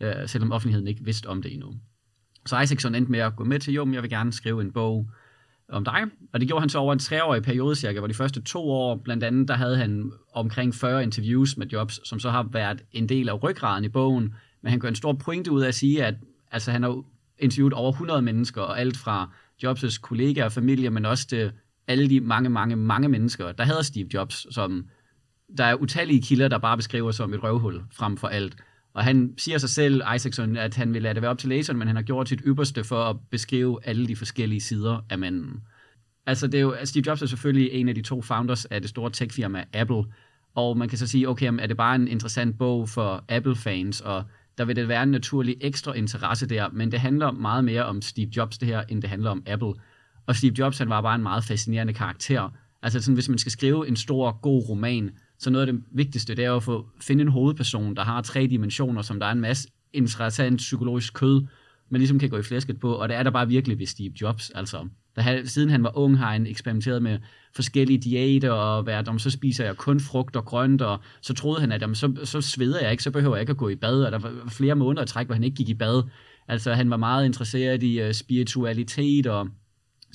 øh, 0.00 0.20
øh, 0.20 0.28
selvom 0.28 0.52
offentligheden 0.52 0.88
ikke 0.88 1.04
vidste 1.04 1.26
om 1.26 1.42
det 1.42 1.52
endnu. 1.52 1.74
Så 2.46 2.60
Isaacson 2.60 2.94
endte 2.94 3.12
med 3.12 3.20
at 3.20 3.36
gå 3.36 3.44
med 3.44 3.58
til, 3.58 3.74
jo, 3.74 3.84
men 3.84 3.94
jeg 3.94 4.02
vil 4.02 4.10
gerne 4.10 4.32
skrive 4.32 4.60
en 4.60 4.72
bog 4.72 5.10
om 5.68 5.84
dig. 5.84 6.04
Og 6.32 6.40
det 6.40 6.48
gjorde 6.48 6.60
han 6.60 6.68
så 6.68 6.78
over 6.78 6.92
en 6.92 6.98
treårig 6.98 7.42
periode 7.42 7.76
cirka, 7.76 7.98
hvor 7.98 8.08
de 8.08 8.14
første 8.14 8.42
to 8.42 8.70
år, 8.70 8.96
blandt 8.96 9.24
andet, 9.24 9.48
der 9.48 9.54
havde 9.54 9.76
han 9.76 10.12
omkring 10.32 10.74
40 10.74 11.02
interviews 11.02 11.56
med 11.56 11.66
Jobs, 11.66 12.08
som 12.08 12.18
så 12.18 12.30
har 12.30 12.42
været 12.52 12.84
en 12.92 13.08
del 13.08 13.28
af 13.28 13.42
ryggraden 13.42 13.84
i 13.84 13.88
bogen. 13.88 14.34
Men 14.62 14.70
han 14.70 14.80
gør 14.80 14.88
en 14.88 14.94
stor 14.94 15.12
pointe 15.12 15.50
ud 15.50 15.62
af 15.62 15.68
at 15.68 15.74
sige, 15.74 16.04
at 16.04 16.14
altså, 16.50 16.70
han 16.70 16.82
har 16.82 17.02
interviewet 17.38 17.72
over 17.72 17.92
100 17.92 18.22
mennesker, 18.22 18.62
og 18.62 18.80
alt 18.80 18.96
fra 18.96 19.30
Jobs' 19.64 20.00
kollegaer 20.00 20.44
og 20.44 20.52
familie, 20.52 20.90
men 20.90 21.04
også 21.04 21.26
det 21.30 21.52
alle 21.88 22.10
de 22.10 22.20
mange, 22.20 22.50
mange, 22.50 22.76
mange 22.76 23.08
mennesker, 23.08 23.52
der 23.52 23.64
havde 23.64 23.84
Steve 23.84 24.08
Jobs, 24.14 24.54
som 24.54 24.86
der 25.58 25.64
er 25.64 25.74
utallige 25.74 26.22
kilder, 26.22 26.48
der 26.48 26.58
bare 26.58 26.76
beskriver 26.76 27.10
som 27.10 27.34
et 27.34 27.42
røvhul 27.42 27.82
frem 27.92 28.16
for 28.16 28.28
alt. 28.28 28.56
Og 28.94 29.04
han 29.04 29.34
siger 29.36 29.58
sig 29.58 29.70
selv, 29.70 30.02
Isaacson, 30.14 30.56
at 30.56 30.76
han 30.76 30.94
vil 30.94 31.02
lade 31.02 31.14
det 31.14 31.22
være 31.22 31.30
op 31.30 31.38
til 31.38 31.48
læseren, 31.48 31.78
men 31.78 31.86
han 31.86 31.96
har 31.96 32.02
gjort 32.02 32.28
sit 32.28 32.40
ypperste 32.46 32.84
for 32.84 33.04
at 33.04 33.16
beskrive 33.30 33.78
alle 33.84 34.06
de 34.06 34.16
forskellige 34.16 34.60
sider 34.60 35.04
af 35.10 35.18
manden. 35.18 35.60
Altså, 36.26 36.46
det 36.46 36.58
er 36.58 36.62
jo, 36.62 36.76
Steve 36.84 37.04
Jobs 37.06 37.22
er 37.22 37.26
selvfølgelig 37.26 37.72
en 37.72 37.88
af 37.88 37.94
de 37.94 38.02
to 38.02 38.22
founders 38.22 38.64
af 38.64 38.80
det 38.80 38.90
store 38.90 39.10
techfirma 39.10 39.64
Apple, 39.72 40.04
og 40.54 40.78
man 40.78 40.88
kan 40.88 40.98
så 40.98 41.06
sige, 41.06 41.28
okay, 41.28 41.52
er 41.58 41.66
det 41.66 41.76
bare 41.76 41.94
en 41.94 42.08
interessant 42.08 42.58
bog 42.58 42.88
for 42.88 43.24
Apple-fans, 43.28 44.00
og 44.00 44.24
der 44.58 44.64
vil 44.64 44.76
det 44.76 44.88
være 44.88 45.02
en 45.02 45.10
naturlig 45.10 45.56
ekstra 45.60 45.92
interesse 45.92 46.46
der, 46.46 46.68
men 46.72 46.92
det 46.92 47.00
handler 47.00 47.30
meget 47.30 47.64
mere 47.64 47.84
om 47.84 48.02
Steve 48.02 48.28
Jobs 48.36 48.58
det 48.58 48.68
her, 48.68 48.82
end 48.88 49.02
det 49.02 49.10
handler 49.10 49.30
om 49.30 49.42
Apple. 49.46 49.72
Og 50.26 50.36
Steve 50.36 50.54
Jobs, 50.58 50.78
han 50.78 50.88
var 50.88 51.00
bare 51.00 51.14
en 51.14 51.22
meget 51.22 51.44
fascinerende 51.44 51.92
karakter. 51.92 52.50
Altså 52.82 53.00
sådan, 53.00 53.14
hvis 53.14 53.28
man 53.28 53.38
skal 53.38 53.52
skrive 53.52 53.88
en 53.88 53.96
stor, 53.96 54.38
god 54.42 54.68
roman, 54.68 55.10
så 55.38 55.50
noget 55.50 55.66
af 55.66 55.72
det 55.72 55.82
vigtigste, 55.92 56.34
det 56.34 56.44
er 56.44 56.54
at 56.54 56.62
få, 56.62 56.86
finde 57.00 57.22
en 57.22 57.28
hovedperson, 57.28 57.96
der 57.96 58.04
har 58.04 58.22
tre 58.22 58.46
dimensioner, 58.46 59.02
som 59.02 59.20
der 59.20 59.26
er 59.26 59.32
en 59.32 59.40
masse 59.40 59.68
interessant 59.92 60.58
psykologisk 60.58 61.14
kød, 61.14 61.46
man 61.88 61.98
ligesom 61.98 62.18
kan 62.18 62.30
gå 62.30 62.38
i 62.38 62.42
flæsket 62.42 62.80
på, 62.80 62.92
og 62.92 63.08
det 63.08 63.16
er 63.16 63.22
der 63.22 63.30
bare 63.30 63.48
virkelig 63.48 63.78
ved 63.78 63.86
Steve 63.86 64.12
Jobs. 64.20 64.50
Altså, 64.50 64.88
der, 65.16 65.44
siden 65.44 65.70
han 65.70 65.82
var 65.82 65.98
ung, 65.98 66.18
har 66.18 66.32
han 66.32 66.46
eksperimenteret 66.46 67.02
med 67.02 67.18
forskellige 67.54 67.98
diæter, 67.98 68.50
og 68.50 68.86
været, 68.86 69.08
om 69.08 69.18
så 69.18 69.30
spiser 69.30 69.64
jeg 69.64 69.76
kun 69.76 70.00
frugt 70.00 70.36
og 70.36 70.44
grønt, 70.44 70.82
og 70.82 71.00
så 71.20 71.34
troede 71.34 71.60
han, 71.60 71.72
at 71.72 71.82
jamen, 71.82 71.94
så, 71.94 72.16
så 72.24 72.40
sveder 72.40 72.80
jeg 72.80 72.90
ikke, 72.90 73.02
så 73.02 73.10
behøver 73.10 73.36
jeg 73.36 73.40
ikke 73.40 73.50
at 73.50 73.56
gå 73.56 73.68
i 73.68 73.74
bad, 73.74 74.02
og 74.02 74.12
der 74.12 74.18
var 74.18 74.32
flere 74.48 74.74
måneder 74.74 75.02
i 75.02 75.06
træk, 75.06 75.26
hvor 75.26 75.34
han 75.34 75.44
ikke 75.44 75.56
gik 75.56 75.68
i 75.68 75.74
bad. 75.74 76.02
Altså, 76.48 76.72
han 76.72 76.90
var 76.90 76.96
meget 76.96 77.26
interesseret 77.26 77.82
i 77.82 78.02
uh, 78.06 78.12
spiritualitet 78.12 79.26
og 79.26 79.48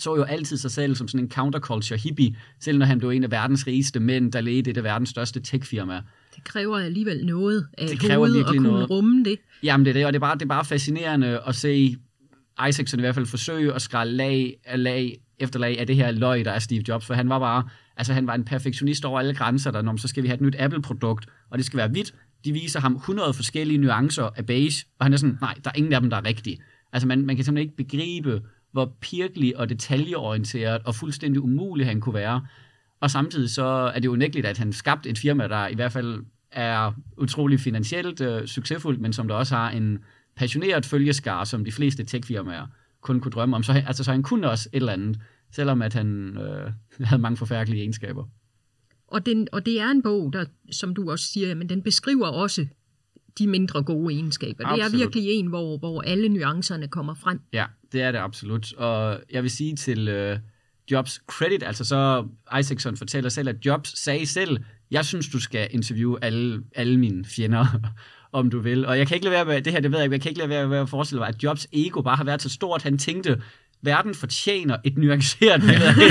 så 0.02 0.16
jo 0.16 0.24
altid 0.24 0.58
sig 0.58 0.72
selv 0.72 0.96
som 0.96 1.08
sådan 1.08 1.26
en 1.26 1.32
counterculture 1.32 2.00
hippie, 2.00 2.36
selv 2.60 2.78
når 2.78 2.86
han 2.86 3.00
blev 3.00 3.10
en 3.10 3.24
af 3.24 3.32
verdens 3.32 3.68
rigeste 3.68 4.00
mænd, 4.00 4.32
der 4.32 4.42
ledte 4.42 4.72
et 4.72 4.78
af 4.78 4.84
verdens 4.84 5.10
største 5.10 5.40
techfirmaer. 5.40 6.02
Det 6.36 6.44
kræver 6.44 6.78
alligevel 6.78 7.26
noget 7.26 7.68
af 7.78 7.88
det 7.88 8.00
kræver 8.00 8.18
hovedet 8.18 8.40
at 8.40 8.46
kunne 8.46 8.64
noget. 8.64 8.90
rumme 8.90 9.24
det. 9.24 9.40
Jamen 9.64 9.86
det 9.86 9.90
er 9.90 9.94
det, 9.94 10.06
og 10.06 10.14
det 10.14 10.18
er, 10.18 10.22
bare, 10.22 10.36
det 10.36 10.42
er 10.42 10.48
bare 10.48 10.66
fascinerende 10.66 11.40
at 11.48 11.56
se 11.56 11.96
Isaacson 12.70 13.00
i 13.00 13.02
hvert 13.02 13.16
fald 13.16 13.26
forsøge 13.26 13.74
at 13.74 13.82
skrælle 13.82 14.14
lag 14.14 14.56
af 14.66 14.84
lag 14.84 15.22
efter 15.40 15.60
lag 15.60 15.80
af 15.80 15.88
det 15.88 15.96
her 15.96 16.12
løg, 16.12 16.46
der 16.46 16.52
er 16.52 16.60
Steve 16.60 16.84
Jobs, 16.88 17.06
for 17.06 17.14
han 17.14 17.30
var 17.30 17.40
bare, 17.40 17.64
altså 17.98 18.14
han 18.14 18.28
var 18.28 18.36
en 18.36 18.44
perfektionist 18.44 19.06
over 19.06 19.20
alle 19.20 19.34
grænser, 19.34 19.72
der, 19.72 19.82
når 19.82 19.96
så 19.98 20.08
skal 20.08 20.24
vi 20.24 20.28
have 20.28 20.36
et 20.36 20.42
nyt 20.42 20.56
Apple-produkt, 20.60 21.26
og 21.50 21.58
det 21.58 21.66
skal 21.66 21.78
være 21.78 21.88
hvidt. 21.88 22.14
De 22.46 22.52
viser 22.52 22.80
ham 22.80 22.96
100 22.96 23.34
forskellige 23.34 23.78
nuancer 23.78 24.30
af 24.36 24.46
beige, 24.46 24.86
og 25.00 25.06
han 25.06 25.14
er 25.14 25.18
sådan, 25.18 25.38
nej, 25.42 25.54
der 25.64 25.70
er 25.70 25.78
ingen 25.78 25.94
af 25.94 26.02
dem, 26.02 26.10
der 26.10 26.18
er 26.18 26.26
rigtige. 26.26 26.62
Altså 26.94 27.08
man, 27.08 27.26
man 27.26 27.36
kan 27.36 27.46
simpelthen 27.46 27.70
ikke 27.70 27.78
begribe, 27.78 28.42
hvor 28.72 28.94
pirkelig 29.02 29.58
og 29.58 29.70
detaljeorienteret 29.70 30.82
og 30.86 30.96
fuldstændig 30.96 31.42
umulig 31.42 31.86
han 31.86 32.02
kunne 32.02 32.16
være. 32.16 32.46
Og 33.00 33.12
samtidig 33.12 33.50
så 33.50 33.64
er 33.66 34.00
det 34.00 34.06
jo 34.06 34.12
unægteligt, 34.12 34.48
at 34.48 34.58
han 34.58 34.74
skabte 34.74 35.10
et 35.10 35.18
firma, 35.18 35.48
der 35.48 35.68
i 35.68 35.76
hvert 35.76 35.92
fald 35.92 36.24
er 36.52 36.92
utrolig 37.18 37.60
finansielt 37.60 38.22
øh, 38.22 38.48
succesfuldt, 38.48 39.02
men 39.02 39.14
som 39.14 39.28
der 39.28 39.36
også 39.36 39.56
har 39.56 39.70
en 39.70 40.00
passioneret 40.36 40.86
følgeskar, 40.86 41.44
som 41.44 41.66
de 41.66 41.72
fleste 41.72 42.04
techfirmaer 42.04 42.68
kun 43.02 43.20
kunne 43.20 43.32
drømme 43.32 43.56
om. 43.56 43.64
Så, 43.64 43.84
altså, 43.88 44.04
så 44.04 44.12
han 44.12 44.24
kunne 44.24 44.50
også 44.50 44.70
et 44.74 44.76
eller 44.76 44.94
andet, 44.94 45.20
selvom 45.52 45.82
at 45.82 45.94
han 45.94 46.38
øh, 46.38 46.72
havde 47.10 47.22
mange 47.22 47.38
forfærdelige 47.38 47.82
egenskaber. 47.82 48.24
Og, 49.08 49.26
den, 49.26 49.48
og 49.52 49.66
det 49.66 49.80
er 49.80 49.92
en 49.92 50.02
bog, 50.02 50.34
der, 50.34 50.46
som 50.72 50.96
du 50.96 51.12
også 51.12 51.26
siger, 51.26 51.56
men 51.56 51.70
den 51.70 51.82
beskriver 51.82 52.28
også 52.28 52.68
de 53.39 53.48
mindre 53.48 53.84
gode 53.84 54.13
egenskaber. 54.13 54.67
Absolut. 54.67 54.91
Det 54.91 54.94
er 54.94 54.98
virkelig 54.98 55.32
en, 55.32 55.48
hvor, 55.48 55.78
hvor 55.78 56.02
alle 56.02 56.30
nuancerne 56.30 56.88
kommer 56.88 57.13
frem. 57.13 57.39
Ja, 57.54 57.65
det 57.91 58.02
er 58.02 58.12
det 58.12 58.20
absolut. 58.20 58.74
Og 58.74 59.20
jeg 59.32 59.44
vil 59.44 59.52
sige 59.52 59.76
til 59.76 60.32
uh, 60.32 60.38
Jobs 60.91 61.22
credit, 61.28 61.63
altså 61.63 61.86
så 61.86 62.28
Isaacson 62.60 62.98
fortæller 62.98 63.30
selv, 63.30 63.50
at 63.50 63.65
Jobs 63.65 64.00
sagde 64.00 64.26
selv, 64.26 64.58
jeg 64.91 65.06
synes, 65.06 65.28
du 65.30 65.39
skal 65.39 65.67
interviewe 65.72 66.24
alle, 66.24 66.63
alle 66.76 67.00
mine 67.00 67.26
fjender, 67.26 67.65
om 68.34 68.50
du 68.50 68.60
vil. 68.60 68.86
Og 68.86 68.98
jeg 68.98 69.08
kan 69.08 69.15
ikke 69.15 69.26
lade 69.26 69.36
være 69.36 69.46
med, 69.46 69.62
det 69.62 69.74
her, 69.74 69.80
det 69.80 69.91
ved 69.91 70.00
jeg 70.00 70.06
ikke, 70.06 70.13
jeg 70.13 70.22
kan 70.22 70.30
ikke 70.30 70.39
lade 70.39 70.50
være 70.50 70.67
med 70.67 70.78
at 70.78 70.89
forestille 70.89 71.20
mig, 71.20 71.28
at 71.28 71.44
Jobs 71.44 71.67
ego 71.74 72.02
bare 72.02 72.15
har 72.15 72.24
været 72.24 72.41
så 72.41 72.50
stort, 72.50 72.82
han 72.82 72.98
tænkte, 72.98 73.41
verden 73.82 74.15
fortjener 74.15 74.78
et 74.84 74.98
nuanceret 74.98 75.62
billede 75.62 75.94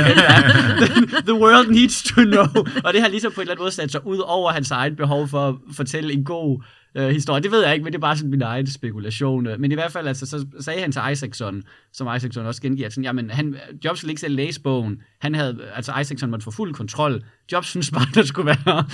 The 1.29 1.35
world 1.35 1.71
needs 1.71 2.03
to 2.03 2.23
know. 2.23 2.65
Og 2.85 2.93
det 2.93 3.01
har 3.01 3.09
ligesom 3.09 3.33
på 3.33 3.41
en 3.41 3.43
eller 3.43 3.53
anden 3.53 3.63
måde 3.63 3.73
sat 3.73 3.93
sig 3.93 4.07
ud 4.07 4.19
over 4.19 4.51
hans 4.53 4.71
egen 4.71 4.97
behov 4.97 5.29
for 5.29 5.49
at 5.49 5.55
fortælle 5.73 6.13
en 6.13 6.25
god 6.25 6.63
øh, 6.95 7.09
historie. 7.09 7.43
Det 7.43 7.51
ved 7.51 7.65
jeg 7.65 7.73
ikke, 7.73 7.85
men 7.85 7.93
det 7.93 7.99
er 7.99 8.01
bare 8.01 8.17
sådan 8.17 8.31
min 8.31 8.43
egen 8.43 8.67
spekulation. 8.67 9.49
Men 9.59 9.73
i 9.73 9.75
hvert 9.75 9.93
fald, 9.93 10.09
altså, 10.09 10.27
så 10.27 10.47
sagde 10.61 10.81
han 10.81 10.93
til 10.93 11.03
Isaacson, 11.13 11.63
som 11.93 12.17
Isaacson 12.17 12.47
også 12.47 12.63
gengiver, 12.63 12.89
sådan, 12.89 13.05
jamen, 13.05 13.31
han, 13.31 13.57
Jobs 13.85 14.03
ville 14.03 14.11
ikke 14.11 14.21
selv 14.21 14.35
læse 14.35 14.61
bogen. 14.61 15.03
Han 15.21 15.35
havde, 15.35 15.59
altså 15.75 15.99
Isaacson 16.01 16.31
måtte 16.31 16.45
få 16.45 16.51
fuld 16.51 16.75
kontrol. 16.75 17.23
Jobs 17.53 17.69
synes 17.69 17.91
bare, 17.91 18.07
der 18.15 18.23
skulle 18.23 18.47
være, 18.47 18.85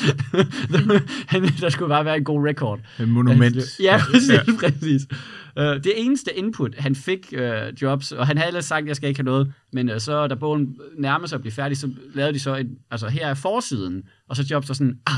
han, 1.32 1.42
der 1.60 1.68
skulle 1.68 1.88
bare 1.88 2.04
være 2.04 2.16
en 2.16 2.24
god 2.24 2.48
record. 2.48 2.80
En 3.00 3.10
monument. 3.10 3.56
Altså, 3.56 3.82
ja, 3.82 4.00
præcis. 4.10 4.30
Ja. 4.30 4.40
præcis. 4.60 5.02
Uh, 5.56 5.62
det 5.62 5.92
eneste 5.96 6.38
input, 6.38 6.74
han 6.78 6.94
fik 6.94 7.32
uh, 7.32 7.82
Jobs, 7.82 8.12
og 8.12 8.26
han 8.26 8.38
havde 8.38 8.48
ellers 8.48 8.64
sagt, 8.64 8.82
at 8.82 8.88
jeg 8.88 8.96
skal 8.96 9.08
ikke 9.08 9.18
have 9.18 9.24
noget, 9.24 9.52
men 9.72 9.90
uh, 9.90 9.98
så 9.98 10.26
da 10.26 10.34
bogen 10.34 10.76
nærmede 10.98 11.28
sig 11.28 11.36
at 11.36 11.40
blive 11.40 11.52
færdig, 11.52 11.76
så 11.76 11.90
lavede 12.14 12.34
de 12.34 12.38
så 12.38 12.56
et, 12.56 12.68
altså 12.90 13.08
her 13.08 13.26
er 13.26 13.34
forsiden, 13.34 14.02
og 14.28 14.36
så 14.36 14.46
Jobs 14.50 14.68
var 14.68 14.74
sådan, 14.74 14.98
ah, 15.06 15.14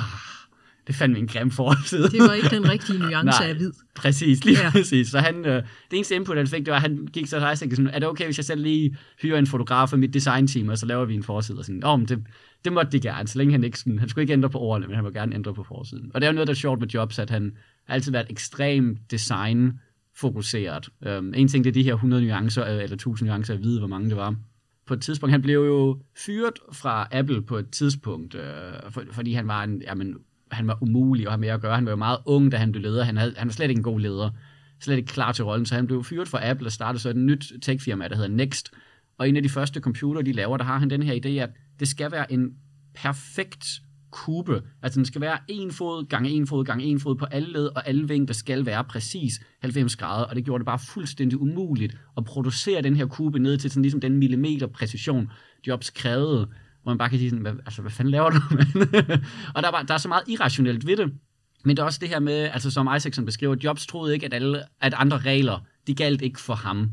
det 0.88 0.96
fandt 0.96 1.14
vi 1.14 1.20
en 1.20 1.26
grim 1.26 1.50
forside. 1.50 2.02
Det 2.02 2.20
var 2.20 2.32
ikke 2.32 2.48
den 2.48 2.70
rigtige 2.70 2.98
nuance 3.04 3.44
af 3.44 3.54
hvid. 3.54 3.72
Præcis, 3.94 4.44
lige 4.44 4.58
ja. 4.64 4.70
præcis. 4.70 5.08
Så 5.08 5.18
han, 5.18 5.44
øh, 5.46 5.62
det 5.90 5.96
eneste 5.96 6.14
input, 6.14 6.36
han 6.36 6.46
fik, 6.46 6.66
det 6.66 6.70
var, 6.70 6.76
at 6.76 6.82
han 6.82 7.08
gik 7.12 7.26
så 7.26 7.38
til 7.38 7.46
og 7.46 7.56
sådan, 7.56 7.86
er 7.86 7.98
det 7.98 8.08
okay, 8.08 8.24
hvis 8.24 8.38
jeg 8.38 8.44
selv 8.44 8.62
lige 8.62 8.96
hyrer 9.22 9.38
en 9.38 9.46
fotograf 9.46 9.92
af 9.92 9.98
mit 9.98 10.14
designteam, 10.14 10.68
og 10.68 10.78
så 10.78 10.86
laver 10.86 11.04
vi 11.04 11.14
en 11.14 11.22
forside? 11.22 11.58
Og 11.58 11.64
sådan, 11.64 11.84
oh, 11.84 12.00
det, 12.00 12.24
det 12.64 12.72
måtte 12.72 12.92
de 12.92 13.00
gerne, 13.00 13.28
så 13.28 13.38
længe 13.38 13.52
han 13.52 13.64
ikke 13.64 13.78
sådan, 13.78 13.98
han 13.98 14.08
skulle 14.08 14.22
ikke 14.22 14.32
ændre 14.32 14.50
på 14.50 14.58
ordene, 14.58 14.86
men 14.86 14.94
han 14.94 15.04
må 15.04 15.10
gerne 15.10 15.34
ændre 15.34 15.54
på 15.54 15.62
forsiden. 15.62 16.10
Og 16.14 16.20
det 16.20 16.26
er 16.26 16.30
jo 16.30 16.34
noget, 16.34 16.46
der 16.46 16.54
er 16.54 16.56
sjovt 16.56 16.80
med 16.80 16.88
Jobs, 16.88 17.18
at 17.18 17.30
han 17.30 17.52
har 17.86 17.94
altid 17.94 18.12
været 18.12 18.26
ekstremt 18.30 19.10
design 19.10 19.72
fokuseret. 20.16 20.88
Um, 21.18 21.34
en 21.34 21.48
ting, 21.48 21.64
det 21.64 21.70
er 21.70 21.74
de 21.74 21.82
her 21.82 21.94
100 21.94 22.22
nuancer, 22.22 22.64
øh, 22.64 22.82
eller 22.82 22.96
1000 22.96 23.28
nuancer, 23.28 23.54
jeg 23.54 23.62
ved, 23.62 23.78
hvor 23.78 23.88
mange 23.88 24.08
det 24.08 24.16
var. 24.16 24.34
På 24.86 24.94
et 24.94 25.00
tidspunkt, 25.00 25.30
han 25.30 25.42
blev 25.42 25.64
jo 25.64 25.98
fyret 26.16 26.58
fra 26.72 27.08
Apple 27.12 27.42
på 27.42 27.56
et 27.56 27.70
tidspunkt, 27.70 28.34
øh, 28.34 28.42
for, 28.90 29.02
fordi 29.10 29.32
han 29.32 29.48
var 29.48 29.64
en, 29.64 29.82
jamen, 29.82 30.16
han 30.52 30.66
var 30.66 30.82
umulig 30.82 31.26
at 31.26 31.32
have 31.32 31.40
med 31.40 31.48
at 31.48 31.60
gøre. 31.60 31.74
Han 31.74 31.84
var 31.84 31.92
jo 31.92 31.96
meget 31.96 32.18
ung, 32.26 32.52
da 32.52 32.56
han 32.56 32.72
blev 32.72 32.82
leder. 32.82 33.04
Han, 33.04 33.16
havde, 33.16 33.34
han 33.36 33.48
var 33.48 33.52
slet 33.52 33.68
ikke 33.68 33.78
en 33.78 33.82
god 33.82 34.00
leder. 34.00 34.30
Slet 34.80 34.96
ikke 34.96 35.08
klar 35.08 35.32
til 35.32 35.44
rollen, 35.44 35.66
så 35.66 35.74
han 35.74 35.86
blev 35.86 36.04
fyret 36.04 36.28
fra 36.28 36.50
Apple 36.50 36.66
og 36.66 36.72
startede 36.72 37.02
så 37.02 37.10
et 37.10 37.16
nyt 37.16 37.52
techfirma, 37.62 38.08
der 38.08 38.16
hedder 38.16 38.30
Next. 38.30 38.70
Og 39.18 39.28
en 39.28 39.36
af 39.36 39.42
de 39.42 39.48
første 39.48 39.80
computer, 39.80 40.22
de 40.22 40.32
laver, 40.32 40.56
der 40.56 40.64
har 40.64 40.78
han 40.78 40.90
den 40.90 41.02
her 41.02 41.20
idé, 41.24 41.28
at 41.28 41.50
det 41.80 41.88
skal 41.88 42.12
være 42.12 42.32
en 42.32 42.54
perfekt 42.94 43.82
kube. 44.10 44.62
Altså 44.82 44.98
den 44.98 45.04
skal 45.04 45.20
være 45.20 45.38
en 45.48 45.72
fod 45.72 46.04
gange 46.08 46.30
en 46.30 46.46
fod 46.46 46.64
gange 46.64 46.84
en 46.84 47.00
fod 47.00 47.16
på 47.16 47.24
alle 47.24 47.52
led, 47.52 47.66
og 47.66 47.88
alle 47.88 48.08
vinkler 48.08 48.34
skal 48.34 48.66
være 48.66 48.84
præcis 48.84 49.40
90 49.60 49.96
grader, 49.96 50.24
og 50.24 50.36
det 50.36 50.44
gjorde 50.44 50.60
det 50.60 50.66
bare 50.66 50.78
fuldstændig 50.78 51.40
umuligt 51.40 51.96
at 52.16 52.24
producere 52.24 52.82
den 52.82 52.96
her 52.96 53.06
kube 53.06 53.38
ned 53.38 53.58
til 53.58 53.70
sådan 53.70 53.82
ligesom 53.82 54.00
den 54.00 54.16
millimeter 54.16 54.66
præcision, 54.66 55.30
Jobs 55.66 55.90
krævede 55.90 56.48
hvor 56.88 56.94
man 56.94 56.98
bare 56.98 57.08
kan 57.08 57.18
sige 57.18 57.30
sådan, 57.30 57.42
hvad, 57.42 57.52
altså, 57.66 57.82
hvad 57.82 57.90
fanden 57.90 58.10
laver 58.10 58.30
du? 58.30 58.36
og 59.54 59.62
der 59.62 59.68
er, 59.68 59.72
bare, 59.72 59.84
der 59.88 59.94
er 59.94 59.98
så 59.98 60.08
meget 60.08 60.22
irrationelt 60.28 60.86
ved 60.86 60.96
det. 60.96 61.12
Men 61.64 61.76
det 61.76 61.82
er 61.82 61.86
også 61.86 61.98
det 62.00 62.08
her 62.08 62.20
med, 62.20 62.34
altså 62.34 62.70
som 62.70 62.88
Isaacson 62.96 63.24
beskriver, 63.24 63.56
Jobs 63.64 63.86
troede 63.86 64.14
ikke, 64.14 64.26
at, 64.26 64.34
alle, 64.34 64.62
at 64.80 64.94
andre 64.96 65.18
regler, 65.18 65.58
de 65.86 65.94
galt 65.94 66.22
ikke 66.22 66.40
for 66.40 66.54
ham. 66.54 66.90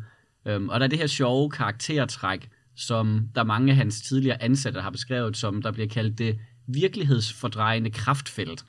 Øhm, 0.47 0.69
og 0.69 0.79
der 0.79 0.86
er 0.86 0.89
det 0.89 0.99
her 0.99 1.08
sjove 1.08 1.49
karaktertræk, 1.49 2.49
som 2.75 3.29
der 3.36 3.43
mange 3.43 3.71
af 3.71 3.77
hans 3.77 4.01
tidligere 4.01 4.43
ansatte 4.43 4.81
har 4.81 4.89
beskrevet, 4.89 5.38
som 5.38 5.62
der 5.62 5.71
bliver 5.71 5.88
kaldt 5.88 6.17
det 6.17 6.39
virkelighedsfordrejende 6.67 7.89
kraftfelt. 7.89 8.65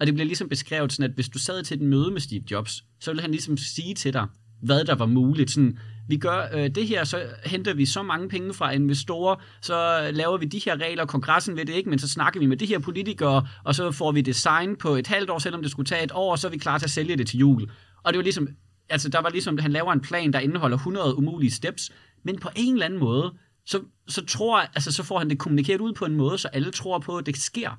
Og 0.00 0.06
det 0.06 0.14
bliver 0.14 0.26
ligesom 0.26 0.48
beskrevet 0.48 0.92
sådan, 0.92 1.10
at 1.10 1.14
hvis 1.14 1.28
du 1.28 1.38
sad 1.38 1.62
til 1.62 1.74
et 1.74 1.82
møde 1.82 2.10
med 2.10 2.20
Steve 2.20 2.42
Jobs, 2.50 2.84
så 3.00 3.10
ville 3.10 3.22
han 3.22 3.30
ligesom 3.30 3.56
sige 3.56 3.94
til 3.94 4.12
dig, 4.12 4.26
hvad 4.62 4.84
der 4.84 4.94
var 4.94 5.06
muligt. 5.06 5.50
Sådan, 5.50 5.78
vi 6.08 6.16
gør 6.16 6.46
øh, 6.54 6.70
det 6.70 6.86
her, 6.86 7.04
så 7.04 7.22
henter 7.44 7.74
vi 7.74 7.86
så 7.86 8.02
mange 8.02 8.28
penge 8.28 8.54
fra 8.54 8.70
investorer, 8.70 9.36
så 9.60 10.10
laver 10.12 10.36
vi 10.36 10.46
de 10.46 10.60
her 10.64 10.76
regler, 10.76 11.06
kongressen 11.06 11.56
ved 11.56 11.64
det 11.64 11.74
ikke, 11.74 11.90
men 11.90 11.98
så 11.98 12.08
snakker 12.08 12.40
vi 12.40 12.46
med 12.46 12.56
de 12.56 12.66
her 12.66 12.78
politikere, 12.78 13.46
og 13.64 13.74
så 13.74 13.92
får 13.92 14.12
vi 14.12 14.20
design 14.20 14.76
på 14.76 14.94
et 14.94 15.06
halvt 15.06 15.30
år, 15.30 15.38
selvom 15.38 15.62
det 15.62 15.70
skulle 15.70 15.86
tage 15.86 16.04
et 16.04 16.12
år, 16.14 16.30
og 16.32 16.38
så 16.38 16.46
er 16.46 16.50
vi 16.50 16.58
klar 16.58 16.78
til 16.78 16.86
at 16.86 16.90
sælge 16.90 17.16
det 17.16 17.26
til 17.26 17.38
jul. 17.38 17.70
Og 18.02 18.12
det 18.12 18.18
var 18.18 18.22
ligesom, 18.22 18.48
altså 18.88 19.08
der 19.08 19.20
var 19.20 19.30
ligesom, 19.30 19.58
han 19.58 19.72
laver 19.72 19.92
en 19.92 20.00
plan, 20.00 20.32
der 20.32 20.38
indeholder 20.38 20.76
100 20.76 21.18
umulige 21.18 21.50
steps, 21.50 21.90
men 22.24 22.38
på 22.38 22.48
en 22.56 22.72
eller 22.72 22.86
anden 22.86 23.00
måde, 23.00 23.32
så, 23.66 23.80
så 24.08 24.24
tror 24.24 24.58
altså 24.58 24.92
så 24.92 25.02
får 25.02 25.18
han 25.18 25.30
det 25.30 25.38
kommunikeret 25.38 25.80
ud 25.80 25.92
på 25.92 26.04
en 26.04 26.16
måde, 26.16 26.38
så 26.38 26.48
alle 26.48 26.70
tror 26.70 26.98
på, 26.98 27.16
at 27.16 27.26
det 27.26 27.36
sker. 27.36 27.70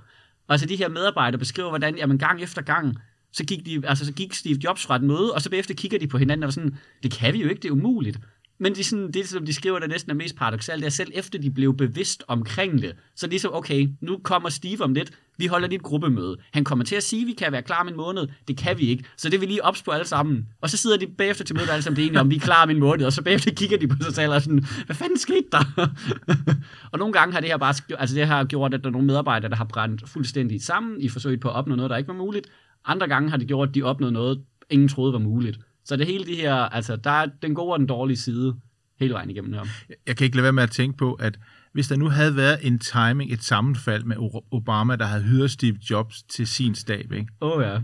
Og 0.47 0.53
altså 0.53 0.67
de 0.67 0.75
her 0.75 0.89
medarbejdere 0.89 1.39
beskriver, 1.39 1.69
hvordan 1.69 1.97
jamen, 1.97 2.17
gang 2.17 2.41
efter 2.41 2.61
gang, 2.61 2.97
så 3.37 3.43
gik, 3.43 3.65
de, 3.65 3.81
altså, 3.87 4.05
så 4.05 4.13
gik 4.13 4.33
Steve 4.33 4.59
Jobs 4.63 4.85
fra 4.85 4.95
et 4.95 5.03
møde, 5.03 5.33
og 5.33 5.41
så 5.41 5.49
bagefter 5.49 5.73
kigger 5.73 5.99
de 5.99 6.07
på 6.07 6.17
hinanden 6.17 6.43
og 6.43 6.47
var 6.47 6.51
sådan, 6.51 6.77
det 7.03 7.11
kan 7.11 7.33
vi 7.33 7.41
jo 7.41 7.49
ikke, 7.49 7.61
det 7.61 7.67
er 7.67 7.71
umuligt. 7.71 8.19
Men 8.59 8.75
de 8.75 8.83
sådan, 8.83 9.11
det, 9.11 9.27
som 9.27 9.45
de 9.45 9.53
skriver, 9.53 9.79
der 9.79 9.87
næsten 9.87 10.11
er 10.11 10.15
mest 10.15 10.35
paradoxalt, 10.35 10.79
det 10.79 10.85
er 10.85 10.91
selv 10.91 11.11
efter 11.13 11.39
de 11.39 11.51
blev 11.51 11.77
bevidst 11.77 12.23
omkring 12.27 12.81
det. 12.81 12.95
Så 13.15 13.27
ligesom, 13.27 13.53
okay, 13.53 13.89
nu 14.01 14.19
kommer 14.23 14.49
Steve 14.49 14.83
om 14.83 14.93
lidt, 14.93 15.11
vi 15.37 15.45
holder 15.45 15.67
lige 15.67 15.77
et 15.77 15.83
gruppemøde. 15.83 16.37
Han 16.53 16.63
kommer 16.63 16.85
til 16.85 16.95
at 16.95 17.03
sige, 17.03 17.21
at 17.21 17.27
vi 17.27 17.31
kan 17.31 17.51
være 17.51 17.61
klar 17.61 17.81
om 17.81 17.87
en 17.87 17.95
måned. 17.95 18.27
Det 18.47 18.57
kan 18.57 18.77
vi 18.77 18.83
ikke. 18.83 19.03
Så 19.17 19.29
det 19.29 19.41
vil 19.41 19.49
lige 19.49 19.65
ops 19.65 19.83
på 19.83 19.91
alle 19.91 20.07
sammen. 20.07 20.47
Og 20.61 20.69
så 20.69 20.77
sidder 20.77 20.97
de 20.97 21.07
bagefter 21.07 21.43
til 21.43 21.55
mødet 21.55 21.69
alle 21.69 21.81
sammen 21.81 22.03
enige 22.03 22.19
om, 22.19 22.29
vi 22.29 22.35
er 22.35 22.39
klar 22.39 22.63
om 22.63 22.69
en 22.69 22.79
måned. 22.79 23.05
Og 23.05 23.13
så 23.13 23.21
bagefter 23.21 23.51
kigger 23.51 23.77
de 23.77 23.87
på 23.87 23.95
sig 24.01 24.15
selv 24.15 24.33
og 24.33 24.41
sådan, 24.41 24.65
hvad 24.85 24.95
fanden 24.95 25.17
skete 25.17 25.47
der? 25.51 25.89
og 26.91 26.99
nogle 26.99 27.13
gange 27.13 27.33
har 27.33 27.39
det 27.39 27.49
her 27.49 27.57
bare, 27.57 27.73
altså 27.99 28.15
det 28.15 28.27
har 28.27 28.43
gjort, 28.43 28.73
at 28.73 28.81
der 28.81 28.87
er 28.87 28.91
nogle 28.91 29.07
medarbejdere, 29.07 29.49
der 29.49 29.55
har 29.55 29.65
brændt 29.65 30.09
fuldstændig 30.09 30.63
sammen 30.63 31.01
i 31.01 31.09
forsøget 31.09 31.39
på 31.39 31.49
at 31.49 31.55
opnå 31.55 31.75
noget, 31.75 31.89
der 31.89 31.97
ikke 31.97 32.07
var 32.07 32.13
muligt. 32.13 32.47
Andre 32.87 33.07
gange 33.07 33.29
har 33.29 33.37
det 33.37 33.47
gjort, 33.47 33.69
at 33.69 33.75
de 33.75 33.83
opnåede 33.83 34.13
noget, 34.13 34.41
ingen 34.69 34.87
troede 34.87 35.13
var 35.13 35.19
muligt. 35.19 35.59
Så 35.85 35.95
det 35.95 36.05
hele 36.05 36.25
det 36.25 36.37
her, 36.37 36.53
altså 36.53 36.95
der 36.95 37.09
er 37.09 37.25
den 37.41 37.55
gode 37.55 37.73
og 37.73 37.79
den 37.79 37.87
dårlige 37.87 38.17
side 38.17 38.55
hele 38.99 39.13
vejen 39.13 39.29
igennem 39.29 39.53
her. 39.53 39.65
Jeg 40.07 40.17
kan 40.17 40.25
ikke 40.25 40.37
lade 40.37 40.43
være 40.43 40.53
med 40.53 40.63
at 40.63 40.71
tænke 40.71 40.97
på, 40.97 41.13
at 41.13 41.39
hvis 41.73 41.87
der 41.87 41.95
nu 41.95 42.09
havde 42.09 42.35
været 42.35 42.59
en 42.61 42.79
timing, 42.79 43.33
et 43.33 43.43
sammenfald 43.43 44.03
med 44.03 44.15
Obama, 44.51 44.95
der 44.95 45.05
havde 45.05 45.23
hyret 45.23 45.51
Steve 45.51 45.77
Jobs 45.89 46.23
til 46.23 46.47
sin 46.47 46.75
stab, 46.75 47.11
ikke? 47.11 47.27
Åh 47.41 47.57
oh, 47.57 47.63
ja. 47.63 47.79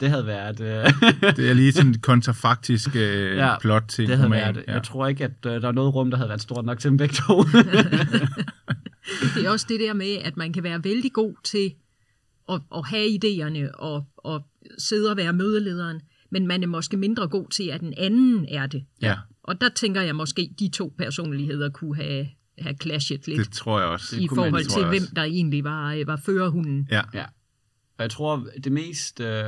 Det 0.00 0.10
havde 0.10 0.26
været... 0.26 0.60
Øh... 0.60 0.92
det 1.36 1.50
er 1.50 1.54
lige 1.54 1.72
sådan 1.72 1.88
en 1.88 1.98
kontrafaktisk 2.10 2.96
øh, 2.96 3.36
ja, 3.36 3.58
plot 3.58 3.82
til 3.88 4.08
det 4.08 4.16
havde 4.16 4.26
roman. 4.26 4.54
Været, 4.54 4.64
ja. 4.68 4.72
Jeg 4.72 4.82
tror 4.82 5.06
ikke, 5.06 5.24
at 5.24 5.46
øh, 5.46 5.62
der 5.62 5.68
er 5.68 5.72
noget 5.72 5.94
rum, 5.94 6.10
der 6.10 6.16
havde 6.16 6.28
været 6.28 6.40
stort 6.40 6.64
nok 6.64 6.78
til 6.78 6.90
dem 6.90 6.96
begge 6.96 7.14
to. 7.14 7.42
det 9.34 9.46
er 9.46 9.50
også 9.50 9.66
det 9.68 9.80
der 9.80 9.92
med, 9.92 10.16
at 10.24 10.36
man 10.36 10.52
kan 10.52 10.62
være 10.62 10.84
vældig 10.84 11.12
god 11.12 11.34
til 11.44 11.72
at, 12.50 12.60
at 12.76 12.86
have 12.86 13.08
idéerne 13.08 13.74
og, 13.74 14.04
og 14.16 14.46
sidde 14.78 15.10
og 15.10 15.16
være 15.16 15.32
mødelederen, 15.32 16.00
men 16.30 16.46
man 16.46 16.62
er 16.62 16.66
måske 16.66 16.96
mindre 16.96 17.28
god 17.28 17.46
til, 17.50 17.68
at 17.68 17.80
den 17.80 17.94
anden 17.96 18.46
er 18.48 18.66
det. 18.66 18.84
Ja. 19.02 19.16
Og 19.42 19.60
der 19.60 19.68
tænker 19.68 20.00
jeg 20.00 20.16
måske, 20.16 20.50
de 20.58 20.68
to 20.68 20.94
personligheder 20.98 21.68
kunne 21.70 21.96
have, 21.96 22.28
have 22.58 22.76
clashet 22.82 23.28
lidt. 23.28 23.38
Det 23.38 23.52
tror 23.52 23.80
jeg 23.80 23.88
også. 23.88 24.16
I 24.20 24.28
forhold 24.34 24.64
til, 24.64 24.86
hvem 24.86 25.02
der 25.16 25.22
egentlig 25.22 25.64
var, 25.64 25.94
øh, 25.94 26.06
var 26.06 26.16
førerhunden. 26.16 26.88
Ja. 26.90 27.02
ja. 27.14 27.24
Og 27.98 28.02
jeg 28.02 28.10
tror, 28.10 28.46
det 28.64 28.72
mest... 28.72 29.20
Øh, 29.20 29.44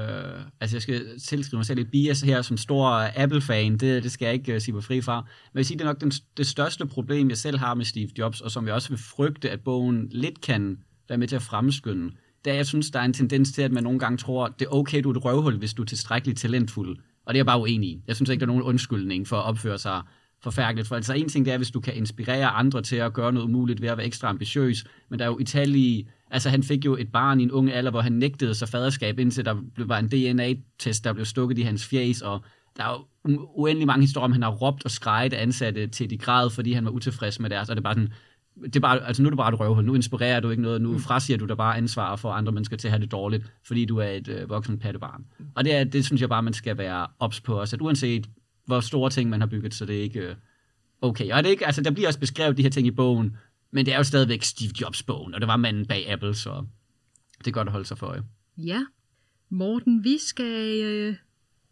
altså, 0.61 0.77
jeg 0.77 0.83
skal 0.83 1.21
tilskrive 1.21 1.59
mig 1.59 1.67
selv 1.67 1.79
lidt 1.79 1.91
bias 1.91 2.21
her 2.21 2.43
som 2.43 2.57
stor 2.57 3.11
Apple-fan. 3.17 3.73
Det, 3.73 4.03
det 4.03 4.13
skal 4.13 4.27
jeg 4.27 4.35
ikke 4.35 4.55
uh, 4.55 4.61
sige 4.61 4.75
mig 4.75 4.85
fri 4.85 5.01
fra. 5.01 5.21
Men 5.21 5.27
jeg 5.55 5.59
vil 5.59 5.65
sige, 5.65 5.79
det 5.79 5.85
er 5.85 5.89
nok 5.89 6.01
den, 6.01 6.13
det 6.37 6.47
største 6.47 6.87
problem, 6.87 7.29
jeg 7.29 7.39
selv 7.39 7.59
har 7.59 7.75
med 7.75 7.85
Steve 7.85 8.09
Jobs, 8.19 8.41
og 8.41 8.51
som 8.51 8.67
jeg 8.67 8.75
også 8.75 8.89
vil 8.89 8.99
frygte, 8.99 9.51
at 9.51 9.61
bogen 9.61 10.09
lidt 10.11 10.41
kan 10.41 10.79
være 11.09 11.19
med 11.19 11.29
til 11.29 11.37
at 11.37 11.43
fremskynde 11.43 12.11
det 12.45 12.51
er, 12.51 12.55
jeg 12.55 12.67
synes, 12.67 12.91
der 12.91 13.01
er 13.01 13.05
en 13.05 13.13
tendens 13.13 13.53
til, 13.53 13.63
at 13.63 13.73
man 13.73 13.83
nogle 13.83 13.99
gange 13.99 14.19
tror, 14.19 14.49
det 14.49 14.67
er 14.67 14.75
okay, 14.75 15.03
du 15.03 15.11
er 15.11 15.17
et 15.17 15.25
røvhul, 15.25 15.57
hvis 15.57 15.75
du 15.75 15.83
er 15.83 15.87
tilstrækkeligt 15.87 16.39
talentfuld. 16.39 16.99
Og 17.27 17.35
det 17.35 17.39
er 17.39 17.39
jeg 17.39 17.47
bare 17.47 17.61
uenig 17.61 17.89
i. 17.89 18.03
Jeg 18.07 18.17
synes 18.17 18.31
ikke, 18.31 18.41
der 18.41 18.47
er 18.47 18.53
nogen 18.53 18.63
undskyldning 18.63 19.29
for 19.29 19.37
at 19.37 19.45
opføre 19.45 19.79
sig 19.79 20.03
forfærdeligt. 20.43 20.89
For 20.89 20.97
altså 20.97 21.13
en 21.13 21.29
ting, 21.29 21.45
det 21.47 21.55
er, 21.55 21.57
hvis 21.57 21.71
du 21.71 21.81
kan 21.81 21.95
inspirere 21.95 22.47
andre 22.47 22.83
til 22.83 22.97
at 22.97 23.13
gøre 23.13 23.33
noget 23.33 23.47
umuligt 23.47 23.83
ved 23.83 23.89
at 23.89 23.97
være 23.97 24.07
ekstra 24.07 24.29
ambitiøs. 24.29 24.85
Men 25.09 25.19
der 25.19 25.25
er 25.25 25.29
jo 25.29 25.39
Italien, 25.39 26.09
altså 26.31 26.51
han 26.51 26.63
fik 26.63 26.85
jo 26.85 26.97
et 26.97 27.13
barn 27.13 27.41
i 27.41 27.43
en 27.43 27.51
ung 27.51 27.71
alder, 27.71 27.91
hvor 27.91 28.01
han 28.01 28.13
nægtede 28.13 28.55
sig 28.55 28.69
faderskab, 28.69 29.19
indtil 29.19 29.45
der 29.45 29.57
var 29.77 29.99
en 29.99 30.09
DNA-test, 30.09 31.05
der 31.05 31.13
blev 31.13 31.27
stukket 31.27 31.59
i 31.59 31.63
hans 31.63 31.87
fjæs, 31.87 32.21
og 32.21 32.41
der 32.77 32.85
er 32.85 32.91
jo 32.91 33.39
uendelig 33.55 33.87
mange 33.87 34.03
historier 34.03 34.25
om, 34.25 34.33
han 34.33 34.43
har 34.43 34.51
råbt 34.51 34.85
og 34.85 34.91
skrejet 34.91 35.33
ansatte 35.33 35.87
til 35.87 36.11
de 36.11 36.19
grad, 36.19 36.51
fordi 36.51 36.73
han 36.73 36.85
var 36.85 36.91
utilfreds 36.91 37.41
med 37.41 37.51
deres, 37.51 37.69
og 37.69 37.77
det 37.77 37.81
er 37.81 37.83
bare 37.83 37.95
sådan, 37.95 38.13
det 38.65 38.77
er 38.77 38.81
bare, 38.81 39.07
altså 39.07 39.23
nu 39.23 39.27
er 39.27 39.31
du 39.31 39.37
bare 39.37 39.53
et 39.53 39.61
røvhul, 39.61 39.85
nu 39.85 39.95
inspirerer 39.95 40.41
du 40.41 40.51
ikke 40.51 40.63
noget, 40.63 40.83
nu 40.83 40.93
mm. 40.93 40.99
frasiger 40.99 41.39
du 41.39 41.45
dig 41.45 41.57
bare 41.57 41.77
ansvar 41.77 42.17
for 42.17 42.33
andre 42.33 42.53
mennesker 42.53 42.77
til 42.77 42.89
at 42.89 42.93
have 42.93 43.03
det 43.03 43.13
dårligt, 43.13 43.53
fordi 43.65 43.85
du 43.85 43.97
er 43.99 44.09
et 44.09 44.29
øh, 44.29 44.51
voksen 44.51 44.79
pattebarn. 44.79 45.25
Og 45.55 45.65
det, 45.65 45.75
er, 45.75 45.85
det 45.85 46.05
synes 46.05 46.21
jeg 46.21 46.29
bare, 46.29 46.43
man 46.43 46.53
skal 46.53 46.79
være 46.79 47.07
ops 47.19 47.41
på 47.41 47.61
os, 47.61 47.73
at 47.73 47.81
uanset 47.81 48.29
hvor 48.67 48.81
store 48.81 49.11
ting 49.11 49.31
man 49.31 49.41
har 49.41 49.47
bygget, 49.47 49.75
så 49.75 49.85
det 49.87 49.99
er 49.99 50.03
ikke 50.03 50.21
øh, 50.21 50.35
okay. 51.01 51.33
Og 51.33 51.43
det 51.43 51.47
er 51.47 51.51
ikke, 51.51 51.67
altså 51.67 51.83
der 51.83 51.91
bliver 51.91 52.09
også 52.09 52.21
beskrevet 52.21 52.57
de 52.57 52.63
her 52.63 52.71
ting 52.71 52.87
i 52.87 52.91
bogen, 52.91 53.37
men 53.71 53.87
det 53.87 53.95
er 53.95 53.99
jo 53.99 54.05
stadigvæk 54.05 54.43
Steve 54.43 54.73
Jobs 54.81 55.03
bogen, 55.03 55.35
og 55.35 55.41
det 55.41 55.49
var 55.49 55.57
manden 55.57 55.87
bag 55.87 56.11
Apple, 56.11 56.35
så 56.35 56.65
det 57.39 57.47
er 57.47 57.51
godt 57.51 57.69
at 57.69 57.73
holde 57.73 57.87
sig 57.87 57.99
for 57.99 58.07
øje. 58.07 58.23
Ja, 58.57 58.85
Morten, 59.49 60.05
vi 60.05 60.19
skal 60.19 60.81
øh, 60.83 61.17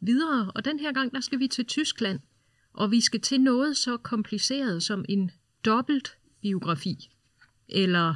videre, 0.01 0.51
og 0.55 0.65
den 0.65 0.79
her 0.79 0.93
gang, 0.93 1.13
der 1.13 1.21
skal 1.21 1.39
vi 1.39 1.49
til 1.49 1.67
Tyskland, 1.67 2.21
og 2.73 2.91
vi 2.91 3.01
skal 3.01 3.21
til 3.21 3.41
noget 3.41 3.77
så 3.77 3.97
kompliceret 3.97 4.83
som 4.83 5.05
en 5.09 5.31
dobbelt 5.65 6.17
biografi, 6.43 7.11
eller 7.69 8.15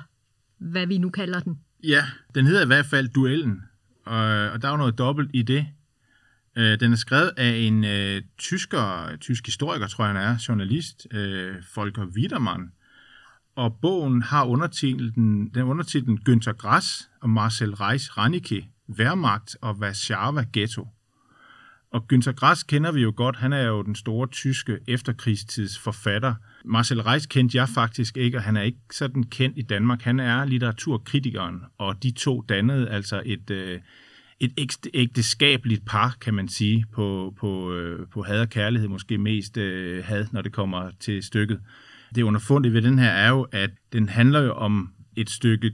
hvad 0.58 0.87
vi 0.87 0.98
nu 0.98 1.10
kalder 1.10 1.40
den. 1.40 1.58
Ja, 1.84 2.04
den 2.34 2.46
hedder 2.46 2.62
i 2.62 2.66
hvert 2.66 2.87
fald 2.87 3.08
Duellen, 3.08 3.62
og, 4.04 4.50
og 4.50 4.62
der 4.62 4.68
er 4.68 4.72
jo 4.72 4.76
noget 4.76 4.98
dobbelt 4.98 5.30
i 5.34 5.42
det. 5.42 5.66
Øh, 6.56 6.81
den 6.81 6.92
er 6.92 6.96
skrevet 6.96 7.31
af 7.37 7.50
en 7.50 7.85
øh, 7.85 8.22
tysker, 8.38 9.16
tysk 9.20 9.46
historiker, 9.46 9.87
tror 9.87 10.04
jeg 10.04 10.14
han 10.14 10.22
er, 10.22 10.44
journalist, 10.48 11.06
øh, 11.10 11.54
Volker 11.77 12.06
Wiedermann. 12.06 12.72
Og 13.56 13.79
bogen 13.83 14.22
har 14.22 14.44
undertitlen, 14.44 15.48
den 15.54 15.62
undertitlen 15.62 16.18
Günther 16.29 16.52
Grass 16.52 17.10
og 17.20 17.31
Marcel 17.31 17.75
Reis 17.75 18.18
Rannicke, 18.18 18.68
Wehrmacht 18.88 19.56
og 19.60 19.77
Warszawa 19.77 20.44
Ghetto. 20.52 20.88
Og 21.95 22.07
Günter 22.13 22.33
Grass 22.33 22.63
kender 22.63 22.92
vi 22.92 23.03
jo 23.03 23.13
godt. 23.17 23.37
Han 23.37 23.53
er 23.53 23.63
jo 23.63 23.83
den 23.83 23.95
store 23.95 24.27
tyske 24.27 24.79
efterkrigstids 24.88 25.79
forfatter. 25.79 26.35
Marcel 26.65 27.03
Reis 27.03 27.27
kendte 27.27 27.59
jeg 27.59 27.69
faktisk 27.69 28.17
ikke, 28.17 28.38
og 28.38 28.42
han 28.42 28.57
er 28.57 28.63
ikke 28.63 28.79
sådan 28.92 29.23
kendt 29.23 29.59
i 29.59 29.63
Danmark. 29.63 30.03
Han 30.03 30.21
er 30.21 30.45
litteraturkritikeren, 30.45 31.61
og 31.79 32.03
de 32.03 32.11
to 32.11 32.40
dannede 32.40 32.90
altså 32.90 33.23
et, 33.25 33.51
øh, 33.51 33.81
et 34.40 34.53
ægteskabeligt 34.95 35.87
par, 35.87 36.17
kan 36.21 36.35
man 36.35 36.49
sige, 36.49 36.85
på, 36.92 37.35
på, 37.38 37.73
øh, 37.73 38.07
på 38.13 38.23
had 38.23 38.40
og 38.40 38.49
kærlighed, 38.49 38.88
måske 38.88 39.19
mest 39.19 39.57
øh, 39.57 40.05
had, 40.05 40.27
når 40.33 40.42
det 40.42 40.53
kommer 40.53 40.90
til 41.01 41.23
stykket. 41.23 41.61
Det 42.15 42.23
underfundige 42.23 42.73
ved 42.73 42.83
den 42.83 42.99
her 42.99 43.11
er 43.11 43.29
jo, 43.29 43.47
at 43.53 43.71
den 43.92 44.09
handler 44.09 44.40
jo 44.40 44.53
om 44.53 44.90
et 45.17 45.31
stykke 45.31 45.73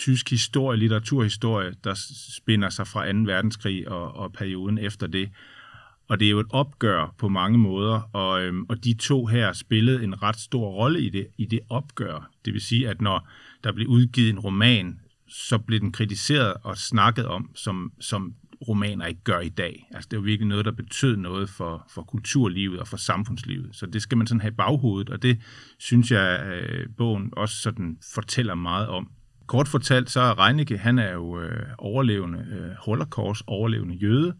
tysk 0.00 0.30
historie, 0.30 0.78
litteraturhistorie, 0.78 1.74
der 1.84 1.94
spinder 2.40 2.70
sig 2.70 2.86
fra 2.86 3.12
2. 3.12 3.18
verdenskrig 3.18 3.88
og, 3.88 4.16
og 4.16 4.32
perioden 4.32 4.78
efter 4.78 5.06
det. 5.06 5.30
Og 6.08 6.20
det 6.20 6.26
er 6.26 6.30
jo 6.30 6.38
et 6.38 6.46
opgør 6.50 7.14
på 7.18 7.28
mange 7.28 7.58
måder, 7.58 8.00
og, 8.12 8.42
øhm, 8.42 8.66
og 8.68 8.84
de 8.84 8.94
to 8.94 9.26
her 9.26 9.52
spillede 9.52 10.04
en 10.04 10.22
ret 10.22 10.36
stor 10.36 10.70
rolle 10.70 11.00
i 11.00 11.08
det, 11.08 11.26
i 11.38 11.44
det 11.44 11.60
opgør. 11.68 12.30
Det 12.44 12.52
vil 12.52 12.60
sige, 12.60 12.88
at 12.88 13.00
når 13.00 13.28
der 13.64 13.72
blev 13.72 13.88
udgivet 13.88 14.30
en 14.30 14.38
roman, 14.38 15.00
så 15.28 15.58
blev 15.58 15.80
den 15.80 15.92
kritiseret 15.92 16.54
og 16.62 16.78
snakket 16.78 17.26
om, 17.26 17.50
som, 17.54 17.92
som 18.00 18.34
romaner 18.68 19.06
ikke 19.06 19.20
gør 19.24 19.40
i 19.40 19.48
dag. 19.48 19.88
Altså 19.90 20.08
det 20.10 20.18
var 20.18 20.24
virkelig 20.24 20.48
noget, 20.48 20.64
der 20.64 20.72
betød 20.72 21.16
noget 21.16 21.50
for, 21.50 21.86
for 21.94 22.02
kulturlivet 22.02 22.80
og 22.80 22.88
for 22.88 22.96
samfundslivet. 22.96 23.76
Så 23.76 23.86
det 23.86 24.02
skal 24.02 24.18
man 24.18 24.26
sådan 24.26 24.40
have 24.40 24.52
i 24.52 24.54
baghovedet, 24.54 25.10
og 25.10 25.22
det 25.22 25.38
synes 25.78 26.10
jeg, 26.10 26.46
øh, 26.46 26.86
bogen 26.96 27.32
også 27.32 27.56
sådan 27.56 27.98
fortæller 28.14 28.54
meget 28.54 28.88
om. 28.88 29.10
Kort 29.50 29.68
fortalt, 29.68 30.10
så 30.10 30.20
er 30.20 30.38
Reinicke, 30.38 30.78
han 30.78 30.98
er 30.98 31.12
jo 31.12 31.40
øh, 31.40 31.66
overlevende, 31.78 32.38
øh, 32.38 32.70
holocaust 32.78 33.42
overlevende 33.46 33.94
jøde. 33.94 34.34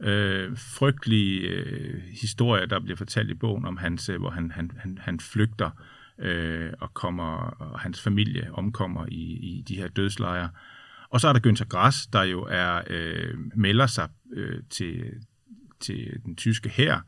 Øh, 0.00 0.56
frygtelige 0.56 1.40
øh, 1.40 2.02
historier, 2.20 2.66
der 2.66 2.80
bliver 2.80 2.96
fortalt 2.96 3.30
i 3.30 3.34
bogen 3.34 3.64
om 3.64 3.76
hans, 3.76 4.08
øh, 4.08 4.20
hvor 4.20 4.30
han, 4.30 4.50
han, 4.50 4.70
han, 4.78 4.98
han 5.00 5.20
flygter 5.20 5.70
øh, 6.18 6.72
og 6.80 6.94
kommer 6.94 7.36
og 7.58 7.80
hans 7.80 8.02
familie 8.02 8.50
omkommer 8.52 9.06
i, 9.08 9.22
i 9.22 9.64
de 9.68 9.76
her 9.76 9.88
dødslejre. 9.88 10.48
Og 11.10 11.20
så 11.20 11.28
er 11.28 11.32
der 11.32 11.50
Günther 11.50 11.68
Grass, 11.68 12.06
der 12.06 12.22
jo 12.22 12.46
er 12.50 12.80
øh, 12.86 13.34
melder 13.54 13.86
sig 13.86 14.08
øh, 14.32 14.62
til, 14.70 15.04
til 15.80 16.20
den 16.24 16.36
tyske 16.36 16.68
hær, 16.68 17.00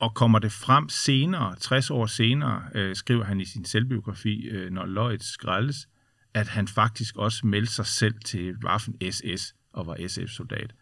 og 0.00 0.14
kommer 0.14 0.38
det 0.38 0.52
frem 0.52 0.88
senere, 0.88 1.56
60 1.60 1.90
år 1.90 2.06
senere, 2.06 2.62
øh, 2.74 2.96
skriver 2.96 3.24
han 3.24 3.40
i 3.40 3.44
sin 3.44 3.64
selvbiografi, 3.64 4.48
øh, 4.48 4.72
når 4.72 4.86
løjet 4.86 5.22
skrælles, 5.22 5.88
at 6.36 6.48
han 6.48 6.68
faktisk 6.68 7.16
også 7.16 7.46
meldte 7.46 7.72
sig 7.72 7.86
selv 7.86 8.14
til 8.24 8.56
Waffen 8.64 8.96
SS 9.10 9.54
og 9.72 9.86
var 9.86 9.96
SF-soldat. 10.08 10.74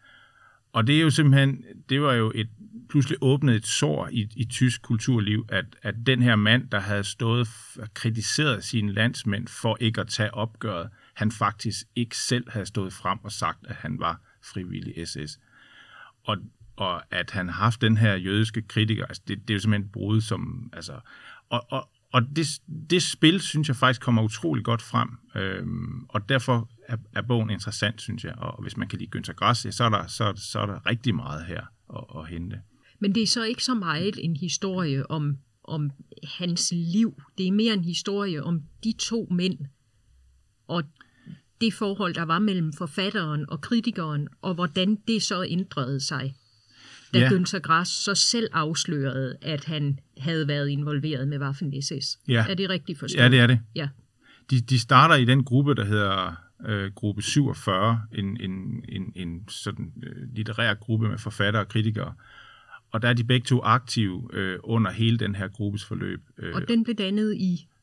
Og 0.72 0.86
det 0.86 0.96
er 0.96 1.00
jo 1.00 1.10
simpelthen, 1.10 1.64
det 1.88 2.02
var 2.02 2.12
jo 2.12 2.32
et, 2.34 2.48
pludselig 2.88 3.18
åbnet 3.20 3.56
et 3.56 3.66
sår 3.66 4.08
i, 4.12 4.28
i 4.36 4.44
tysk 4.44 4.82
kulturliv, 4.82 5.46
at, 5.48 5.64
at 5.82 5.94
den 6.06 6.22
her 6.22 6.36
mand, 6.36 6.68
der 6.70 6.80
havde 6.80 7.04
stået 7.04 7.48
og 7.78 7.94
kritiseret 7.94 8.64
sine 8.64 8.92
landsmænd 8.92 9.48
for 9.48 9.76
ikke 9.80 10.00
at 10.00 10.08
tage 10.08 10.34
opgøret, 10.34 10.90
han 11.14 11.30
faktisk 11.30 11.86
ikke 11.96 12.16
selv 12.16 12.50
havde 12.50 12.66
stået 12.66 12.92
frem 12.92 13.18
og 13.24 13.32
sagt, 13.32 13.66
at 13.66 13.76
han 13.76 14.00
var 14.00 14.20
frivillig 14.42 15.08
SS. 15.08 15.38
Og, 16.24 16.36
og 16.76 17.02
at 17.14 17.30
han 17.30 17.48
har 17.48 17.54
haft 17.54 17.80
den 17.80 17.96
her 17.96 18.14
jødiske 18.14 18.62
kritiker, 18.62 19.06
altså 19.06 19.22
det, 19.28 19.40
det 19.42 19.50
er 19.50 19.54
jo 19.54 19.60
simpelthen 19.60 19.86
et 19.86 19.92
brud, 19.92 20.20
som, 20.20 20.70
altså, 20.72 21.00
og, 21.50 21.66
og, 21.72 21.88
og 22.14 22.22
det, 22.36 22.46
det 22.90 23.02
spil, 23.02 23.40
synes 23.40 23.68
jeg 23.68 23.76
faktisk 23.76 24.00
kommer 24.00 24.22
utrolig 24.22 24.64
godt 24.64 24.82
frem, 24.82 25.08
øhm, 25.36 26.04
og 26.08 26.28
derfor 26.28 26.70
er, 26.88 26.96
er 27.14 27.22
bogen 27.22 27.50
interessant, 27.50 28.00
synes 28.00 28.24
jeg, 28.24 28.34
og 28.38 28.62
hvis 28.62 28.76
man 28.76 28.88
kan 28.88 28.98
lide 28.98 29.18
Günther 29.18 29.32
Grass, 29.32 29.66
så 29.70 29.84
er 29.84 29.88
der, 29.88 30.06
så, 30.06 30.32
så 30.36 30.58
er 30.58 30.66
der 30.66 30.86
rigtig 30.86 31.14
meget 31.14 31.46
her 31.46 31.62
at, 31.96 32.20
at 32.20 32.28
hente. 32.28 32.60
Men 32.98 33.14
det 33.14 33.22
er 33.22 33.26
så 33.26 33.42
ikke 33.42 33.64
så 33.64 33.74
meget 33.74 34.18
en 34.18 34.36
historie 34.36 35.10
om, 35.10 35.36
om 35.64 35.90
hans 36.38 36.72
liv. 36.76 37.22
Det 37.38 37.48
er 37.48 37.52
mere 37.52 37.74
en 37.74 37.84
historie 37.84 38.42
om 38.42 38.62
de 38.84 38.94
to 38.98 39.28
mænd, 39.30 39.58
og 40.68 40.82
det 41.60 41.74
forhold, 41.74 42.14
der 42.14 42.24
var 42.24 42.38
mellem 42.38 42.72
forfatteren 42.72 43.50
og 43.50 43.60
kritikeren, 43.60 44.28
og 44.42 44.54
hvordan 44.54 44.96
det 45.08 45.22
så 45.22 45.44
ændrede 45.48 46.00
sig 46.00 46.34
da 47.14 47.18
ja. 47.18 47.28
Günther 47.28 47.58
Grass 47.58 47.90
så 47.90 48.14
selv 48.14 48.48
afslørede, 48.52 49.36
at 49.42 49.64
han 49.64 49.98
havde 50.18 50.48
været 50.48 50.68
involveret 50.68 51.28
med 51.28 51.40
Waffen-SS. 51.40 52.18
Ja. 52.28 52.46
Er 52.48 52.54
det 52.54 52.70
rigtigt 52.70 52.98
forstået? 52.98 53.22
Ja, 53.22 53.28
det 53.28 53.40
er 53.40 53.46
det. 53.46 53.60
Ja. 53.74 53.88
De, 54.50 54.60
de 54.60 54.78
starter 54.78 55.14
i 55.14 55.24
den 55.24 55.44
gruppe, 55.44 55.74
der 55.74 55.84
hedder 55.84 56.44
øh, 56.66 56.92
gruppe 56.94 57.22
47, 57.22 58.00
en, 58.12 58.40
en, 58.40 58.84
en, 58.88 59.12
en 59.14 59.48
sådan 59.48 59.92
øh, 60.02 60.34
litterær 60.34 60.74
gruppe 60.74 61.08
med 61.08 61.18
forfattere 61.18 61.62
og 61.62 61.68
kritikere. 61.68 62.14
Og 62.92 63.02
der 63.02 63.08
er 63.08 63.12
de 63.12 63.24
begge 63.24 63.44
to 63.44 63.60
aktive 63.62 64.28
øh, 64.32 64.58
under 64.62 64.90
hele 64.90 65.18
den 65.18 65.34
her 65.34 65.48
gruppes 65.48 65.84
forløb. 65.84 66.20
Øh, 66.38 66.54
og 66.54 66.68
den 66.68 66.84
blev 66.84 66.96
dannet 66.96 67.34
i 67.34 67.52
1947? 67.52 67.73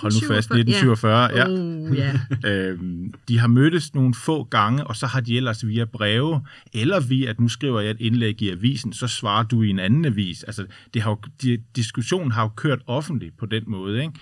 Hold 0.00 0.12
nu 0.12 0.34
fast, 0.34 0.50
1947, 0.50 1.22
ja. 1.22 1.36
ja. 1.36 1.48
Oh, 1.48 1.96
yeah. 1.96 2.70
øhm, 2.70 3.14
de 3.28 3.38
har 3.38 3.48
mødtes 3.48 3.94
nogle 3.94 4.14
få 4.14 4.44
gange, 4.44 4.84
og 4.84 4.96
så 4.96 5.06
har 5.06 5.20
de 5.20 5.36
ellers 5.36 5.66
via 5.66 5.84
breve, 5.84 6.40
eller 6.72 7.00
via, 7.00 7.30
at 7.30 7.40
nu 7.40 7.48
skriver 7.48 7.80
jeg 7.80 7.90
et 7.90 8.00
indlæg 8.00 8.42
i 8.42 8.50
avisen, 8.50 8.92
så 8.92 9.06
svarer 9.06 9.42
du 9.42 9.62
i 9.62 9.68
en 9.68 9.78
anden 9.78 10.04
avis. 10.04 10.42
Altså, 10.42 10.66
det 10.94 11.02
har 11.02 11.10
jo, 11.10 11.18
de, 11.42 11.58
diskussionen 11.76 12.32
har 12.32 12.42
jo 12.42 12.48
kørt 12.48 12.78
offentligt 12.86 13.36
på 13.38 13.46
den 13.46 13.62
måde, 13.66 14.02
ikke? 14.02 14.12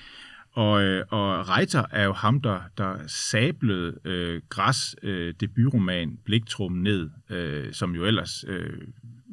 Og, 0.56 0.82
øh, 0.82 1.04
og 1.10 1.48
Reiter 1.48 1.84
er 1.90 2.04
jo 2.04 2.12
ham, 2.12 2.40
der, 2.40 2.60
der 2.78 2.96
sablede 3.06 3.94
øh, 4.04 4.40
Græs 4.48 4.96
øh, 5.02 5.34
debutroman 5.40 6.18
Bliktrum 6.24 6.72
ned, 6.72 7.10
øh, 7.30 7.72
som 7.72 7.94
jo 7.94 8.04
ellers 8.04 8.44
øh, 8.48 8.80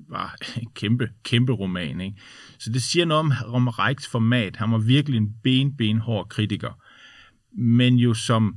var 0.10 0.36
en 0.62 0.68
kæmpe, 0.76 1.10
kæmpe 1.24 1.52
roman. 1.52 2.02
Ikke? 2.02 2.18
Så 2.64 2.70
det 2.70 2.84
siger 2.84 3.06
noget 3.06 3.20
om, 3.20 3.32
om 3.46 3.68
Reichs 3.68 4.08
format. 4.08 4.56
Han 4.56 4.72
var 4.72 4.78
virkelig 4.78 5.18
en 5.18 5.34
ben, 5.44 5.78
benhård 5.78 6.30
kritiker. 6.30 6.80
Men 7.58 7.96
jo 7.96 8.14
som 8.14 8.56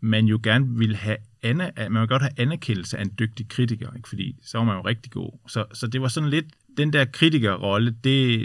man 0.00 0.26
jo 0.26 0.40
gerne 0.42 0.78
vil 0.78 0.96
have 0.96 1.16
Anna, 1.42 1.70
man 1.90 2.00
vil 2.00 2.08
godt 2.08 2.22
have 2.22 2.40
anerkendelse 2.40 2.98
af 2.98 3.02
en 3.02 3.12
dygtig 3.18 3.48
kritiker, 3.48 3.88
ikke? 3.96 4.08
fordi 4.08 4.36
så 4.42 4.58
var 4.58 4.64
man 4.64 4.76
jo 4.76 4.80
rigtig 4.80 5.12
god. 5.12 5.38
Så, 5.48 5.64
så 5.74 5.86
det 5.86 6.00
var 6.00 6.08
sådan 6.08 6.30
lidt, 6.30 6.46
den 6.76 6.92
der 6.92 7.04
kritikerrolle, 7.04 7.94
det, 8.04 8.40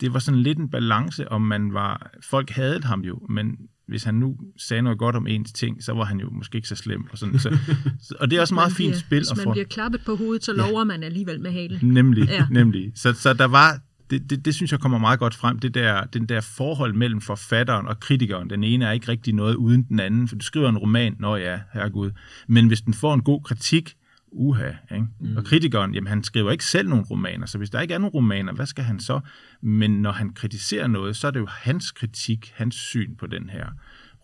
det 0.00 0.12
var 0.12 0.18
sådan 0.18 0.42
lidt 0.42 0.58
en 0.58 0.70
balance, 0.70 1.28
om 1.28 1.42
man 1.42 1.74
var, 1.74 2.10
folk 2.30 2.50
havde 2.50 2.82
ham 2.82 3.00
jo, 3.00 3.26
men 3.28 3.56
hvis 3.88 4.04
han 4.04 4.14
nu 4.14 4.36
sagde 4.56 4.82
noget 4.82 4.98
godt 4.98 5.16
om 5.16 5.26
ens 5.26 5.52
ting, 5.52 5.84
så 5.84 5.92
var 5.92 6.04
han 6.04 6.20
jo 6.20 6.30
måske 6.30 6.56
ikke 6.56 6.68
så 6.68 6.76
slem. 6.76 7.06
Og, 7.10 7.18
sådan, 7.18 7.38
så, 7.38 7.58
og 8.20 8.30
det 8.30 8.36
er 8.36 8.40
også 8.40 8.54
meget 8.54 8.72
fint 8.72 8.96
spil. 8.96 9.18
Hvis 9.18 9.36
man 9.36 9.44
få, 9.44 9.52
bliver 9.52 9.64
klappet 9.64 10.00
på 10.06 10.16
hovedet, 10.16 10.44
så 10.44 10.52
lover 10.52 10.80
ja, 10.80 10.84
man 10.84 11.02
alligevel 11.02 11.40
med 11.40 11.50
hale. 11.52 11.78
Nemlig, 11.82 12.28
ja. 12.28 12.46
nemlig. 12.50 12.92
Så, 12.94 13.12
så 13.12 13.32
der 13.32 13.44
var, 13.44 13.80
det, 14.10 14.30
det, 14.30 14.44
det 14.44 14.54
synes 14.54 14.72
jeg 14.72 14.80
kommer 14.80 14.98
meget 14.98 15.18
godt 15.18 15.34
frem, 15.34 15.58
det 15.58 15.74
der, 15.74 16.04
den 16.04 16.26
der 16.26 16.40
forhold 16.40 16.94
mellem 16.94 17.20
forfatteren 17.20 17.86
og 17.86 18.00
kritikeren. 18.00 18.50
Den 18.50 18.64
ene 18.64 18.84
er 18.84 18.92
ikke 18.92 19.08
rigtig 19.08 19.34
noget 19.34 19.54
uden 19.54 19.82
den 19.82 20.00
anden, 20.00 20.28
for 20.28 20.36
du 20.36 20.44
skriver 20.44 20.68
en 20.68 20.78
roman, 20.78 21.16
nå 21.18 21.36
ja, 21.36 21.60
herregud. 21.72 22.10
Men 22.46 22.66
hvis 22.66 22.80
den 22.80 22.94
får 22.94 23.14
en 23.14 23.22
god 23.22 23.42
kritik, 23.42 23.94
uha. 24.32 24.70
Ikke? 24.94 25.06
Mm. 25.20 25.36
Og 25.36 25.44
kritikeren, 25.44 25.94
jamen 25.94 26.08
han 26.08 26.24
skriver 26.24 26.50
ikke 26.50 26.64
selv 26.64 26.88
nogen 26.88 27.04
romaner, 27.04 27.46
så 27.46 27.58
hvis 27.58 27.70
der 27.70 27.80
ikke 27.80 27.94
er 27.94 27.98
nogen 27.98 28.12
romaner, 28.14 28.52
hvad 28.52 28.66
skal 28.66 28.84
han 28.84 29.00
så? 29.00 29.20
Men 29.60 29.90
når 29.90 30.12
han 30.12 30.30
kritiserer 30.30 30.86
noget, 30.86 31.16
så 31.16 31.26
er 31.26 31.30
det 31.30 31.40
jo 31.40 31.46
hans 31.46 31.90
kritik, 31.90 32.52
hans 32.54 32.74
syn 32.74 33.14
på 33.14 33.26
den 33.26 33.50
her 33.50 33.66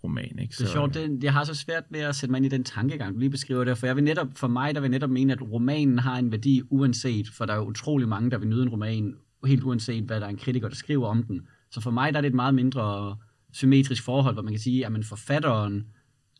roman. 0.04 0.38
Ikke? 0.38 0.56
Så... 0.56 0.62
Det 0.62 0.68
er 0.68 0.72
sjovt, 0.72 0.94
det, 0.94 1.24
jeg 1.24 1.32
har 1.32 1.44
så 1.44 1.54
svært 1.54 1.84
med 1.90 2.00
at 2.00 2.16
sætte 2.16 2.30
mig 2.30 2.38
ind 2.38 2.46
i 2.46 2.48
den 2.48 2.64
tankegang, 2.64 3.14
du 3.14 3.18
lige 3.18 3.30
beskriver 3.30 3.64
det, 3.64 3.78
for 3.78 3.86
jeg 3.86 3.96
vil 3.96 4.04
netop, 4.04 4.28
for 4.36 4.48
mig, 4.48 4.74
der 4.74 4.80
vil 4.80 4.90
netop 4.90 5.10
mene, 5.10 5.32
at 5.32 5.42
romanen 5.42 5.98
har 5.98 6.18
en 6.18 6.32
værdi 6.32 6.62
uanset, 6.70 7.28
for 7.28 7.46
der 7.46 7.52
er 7.52 7.56
jo 7.56 7.64
utrolig 7.64 8.08
mange, 8.08 8.30
der 8.30 8.38
vil 8.38 8.48
nyde 8.48 8.62
en 8.62 8.68
roman, 8.68 9.14
helt 9.44 9.62
uanset, 9.62 10.04
hvad 10.04 10.20
der 10.20 10.26
er 10.26 10.30
en 10.30 10.36
kritiker, 10.36 10.68
der 10.68 10.76
skriver 10.76 11.06
om 11.08 11.22
den. 11.22 11.46
Så 11.70 11.80
for 11.80 11.90
mig 11.90 12.12
der 12.12 12.18
er 12.18 12.20
det 12.20 12.28
et 12.28 12.34
meget 12.34 12.54
mindre 12.54 13.16
symmetrisk 13.52 14.02
forhold, 14.02 14.34
hvor 14.34 14.42
man 14.42 14.52
kan 14.52 14.60
sige, 14.60 14.86
at 14.86 15.04
forfatteren 15.04 15.86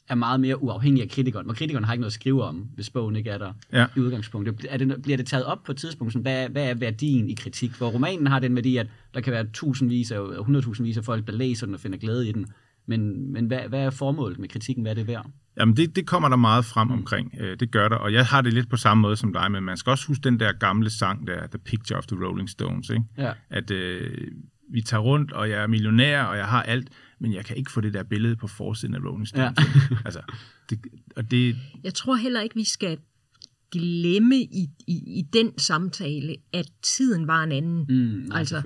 er 0.09 0.15
meget 0.15 0.41
mere 0.41 0.63
uafhængig 0.63 1.03
af 1.03 1.09
kritikeren, 1.09 1.47
hvor 1.47 1.55
kritikeren 1.55 1.85
har 1.85 1.93
ikke 1.93 2.01
noget 2.01 2.11
at 2.11 2.15
skrive 2.15 2.43
om, 2.43 2.69
hvis 2.75 2.91
bogen 2.91 3.17
ikke 3.17 3.31
er 3.31 3.39
der 3.39 3.53
ja. 3.73 3.87
i 3.97 4.01
udgangspunktet. 4.01 4.67
Er 4.69 4.77
det, 4.77 5.03
bliver 5.03 5.17
det 5.17 5.27
taget 5.27 5.45
op 5.45 5.63
på 5.63 5.73
et 5.73 5.79
tidspunkt, 5.79 6.13
sådan, 6.13 6.23
hvad, 6.23 6.49
hvad 6.49 6.71
er 6.71 6.75
værdien 6.75 7.31
i 7.31 7.35
kritik? 7.35 7.75
For 7.75 7.87
romanen 7.87 8.27
har 8.27 8.39
den 8.39 8.55
værdi, 8.55 8.77
at 8.77 8.87
der 9.15 9.21
kan 9.21 9.33
være 9.33 9.47
tusindvis 9.53 10.11
af, 10.11 10.45
hundredtusindvis 10.45 10.97
af 10.97 11.05
folk, 11.05 11.27
der 11.27 11.33
læser 11.33 11.67
den 11.67 11.75
og 11.75 11.81
finder 11.81 11.99
glæde 11.99 12.29
i 12.29 12.33
den. 12.33 12.47
Men, 12.87 13.33
men 13.33 13.47
hvad, 13.47 13.61
hvad 13.69 13.81
er 13.81 13.91
formålet 13.91 14.39
med 14.39 14.49
kritikken? 14.49 14.83
Hvad 14.83 14.93
er 14.93 14.95
det 14.95 15.07
værd? 15.07 15.31
Jamen, 15.57 15.77
det, 15.77 15.97
det 15.97 16.07
kommer 16.07 16.29
der 16.29 16.37
meget 16.37 16.65
frem 16.65 16.89
mm. 16.89 16.95
omkring. 16.95 17.35
Øh, 17.41 17.61
det 17.61 17.71
gør 17.71 17.89
der, 17.89 17.97
og 17.97 18.13
jeg 18.13 18.27
har 18.27 18.41
det 18.41 18.53
lidt 18.53 18.71
på 18.71 18.77
samme 18.77 19.01
måde 19.01 19.17
som 19.17 19.33
dig, 19.33 19.53
men 19.53 19.63
man 19.63 19.77
skal 19.77 19.91
også 19.91 20.07
huske 20.07 20.25
den 20.25 20.41
der 20.41 20.53
gamle 20.53 20.91
sang 20.91 21.27
der, 21.27 21.47
The 21.47 21.59
Picture 21.59 21.99
of 21.99 22.07
the 22.07 22.25
Rolling 22.25 22.51
Stones, 22.51 22.91
ikke? 22.91 23.05
Ja. 23.19 23.33
At 23.51 23.71
øh, 23.71 24.29
vi 24.71 24.83
tager 24.83 25.01
rundt, 25.01 25.33
og 25.33 25.51
jeg 25.51 25.63
er 25.63 25.67
millionær, 25.67 26.23
og 26.23 26.37
jeg 26.37 26.47
har 26.47 26.63
alt, 26.63 26.89
men 27.21 27.33
jeg 27.33 27.45
kan 27.45 27.57
ikke 27.57 27.71
få 27.71 27.81
det 27.81 27.95
der 27.95 28.03
billede 28.03 28.37
på 28.37 28.47
forsiden 28.47 28.95
af 28.95 28.99
Rolling 28.99 29.29
Stones. 29.29 29.59
Ja. 29.59 29.97
altså, 30.07 30.21
det, 30.71 30.79
og 31.17 31.31
det... 31.31 31.57
Jeg 31.85 31.95
tror 31.95 32.15
heller 32.15 32.41
ikke, 32.41 32.55
vi 32.55 32.65
skal 32.65 32.99
glemme 33.73 34.37
i, 34.37 34.69
i, 34.87 35.19
i 35.19 35.23
den 35.33 35.59
samtale, 35.59 36.37
at 36.53 36.67
tiden 36.83 37.27
var 37.27 37.43
en 37.43 37.53
anden. 37.53 37.87
Mm, 37.89 38.29
nej, 38.29 38.39
altså, 38.39 38.63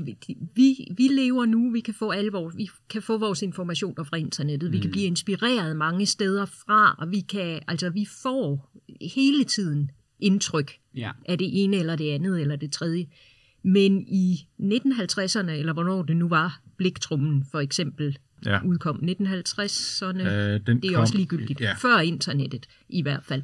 det, 0.00 0.16
vi, 0.54 0.88
vi 0.96 1.08
lever 1.08 1.46
nu, 1.46 1.70
vi 1.70 1.80
kan 1.80 1.94
få 1.94 2.10
alle 2.10 2.32
vores, 2.32 2.56
vi 2.56 2.68
kan 2.90 3.02
få 3.02 3.18
vores 3.18 3.42
informationer 3.42 4.04
fra 4.04 4.16
internettet, 4.16 4.68
mm. 4.70 4.72
vi 4.72 4.78
kan 4.78 4.88
mm. 4.88 4.92
blive 4.92 5.06
inspireret 5.06 5.76
mange 5.76 6.06
steder 6.06 6.44
fra, 6.46 6.94
og 6.98 7.10
vi 7.10 7.20
kan, 7.20 7.60
altså 7.68 7.90
vi 7.90 8.06
får 8.22 8.70
hele 9.14 9.44
tiden 9.44 9.90
indtryk 10.20 10.72
Ja. 10.96 11.10
af 11.28 11.38
det 11.38 11.64
ene 11.64 11.76
eller 11.76 11.96
det 11.96 12.10
andet 12.10 12.40
eller 12.40 12.56
det 12.56 12.72
tredje. 12.72 13.06
Men 13.64 14.04
i 14.08 14.46
1950'erne, 14.60 15.50
eller 15.50 15.72
hvornår 15.72 16.02
det 16.02 16.16
nu 16.16 16.28
var, 16.28 16.60
Bliktrummen 16.76 17.44
for 17.50 17.60
eksempel 17.60 18.18
Ja. 18.46 18.60
udkom, 18.66 18.96
1950'erne, 18.96 20.20
Øh, 20.22 20.60
det 20.66 20.84
er 20.84 20.92
kom- 20.92 21.00
også 21.00 21.16
ligegyldigt, 21.16 21.60
ja. 21.60 21.74
før 21.74 21.98
internettet 21.98 22.66
i 22.88 23.02
hvert 23.02 23.24
fald, 23.24 23.42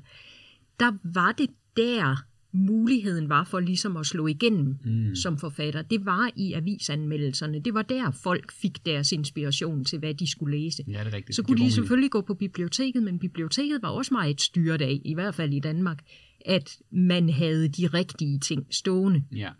der 0.80 0.92
var 1.14 1.32
det 1.32 1.50
der 1.76 2.16
muligheden 2.52 3.28
var 3.28 3.44
for 3.44 3.60
ligesom 3.60 3.96
at 3.96 4.06
slå 4.06 4.26
igennem 4.26 4.76
mm. 4.84 5.14
som 5.14 5.38
forfatter. 5.38 5.82
Det 5.82 6.04
var 6.04 6.30
i 6.36 6.52
avisanmeldelserne. 6.52 7.58
Det 7.58 7.74
var 7.74 7.82
der 7.82 8.10
folk 8.10 8.52
fik 8.52 8.86
deres 8.86 9.12
inspiration 9.12 9.84
til, 9.84 9.98
hvad 9.98 10.14
de 10.14 10.30
skulle 10.30 10.58
læse. 10.58 10.84
Ja, 10.86 10.98
det 10.98 11.06
er 11.06 11.12
rigtigt. 11.12 11.36
Så 11.36 11.42
kunne 11.42 11.64
de 11.64 11.72
selvfølgelig 11.72 12.10
gå 12.10 12.20
på 12.20 12.34
biblioteket, 12.34 13.02
men 13.02 13.18
biblioteket 13.18 13.82
var 13.82 13.88
også 13.88 14.14
meget 14.14 14.40
styret 14.40 14.82
af, 14.82 15.00
i 15.04 15.14
hvert 15.14 15.34
fald 15.34 15.52
i 15.52 15.60
Danmark, 15.60 15.98
at 16.46 16.76
man 16.90 17.30
havde 17.30 17.68
de 17.68 17.86
rigtige 17.86 18.38
ting 18.38 18.66
stående. 18.70 19.24
Ja. 19.32 19.50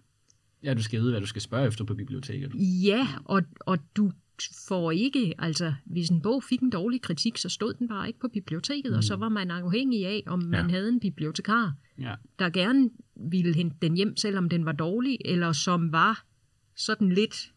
ja, 0.62 0.74
du 0.74 0.82
skal 0.82 1.01
vide, 1.01 1.11
hvad 1.11 1.20
du 1.20 1.26
skal 1.26 1.43
spørge 1.43 1.66
efter 1.66 1.84
på 1.84 1.95
biblioteket. 1.95 2.53
Ja, 2.84 3.09
og, 3.24 3.43
og 3.61 3.78
du 3.97 4.12
får 4.68 4.91
ikke, 4.91 5.34
altså 5.39 5.74
hvis 5.86 6.09
en 6.09 6.20
bog 6.22 6.43
fik 6.49 6.61
en 6.61 6.70
dårlig 6.70 7.03
kritik, 7.03 7.39
så 7.39 7.49
stod 7.49 7.74
den 7.74 7.89
bare 7.89 8.07
ikke 8.07 8.18
på 8.20 8.28
biblioteket, 8.28 8.93
mm. 8.93 8.97
og 8.97 9.05
så 9.05 9.16
var 9.16 9.28
man 9.28 9.51
afhængig 9.51 10.07
af, 10.07 10.22
om 10.26 10.43
man 10.43 10.64
Ja. 10.64 10.70
havde 10.70 10.89
en 10.89 11.01
bibliotekar, 11.01 11.72
Ja. 11.99 12.14
der 12.39 12.51
gerne 12.51 12.91
ville 13.30 13.55
hente 13.55 13.76
den 13.82 13.95
hjem, 13.97 14.16
selvom 14.16 14.49
den 14.49 14.64
var 14.64 14.72
dårlig, 14.72 15.18
eller 15.24 15.53
som 15.53 15.93
var 15.93 16.24
sådan 16.76 17.12
lidt 17.12 17.53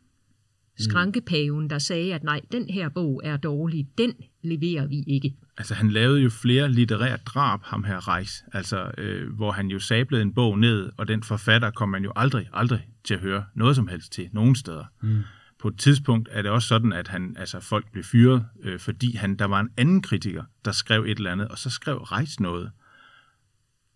skrankepaven, 0.80 1.70
der 1.70 1.78
sagde, 1.80 2.14
at 2.14 2.24
nej, 2.24 2.42
den 2.52 2.70
her 2.70 2.90
bog 2.90 3.22
er 3.24 3.38
dårlig, 3.38 3.88
den 3.98 4.14
leverer 4.44 4.88
vi 4.88 5.04
ikke. 5.08 5.36
Altså, 5.58 5.74
han 5.74 5.92
lavede 5.92 6.22
jo 6.22 6.30
flere 6.30 6.72
litterære 6.72 7.18
drab, 7.26 7.60
ham 7.64 7.84
her 7.84 8.08
Reis, 8.08 8.44
altså, 8.54 8.92
øh, 8.98 9.34
hvor 9.36 9.52
han 9.52 9.68
jo 9.68 9.80
sablede 9.80 10.22
en 10.22 10.34
bog 10.34 10.60
ned, 10.60 10.90
og 10.98 11.08
den 11.08 11.24
forfatter 11.24 11.72
kom 11.72 11.90
man 11.90 12.04
jo 12.04 12.12
aldrig, 12.16 12.48
aldrig 12.54 12.88
til 13.04 13.14
at 13.14 13.20
høre 13.20 13.44
noget 13.56 13.76
som 13.76 13.88
helst 13.88 14.12
til, 14.12 14.30
nogen 14.32 14.56
steder. 14.56 14.86
Mm. 15.02 15.20
På 15.62 15.68
et 15.68 15.78
tidspunkt 15.78 16.30
er 16.32 16.42
det 16.42 16.52
også 16.52 16.68
sådan, 16.68 16.94
at 16.94 17.08
han, 17.08 17.36
altså, 17.40 17.60
folk 17.60 17.92
blev 17.92 18.04
fyret, 18.04 18.46
øh, 18.64 18.80
fordi 18.80 19.16
han, 19.16 19.36
der 19.36 19.46
var 19.46 19.60
en 19.60 19.70
anden 19.78 20.02
kritiker, 20.02 20.44
der 20.66 20.72
skrev 20.72 21.04
et 21.04 21.18
eller 21.18 21.32
andet, 21.32 21.48
og 21.48 21.58
så 21.58 21.70
skrev 21.70 21.98
Reis 21.98 22.40
noget, 22.40 22.72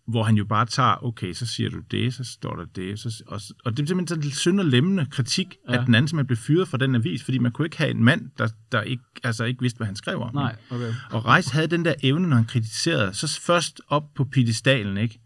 hvor 0.06 0.22
han 0.22 0.34
jo 0.34 0.44
bare 0.44 0.66
tager, 0.66 1.04
okay, 1.04 1.32
så 1.32 1.46
siger 1.46 1.70
du 1.70 1.78
det, 1.90 2.14
så 2.14 2.24
står 2.24 2.56
der 2.56 2.64
det, 2.64 2.98
så, 2.98 3.22
og, 3.26 3.40
og 3.64 3.76
det 3.76 3.82
er 3.82 3.86
simpelthen 3.86 4.08
sådan 4.08 4.24
en 4.24 4.30
sønderlemmende 4.30 5.06
kritik, 5.10 5.56
ja. 5.68 5.74
At 5.74 5.86
den 5.86 5.94
anden 5.94 6.08
simpelthen 6.08 6.26
blev 6.26 6.36
fyret 6.36 6.68
fra 6.68 6.78
den 6.78 6.94
avis, 6.94 7.24
fordi 7.24 7.38
man 7.38 7.52
kunne 7.52 7.66
ikke 7.66 7.78
have 7.78 7.90
en 7.90 8.04
mand, 8.04 8.30
der, 8.38 8.48
der 8.72 8.82
ikke, 8.82 9.02
altså 9.24 9.44
ikke 9.44 9.60
vidste, 9.60 9.76
hvad 9.76 9.86
han 9.86 9.96
skrev 9.96 10.20
om. 10.20 10.34
Nej, 10.34 10.56
okay. 10.70 10.94
Og 11.10 11.26
Reis 11.26 11.48
havde 11.48 11.66
den 11.66 11.84
der 11.84 11.94
evne, 12.02 12.28
når 12.28 12.36
han 12.36 12.44
kritiserede, 12.44 13.14
så 13.14 13.40
først 13.40 13.80
op 13.88 14.14
på 14.14 14.24
pedestalen, 14.24 14.96
ikke? 14.96 15.20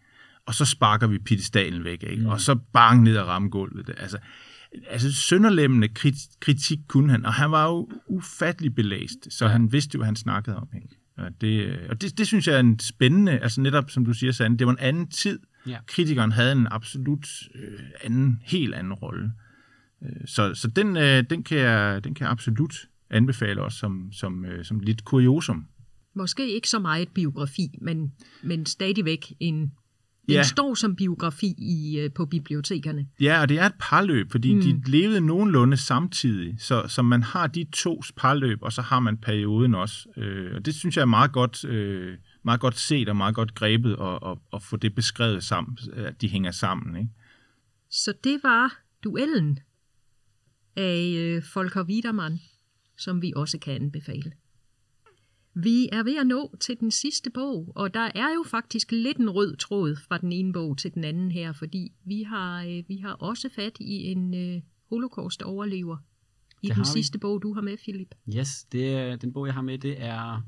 Og 0.47 0.55
så 0.55 0.64
sparker 0.64 1.07
vi 1.07 1.18
pedestalen 1.18 1.84
væk, 1.84 2.03
ikke? 2.03 2.22
Mm. 2.22 2.28
Og 2.28 2.41
så 2.41 2.55
bang 2.55 3.03
ned 3.03 3.16
og 3.16 3.26
ramme 3.26 3.49
gulvet. 3.49 3.91
Altså, 3.97 4.18
altså 4.88 5.12
sønderlemmende 5.12 5.88
krit- 5.98 6.36
kritik 6.40 6.78
kunne 6.88 7.10
han, 7.10 7.26
og 7.26 7.32
han 7.34 7.50
var 7.50 7.66
jo 7.66 7.90
ufattelig 8.08 8.74
belæst, 8.74 9.32
så 9.32 9.44
ja. 9.44 9.50
han 9.50 9.72
vidste 9.72 9.94
jo, 9.94 9.98
hvad 9.98 10.06
han 10.06 10.16
snakkede 10.16 10.56
om, 10.56 10.68
ikke? 10.74 10.96
Og 11.16 11.40
det, 11.40 11.78
og 11.88 12.02
det, 12.02 12.18
det 12.18 12.26
synes 12.26 12.46
jeg 12.46 12.56
er 12.56 12.60
en 12.60 12.78
spændende, 12.78 13.38
altså 13.38 13.60
netop 13.60 13.90
som 13.90 14.04
du 14.04 14.12
siger, 14.12 14.32
Sande, 14.32 14.58
det 14.58 14.66
var 14.66 14.72
en 14.72 14.78
anden 14.78 15.06
tid. 15.06 15.38
Ja. 15.66 15.78
Kritikeren 15.86 16.32
havde 16.32 16.52
en 16.52 16.66
absolut 16.70 17.28
øh, 17.54 17.80
anden, 18.02 18.40
helt 18.44 18.74
anden 18.74 18.92
rolle. 18.92 19.32
Øh, 20.04 20.26
Så, 20.26 20.54
så 20.54 20.68
den, 20.68 20.96
øh, 20.96 21.24
den, 21.30 21.42
kan 21.42 21.58
jeg, 21.58 22.04
den 22.04 22.14
kan 22.14 22.24
jeg 22.24 22.30
absolut 22.30 22.74
anbefale 23.10 23.62
også 23.62 23.78
som, 23.78 24.12
som, 24.12 24.44
øh, 24.44 24.64
som 24.64 24.80
lidt 24.80 25.04
kuriosum. 25.04 25.66
Måske 26.16 26.54
ikke 26.54 26.68
så 26.68 26.78
meget 26.78 27.08
biografi, 27.08 27.78
men, 27.80 28.12
men 28.42 28.66
stadigvæk 28.66 29.32
en, 29.40 29.72
den 30.30 30.36
Ja. 30.36 30.42
står 30.42 30.74
som 30.74 30.96
biografi 30.96 31.54
i, 31.58 31.98
øh, 31.98 32.12
på 32.12 32.26
bibliotekerne. 32.26 33.06
Ja, 33.20 33.40
og 33.40 33.48
det 33.48 33.58
er 33.58 33.66
et 33.66 33.74
parløb, 33.78 34.30
fordi 34.30 34.54
mm. 34.54 34.60
de 34.60 34.82
levede 34.90 35.20
nogenlunde 35.20 35.76
samtidig, 35.76 36.54
så, 36.60 36.84
så 36.88 37.02
man 37.02 37.22
har 37.22 37.46
de 37.46 37.66
to 37.72 38.02
parløb, 38.16 38.58
og 38.62 38.72
så 38.72 38.82
har 38.82 39.00
man 39.00 39.16
perioden 39.16 39.74
også. 39.74 40.08
Øh, 40.16 40.54
og 40.54 40.66
det 40.66 40.74
synes 40.74 40.96
jeg 40.96 41.02
er 41.02 41.06
meget 41.06 41.32
godt, 41.32 41.64
øh, 41.64 42.16
meget 42.42 42.60
godt 42.60 42.78
set 42.78 43.08
og 43.08 43.16
meget 43.16 43.34
godt 43.34 43.54
grebet 43.54 43.96
at, 44.00 44.30
at, 44.30 44.38
at 44.52 44.62
få 44.62 44.76
det 44.76 44.94
beskrevet 44.94 45.44
sammen, 45.44 45.78
at 45.92 46.20
de 46.20 46.28
hænger 46.28 46.50
sammen. 46.50 46.96
Ikke? 46.96 47.10
Så 47.90 48.12
det 48.24 48.40
var 48.42 48.78
duellen 49.04 49.58
af 50.76 51.14
øh, 51.18 51.42
Volker 51.54 51.84
Wiedermann, 51.84 52.40
som 52.98 53.22
vi 53.22 53.32
også 53.36 53.58
kan 53.58 53.74
anbefale. 53.74 54.32
Vi 55.55 55.88
er 55.92 56.03
ved 56.03 56.16
at 56.18 56.26
nå 56.26 56.57
til 56.61 56.80
den 56.80 56.90
sidste 56.90 57.30
bog, 57.30 57.72
og 57.74 57.94
der 57.94 58.11
er 58.14 58.34
jo 58.34 58.44
faktisk 58.46 58.92
lidt 58.92 59.16
en 59.16 59.30
rød 59.30 59.57
tråd 59.57 59.96
fra 60.09 60.18
den 60.18 60.32
ene 60.32 60.53
bog 60.53 60.78
til 60.78 60.94
den 60.94 61.05
anden 61.05 61.30
her, 61.32 61.53
fordi 61.53 61.92
vi 62.05 62.22
har, 62.22 62.62
øh, 62.64 62.82
vi 62.88 62.96
har 62.96 63.12
også 63.12 63.48
fat 63.55 63.76
i 63.80 63.94
en 64.05 64.34
øh, 64.34 64.62
holocaust-overlever 64.90 65.96
i 66.62 66.66
Det 66.66 66.76
den 66.76 66.76
har 66.76 66.82
vi. 66.82 66.86
sidste 66.86 67.18
bog, 67.18 67.42
du 67.42 67.55
har 67.55 67.61
med, 67.61 67.76
Philip. 67.76 68.14
Yes, 68.36 68.64
det 68.64 68.94
er, 68.94 69.16
den 69.16 69.32
bog, 69.32 69.46
jeg 69.46 69.55
har 69.55 69.62
med, 69.62 69.78
det 69.78 70.03
er 70.03 70.46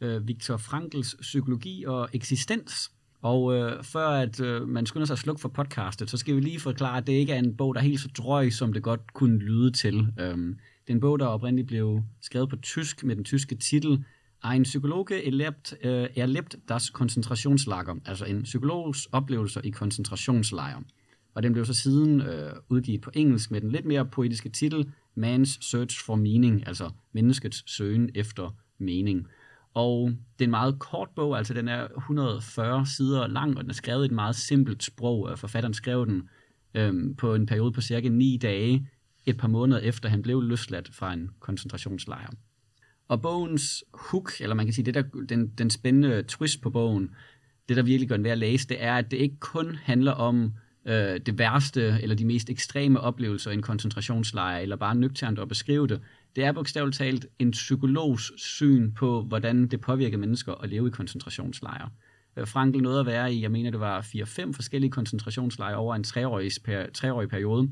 øh, 0.00 0.28
Viktor 0.28 0.56
Frankls 0.56 1.16
Psykologi 1.20 1.84
og 1.84 2.08
Eksistens. 2.12 2.92
Og 3.22 3.54
øh, 3.54 3.84
før 3.84 4.08
at 4.08 4.40
øh, 4.40 4.68
man 4.68 4.86
skynder 4.86 5.06
sig 5.06 5.14
at 5.14 5.18
slukke 5.18 5.40
for 5.40 5.48
podcastet, 5.48 6.10
så 6.10 6.16
skal 6.16 6.36
vi 6.36 6.40
lige 6.40 6.60
forklare, 6.60 6.96
at 6.98 7.06
det 7.06 7.12
ikke 7.12 7.32
er 7.32 7.38
en 7.38 7.56
bog, 7.56 7.74
der 7.74 7.80
er 7.80 7.84
helt 7.84 8.00
så 8.00 8.08
drøg, 8.18 8.52
som 8.52 8.72
det 8.72 8.82
godt 8.82 9.12
kunne 9.14 9.38
lyde 9.38 9.70
til. 9.70 10.12
Øhm, 10.18 10.58
det 10.86 10.88
er 10.88 10.94
en 10.94 11.00
bog, 11.00 11.18
der 11.18 11.26
oprindeligt 11.26 11.68
blev 11.68 12.02
skrevet 12.20 12.48
på 12.48 12.56
tysk 12.56 13.04
med 13.04 13.16
den 13.16 13.24
tyske 13.24 13.54
titel 13.54 14.04
Ein 14.44 14.62
Psychologe 14.64 15.26
erlebt, 15.26 15.76
äh, 15.84 16.08
erlebt 16.16 16.58
das 16.68 16.92
Konzentrationslager, 16.92 17.94
altså 18.04 18.24
en 18.24 18.42
psykologs 18.42 19.06
oplevelser 19.12 19.60
i 19.60 19.70
koncentrationslejre. 19.70 20.82
Og 21.34 21.42
den 21.42 21.52
blev 21.52 21.64
så 21.64 21.74
siden 21.74 22.20
øh, 22.20 22.52
udgivet 22.68 23.00
på 23.00 23.10
engelsk 23.14 23.50
med 23.50 23.60
den 23.60 23.70
lidt 23.70 23.84
mere 23.84 24.06
poetiske 24.06 24.48
titel 24.48 24.92
Man's 25.18 25.58
Search 25.70 26.04
for 26.04 26.14
Meaning, 26.14 26.66
altså 26.66 26.90
menneskets 27.12 27.72
søgen 27.76 28.10
efter 28.14 28.56
mening. 28.78 29.26
Og 29.74 30.08
det 30.08 30.44
er 30.44 30.44
en 30.44 30.50
meget 30.50 30.78
kort 30.78 31.08
bog, 31.16 31.38
altså 31.38 31.54
den 31.54 31.68
er 31.68 31.88
140 31.96 32.86
sider 32.86 33.26
lang, 33.26 33.56
og 33.56 33.62
den 33.62 33.70
er 33.70 33.74
skrevet 33.74 34.04
i 34.04 34.06
et 34.06 34.12
meget 34.12 34.36
simpelt 34.36 34.82
sprog. 34.82 35.38
Forfatteren 35.38 35.74
skrev 35.74 36.06
den 36.06 36.28
øh, 36.74 37.16
på 37.18 37.34
en 37.34 37.46
periode 37.46 37.72
på 37.72 37.80
cirka 37.80 38.08
9 38.08 38.36
dage, 38.36 38.88
et 39.26 39.36
par 39.36 39.48
måneder 39.48 39.80
efter 39.80 40.08
han 40.08 40.22
blev 40.22 40.42
løsladt 40.42 40.94
fra 40.94 41.12
en 41.12 41.30
koncentrationslejr. 41.40 42.30
Og 43.08 43.22
bogens 43.22 43.84
hook, 43.94 44.32
eller 44.40 44.54
man 44.54 44.66
kan 44.66 44.72
sige, 44.72 44.84
det 44.84 44.94
der, 44.94 45.02
den, 45.28 45.46
den 45.58 45.70
spændende 45.70 46.22
twist 46.22 46.60
på 46.60 46.70
bogen, 46.70 47.10
det 47.68 47.76
der 47.76 47.82
virkelig 47.82 48.08
gør 48.08 48.16
den 48.16 48.24
værd 48.24 48.32
at 48.32 48.38
læse, 48.38 48.68
det 48.68 48.82
er, 48.82 48.94
at 48.94 49.10
det 49.10 49.16
ikke 49.16 49.36
kun 49.40 49.74
handler 49.74 50.12
om 50.12 50.52
øh, 50.86 51.20
det 51.26 51.38
værste 51.38 51.98
eller 52.02 52.16
de 52.16 52.24
mest 52.24 52.50
ekstreme 52.50 53.00
oplevelser 53.00 53.50
i 53.50 53.54
en 53.54 53.62
koncentrationslejr, 53.62 54.58
eller 54.58 54.76
bare 54.76 54.94
nøgternt 54.94 55.38
at 55.38 55.48
beskrive 55.48 55.86
det. 55.86 56.00
Det 56.36 56.44
er 56.44 56.52
bogstaveligt 56.52 56.98
talt 56.98 57.26
en 57.38 57.50
psykologs 57.50 58.42
syn 58.42 58.92
på, 58.92 59.22
hvordan 59.22 59.66
det 59.66 59.80
påvirker 59.80 60.18
mennesker 60.18 60.52
at 60.52 60.68
leve 60.68 60.88
i 60.88 60.90
koncentrationslejre. 60.90 61.90
Øh, 62.36 62.46
Frankl 62.46 62.82
nåede 62.82 63.00
at 63.00 63.06
være 63.06 63.34
i, 63.34 63.42
jeg 63.42 63.50
mener 63.50 63.70
det 63.70 63.80
var 63.80 64.00
4-5 64.00 64.52
forskellige 64.52 64.90
koncentrationslejre 64.90 65.76
over 65.76 65.94
en 65.94 66.04
treårig, 66.04 66.50
per, 66.64 66.86
treårig 66.94 67.28
periode. 67.28 67.70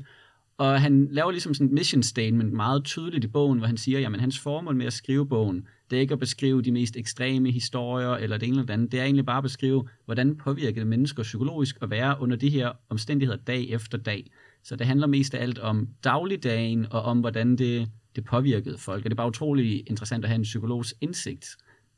Og 0.61 0.81
han 0.81 1.07
laver 1.11 1.31
ligesom 1.31 1.53
sådan 1.53 1.67
et 1.67 1.73
mission 1.73 2.03
statement 2.03 2.53
meget 2.53 2.83
tydeligt 2.83 3.23
i 3.23 3.27
bogen, 3.27 3.57
hvor 3.57 3.67
han 3.67 3.77
siger, 3.77 4.09
at 4.09 4.19
hans 4.19 4.39
formål 4.39 4.75
med 4.75 4.85
at 4.85 4.93
skrive 4.93 5.27
bogen, 5.27 5.67
det 5.89 5.97
er 5.97 6.01
ikke 6.01 6.13
at 6.13 6.19
beskrive 6.19 6.61
de 6.61 6.71
mest 6.71 6.97
ekstreme 6.97 7.51
historier 7.51 8.09
eller 8.09 8.37
det 8.37 8.47
ene 8.47 8.55
eller 8.55 8.65
det 8.65 8.73
andet. 8.73 8.91
Det 8.91 8.99
er 8.99 9.03
egentlig 9.03 9.25
bare 9.25 9.37
at 9.37 9.43
beskrive, 9.43 9.87
hvordan 10.05 10.35
påvirker 10.35 10.81
det 10.81 10.87
mennesker 10.87 11.23
psykologisk 11.23 11.77
at 11.81 11.89
være 11.89 12.15
under 12.19 12.35
de 12.35 12.49
her 12.49 12.71
omstændigheder 12.89 13.37
dag 13.37 13.69
efter 13.69 13.97
dag. 13.97 14.31
Så 14.63 14.75
det 14.75 14.87
handler 14.87 15.07
mest 15.07 15.33
af 15.33 15.41
alt 15.41 15.59
om 15.59 15.87
dagligdagen 16.03 16.87
og 16.91 17.01
om, 17.01 17.19
hvordan 17.19 17.55
det, 17.55 17.89
det 18.15 18.25
påvirkede 18.25 18.77
folk. 18.77 19.05
Og 19.05 19.09
det 19.09 19.13
er 19.13 19.17
bare 19.17 19.27
utrolig 19.27 19.89
interessant 19.89 20.25
at 20.25 20.29
have 20.29 20.35
en 20.35 20.43
psykologs 20.43 20.95
indsigt 21.01 21.47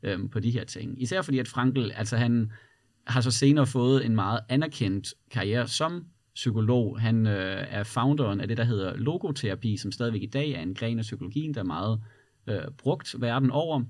øhm, 0.02 0.28
på 0.28 0.40
de 0.40 0.50
her 0.50 0.64
ting. 0.64 1.02
Især 1.02 1.22
fordi, 1.22 1.38
at 1.38 1.48
Frankl, 1.48 1.90
altså 1.94 2.16
han 2.16 2.52
har 3.06 3.20
så 3.20 3.30
senere 3.30 3.66
fået 3.66 4.06
en 4.06 4.14
meget 4.14 4.40
anerkendt 4.48 5.14
karriere 5.30 5.68
som 5.68 6.04
psykolog. 6.34 7.00
Han 7.00 7.26
øh, 7.26 7.66
er 7.68 7.82
founderen 7.82 8.40
af 8.40 8.48
det, 8.48 8.56
der 8.56 8.64
hedder 8.64 8.96
logoterapi, 8.96 9.76
som 9.76 9.92
stadigvæk 9.92 10.22
i 10.22 10.26
dag 10.26 10.50
er 10.50 10.60
en 10.62 10.74
gren 10.74 10.98
af 10.98 11.02
psykologien, 11.02 11.54
der 11.54 11.60
er 11.60 11.64
meget 11.64 12.00
øh, 12.46 12.60
brugt 12.78 13.14
verden 13.18 13.50
over, 13.50 13.82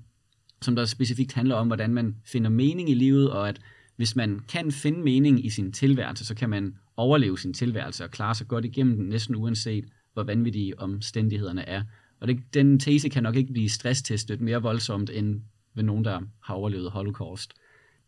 som 0.61 0.75
der 0.75 0.85
specifikt 0.85 1.33
handler 1.33 1.55
om, 1.55 1.67
hvordan 1.67 1.93
man 1.93 2.15
finder 2.25 2.49
mening 2.49 2.89
i 2.89 2.93
livet, 2.93 3.31
og 3.31 3.49
at 3.49 3.61
hvis 3.95 4.15
man 4.15 4.39
kan 4.47 4.71
finde 4.71 4.99
mening 4.99 5.45
i 5.45 5.49
sin 5.49 5.71
tilværelse, 5.71 6.25
så 6.25 6.35
kan 6.35 6.49
man 6.49 6.75
overleve 6.97 7.39
sin 7.39 7.53
tilværelse 7.53 8.03
og 8.03 8.11
klare 8.11 8.35
sig 8.35 8.47
godt 8.47 8.65
igennem 8.65 8.97
den, 8.97 9.09
næsten 9.09 9.35
uanset 9.35 9.85
hvor 10.13 10.23
vanvittige 10.23 10.79
omstændighederne 10.79 11.69
er. 11.69 11.83
Og 12.19 12.27
det, 12.27 12.39
den 12.53 12.79
tese 12.79 13.09
kan 13.09 13.23
nok 13.23 13.35
ikke 13.35 13.53
blive 13.53 13.69
stresstestet 13.69 14.41
mere 14.41 14.61
voldsomt 14.61 15.09
end 15.09 15.41
ved 15.73 15.83
nogen, 15.83 16.05
der 16.05 16.21
har 16.43 16.53
overlevet 16.53 16.91
holocaust. 16.91 17.53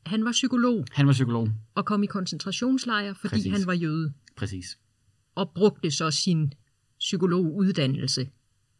Han 0.05 0.25
var 0.25 0.31
psykolog 0.31 0.85
Han 0.91 1.07
var 1.07 1.13
psykolog. 1.13 1.49
og 1.75 1.85
kom 1.85 2.03
i 2.03 2.05
koncentrationslejre, 2.05 3.15
fordi 3.15 3.33
Præcis. 3.35 3.51
han 3.51 3.67
var 3.67 3.73
jøde, 3.73 4.13
Præcis. 4.37 4.77
og 5.35 5.51
brugte 5.55 5.91
så 5.91 6.11
sin 6.11 6.53
psykologuddannelse. 6.99 8.29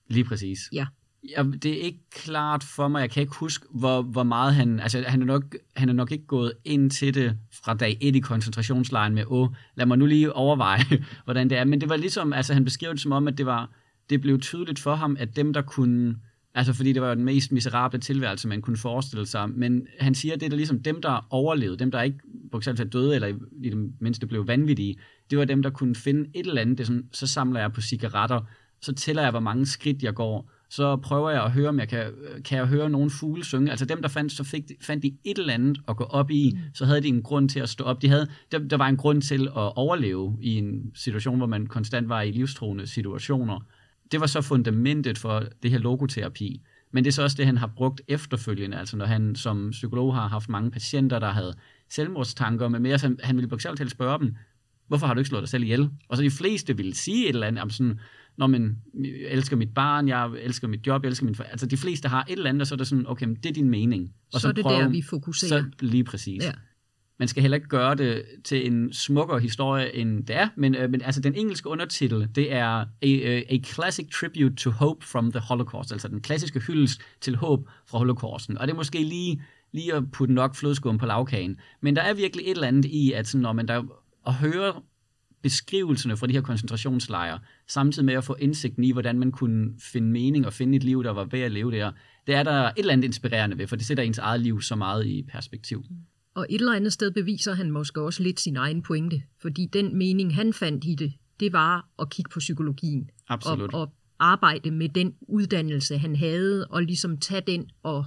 Lige 0.08 0.24
præcis. 0.24 0.60
Ja. 0.74 0.86
Ja, 1.30 1.44
det 1.44 1.66
er 1.66 1.82
ikke 1.82 2.10
klart 2.12 2.64
for 2.64 2.88
mig. 2.88 3.02
Jeg 3.02 3.10
kan 3.10 3.22
ikke 3.22 3.36
huske, 3.36 3.66
hvor, 3.72 4.02
hvor 4.02 4.24
meget 4.24 4.56
han... 4.56 4.80
Altså, 4.80 5.04
han 5.08 5.22
er, 5.22 5.26
nok, 5.26 5.56
han 5.76 5.90
er 5.90 5.94
nok 5.94 6.12
ikke 6.12 6.26
gået 6.26 6.54
ind 6.66 6.92
til 6.92 7.14
det 7.14 7.38
fra 7.54 7.74
dag 7.74 7.98
1 8.02 8.16
i 8.16 8.20
koncentrationslejren 8.20 9.16
med, 9.16 9.24
åh, 9.28 9.50
lad 9.76 9.86
mig 9.86 9.98
nu 9.98 10.06
lige 10.06 10.34
overveje, 10.34 10.84
hvordan 11.26 11.50
det 11.50 11.58
er. 11.58 11.64
Men 11.64 11.82
det 11.82 11.90
var 11.90 11.96
ligesom, 11.96 12.34
altså 12.34 12.54
han 12.54 12.64
beskrev 12.64 12.92
det 12.92 13.02
som 13.02 13.12
om, 13.12 13.28
at 13.28 13.38
det 13.38 13.46
var, 13.46 13.72
det 14.10 14.22
blev 14.22 14.40
tydeligt 14.40 14.80
for 14.80 14.96
ham, 14.96 15.18
at 15.20 15.36
dem, 15.36 15.54
der 15.54 15.62
kunne... 15.62 16.16
Altså, 16.58 16.74
fordi 16.74 16.94
det 16.94 17.02
var 17.02 17.16
den 17.16 17.24
mest 17.24 17.52
miserable 17.52 18.00
tilværelse, 18.00 18.48
man 18.48 18.62
kunne 18.62 18.78
forestille 18.78 19.26
sig. 19.26 19.50
Men 19.50 19.88
han 20.00 20.16
siger, 20.16 20.34
at 20.34 20.40
det 20.40 20.54
er 20.54 20.58
ligesom 20.58 20.80
dem, 20.80 21.02
der 21.02 21.28
overlevede, 21.30 21.78
dem, 21.78 21.92
der 21.92 22.02
ikke 22.02 22.20
bogstaveligt 22.52 22.94
døde, 22.94 23.16
eller 23.16 23.28
i 23.64 23.70
det 23.70 23.92
mindste 24.00 24.28
blev 24.28 24.48
vanvittige, 24.48 24.96
det 25.30 25.38
var 25.38 25.46
dem, 25.46 25.64
der 25.64 25.70
kunne 25.70 25.96
finde 25.96 26.30
et 26.36 26.48
eller 26.48 26.62
andet. 26.62 26.78
Det 26.78 26.88
sådan, 26.88 27.08
så 27.12 27.28
samler 27.28 27.60
jeg 27.60 27.74
på 27.74 27.82
cigaretter, 27.82 28.42
så 28.82 28.94
tæller 28.94 29.22
jeg, 29.22 29.32
hvor 29.32 29.40
mange 29.40 29.66
skridt 29.66 30.04
jeg 30.04 30.14
går, 30.14 30.52
så 30.70 30.96
prøver 30.96 31.30
jeg 31.30 31.44
at 31.44 31.52
høre, 31.52 31.70
om 31.70 31.80
jeg 31.80 31.90
kan, 31.90 32.06
kan 32.46 32.58
jeg 32.58 32.68
høre 32.68 32.90
nogen 32.90 33.10
fugle 33.10 33.46
synge. 33.46 33.72
Altså 33.72 33.86
dem, 33.86 34.02
der 34.02 34.10
fandt, 34.10 34.32
så 34.32 34.44
fik, 34.44 34.64
fandt 34.82 35.04
de 35.04 35.18
et 35.24 35.38
eller 35.38 35.54
andet 35.54 35.82
at 35.88 35.98
gå 35.98 36.04
op 36.04 36.32
i, 36.32 36.52
mm. 36.54 36.60
så 36.74 36.86
havde 36.86 37.02
de 37.02 37.08
en 37.08 37.24
grund 37.24 37.50
til 37.50 37.60
at 37.60 37.70
stå 37.70 37.84
op. 37.84 38.02
De 38.02 38.10
havde, 38.10 38.28
der, 38.52 38.60
der 38.60 38.78
var 38.78 38.88
en 38.88 38.98
grund 38.98 39.22
til 39.22 39.48
at 39.48 39.76
overleve 39.76 40.38
i 40.42 40.54
en 40.54 40.92
situation, 40.96 41.38
hvor 41.38 41.48
man 41.48 41.68
konstant 41.68 42.10
var 42.10 42.22
i 42.22 42.32
livstruende 42.32 42.88
situationer. 42.88 43.60
Det 44.12 44.20
var 44.20 44.28
så 44.28 44.42
fundamentet 44.42 45.18
for 45.18 45.44
det 45.64 45.72
her 45.72 45.78
logoterapi. 45.78 46.62
Men 46.92 47.04
det 47.04 47.12
er 47.12 47.14
så 47.14 47.24
også 47.24 47.38
det, 47.38 47.46
han 47.46 47.58
har 47.58 47.68
brugt 47.68 48.02
efterfølgende, 48.08 48.78
altså 48.78 48.98
når 48.98 49.06
han 49.06 49.36
som 49.36 49.70
psykolog 49.72 50.16
har 50.16 50.28
haft 50.28 50.50
mange 50.50 50.72
patienter, 50.72 51.20
der 51.20 51.32
havde 51.32 51.54
selvmordstanker, 51.90 52.68
men 52.68 52.82
mere, 52.82 52.98
han, 52.98 53.20
han 53.24 53.36
ville 53.36 53.50
på 53.50 53.58
til 53.58 53.90
spørge 53.90 54.20
dem, 54.20 54.36
hvorfor 54.88 55.08
har 55.08 55.14
du 55.14 55.20
ikke 55.20 55.30
slået 55.30 55.42
dig 55.42 55.50
selv 55.50 55.64
ihjel? 55.64 55.90
Og 56.10 56.18
så 56.18 56.24
de 56.24 56.32
fleste 56.32 56.78
ville 56.78 56.96
sige 56.96 57.24
et 57.24 57.34
eller 57.34 57.48
andet, 57.48 57.62
om 57.62 57.70
sådan, 57.70 58.00
når 58.38 58.48
man 58.48 58.78
elsker 59.30 59.56
mit 59.56 59.74
barn, 59.74 60.08
jeg 60.08 60.32
elsker 60.42 60.68
mit 60.68 60.88
job, 60.88 61.04
jeg 61.04 61.10
elsker 61.10 61.26
min 61.26 61.36
for... 61.36 61.44
Altså 61.44 61.66
de 61.66 61.78
fleste 61.78 62.10
har 62.10 62.26
et 62.30 62.32
eller 62.32 62.50
andet, 62.50 62.62
og 62.62 62.68
så 62.68 62.76
er 62.76 62.78
det 62.78 62.88
sådan, 62.88 63.08
okay, 63.08 63.26
men 63.26 63.36
det 63.36 63.46
er 63.46 63.54
din 63.54 63.70
mening. 63.70 64.14
Og 64.34 64.40
så, 64.40 64.40
så 64.40 64.48
er 64.48 64.52
det 64.52 64.64
prøv, 64.64 64.82
der, 64.82 64.90
vi 64.90 65.02
fokuserer. 65.02 65.62
Så 65.62 65.86
lige 65.86 66.04
præcis. 66.04 66.44
Ja. 66.44 66.52
Man 67.20 67.28
skal 67.28 67.42
heller 67.42 67.56
ikke 67.56 67.68
gøre 67.68 67.96
det 67.96 68.26
til 68.44 68.68
en 68.68 68.94
smukkere 68.94 69.40
historie, 69.40 69.96
end 69.96 70.26
det 70.26 70.36
er, 70.36 70.48
men, 70.56 70.76
øh, 70.76 70.90
men 70.90 71.02
altså 71.02 71.22
den 71.22 71.36
engelske 71.36 71.70
undertitel, 71.70 72.30
det 72.36 72.54
er 72.54 72.86
a, 73.02 73.08
øh, 73.08 73.42
a 73.50 73.58
Classic 73.64 74.08
Tribute 74.12 74.56
to 74.56 74.70
Hope 74.70 75.06
from 75.06 75.32
the 75.32 75.40
Holocaust, 75.40 75.92
altså 75.92 76.08
den 76.08 76.22
klassiske 76.22 76.60
hyldest 76.60 77.02
til 77.22 77.36
håb 77.36 77.70
fra 77.86 77.98
holocausten. 77.98 78.58
Og 78.58 78.68
det 78.68 78.74
er 78.74 78.78
måske 78.78 79.04
lige, 79.04 79.42
lige 79.72 79.94
at 79.94 80.12
putte 80.12 80.34
nok 80.34 80.56
flødeskum 80.56 80.98
på 80.98 81.06
lavkagen. 81.06 81.60
Men 81.82 81.96
der 81.96 82.02
er 82.02 82.14
virkelig 82.14 82.46
et 82.46 82.52
eller 82.52 82.68
andet 82.68 82.86
i, 82.86 83.12
at 83.12 83.28
sådan, 83.28 83.42
når 83.42 83.54
man 83.54 83.68
der 83.68 83.84
at 84.28 84.34
høre 84.34 84.82
beskrivelserne 85.42 86.18
fra 86.18 86.28
de 86.28 86.34
her 86.34 86.42
koncentrationslejre, 86.42 87.40
samtidig 87.68 88.06
med 88.06 88.14
at 88.14 88.24
få 88.24 88.36
indsigten 88.40 88.84
i, 88.84 88.92
hvordan 88.92 89.20
man 89.20 89.32
kunne 89.32 89.74
finde 89.80 90.12
mening 90.12 90.46
og 90.46 90.54
finde 90.54 90.76
et 90.76 90.84
liv, 90.84 91.04
der 91.04 91.12
var 91.12 91.24
værd 91.24 91.42
at 91.42 91.52
leve 91.52 91.72
der, 91.72 91.92
det 92.28 92.36
er 92.36 92.44
der 92.44 92.52
et 92.52 92.74
eller 92.78 92.94
andet 92.94 93.06
inspirerende 93.06 93.58
ved, 93.58 93.68
for 93.68 93.76
det 93.76 93.86
sætter 93.86 94.04
ens 94.04 94.18
eget 94.18 94.42
liv 94.42 94.62
så 94.62 94.76
meget 94.76 95.06
i 95.06 95.24
perspektiv. 95.32 95.86
Mm. 95.90 95.96
Og 96.38 96.46
et 96.50 96.60
eller 96.60 96.74
andet 96.74 96.94
sted 96.94 97.12
beviser 97.12 97.54
han 97.54 97.72
måske 97.72 98.02
også 98.02 98.24
lidt 98.24 98.40
sin 98.40 98.58
egen 98.58 98.82
pointe, 98.82 99.24
fordi 99.42 99.66
den 99.74 99.98
mening, 99.98 100.36
han 100.36 100.54
fandt 100.54 100.86
i 100.86 100.96
det, 100.96 101.14
det 101.40 101.54
var 101.54 101.88
at 102.00 102.10
kigge 102.10 102.30
på 102.30 102.40
psykologien. 102.40 103.10
Absolut. 103.30 103.74
Og, 103.74 103.82
og 103.82 103.94
arbejde 104.20 104.72
med 104.72 104.90
den 104.90 105.16
uddannelse, 105.22 105.98
han 105.98 106.16
havde, 106.16 106.68
og 106.68 106.84
ligesom 106.84 107.18
tage 107.18 107.42
den 107.42 107.70
og 107.84 108.06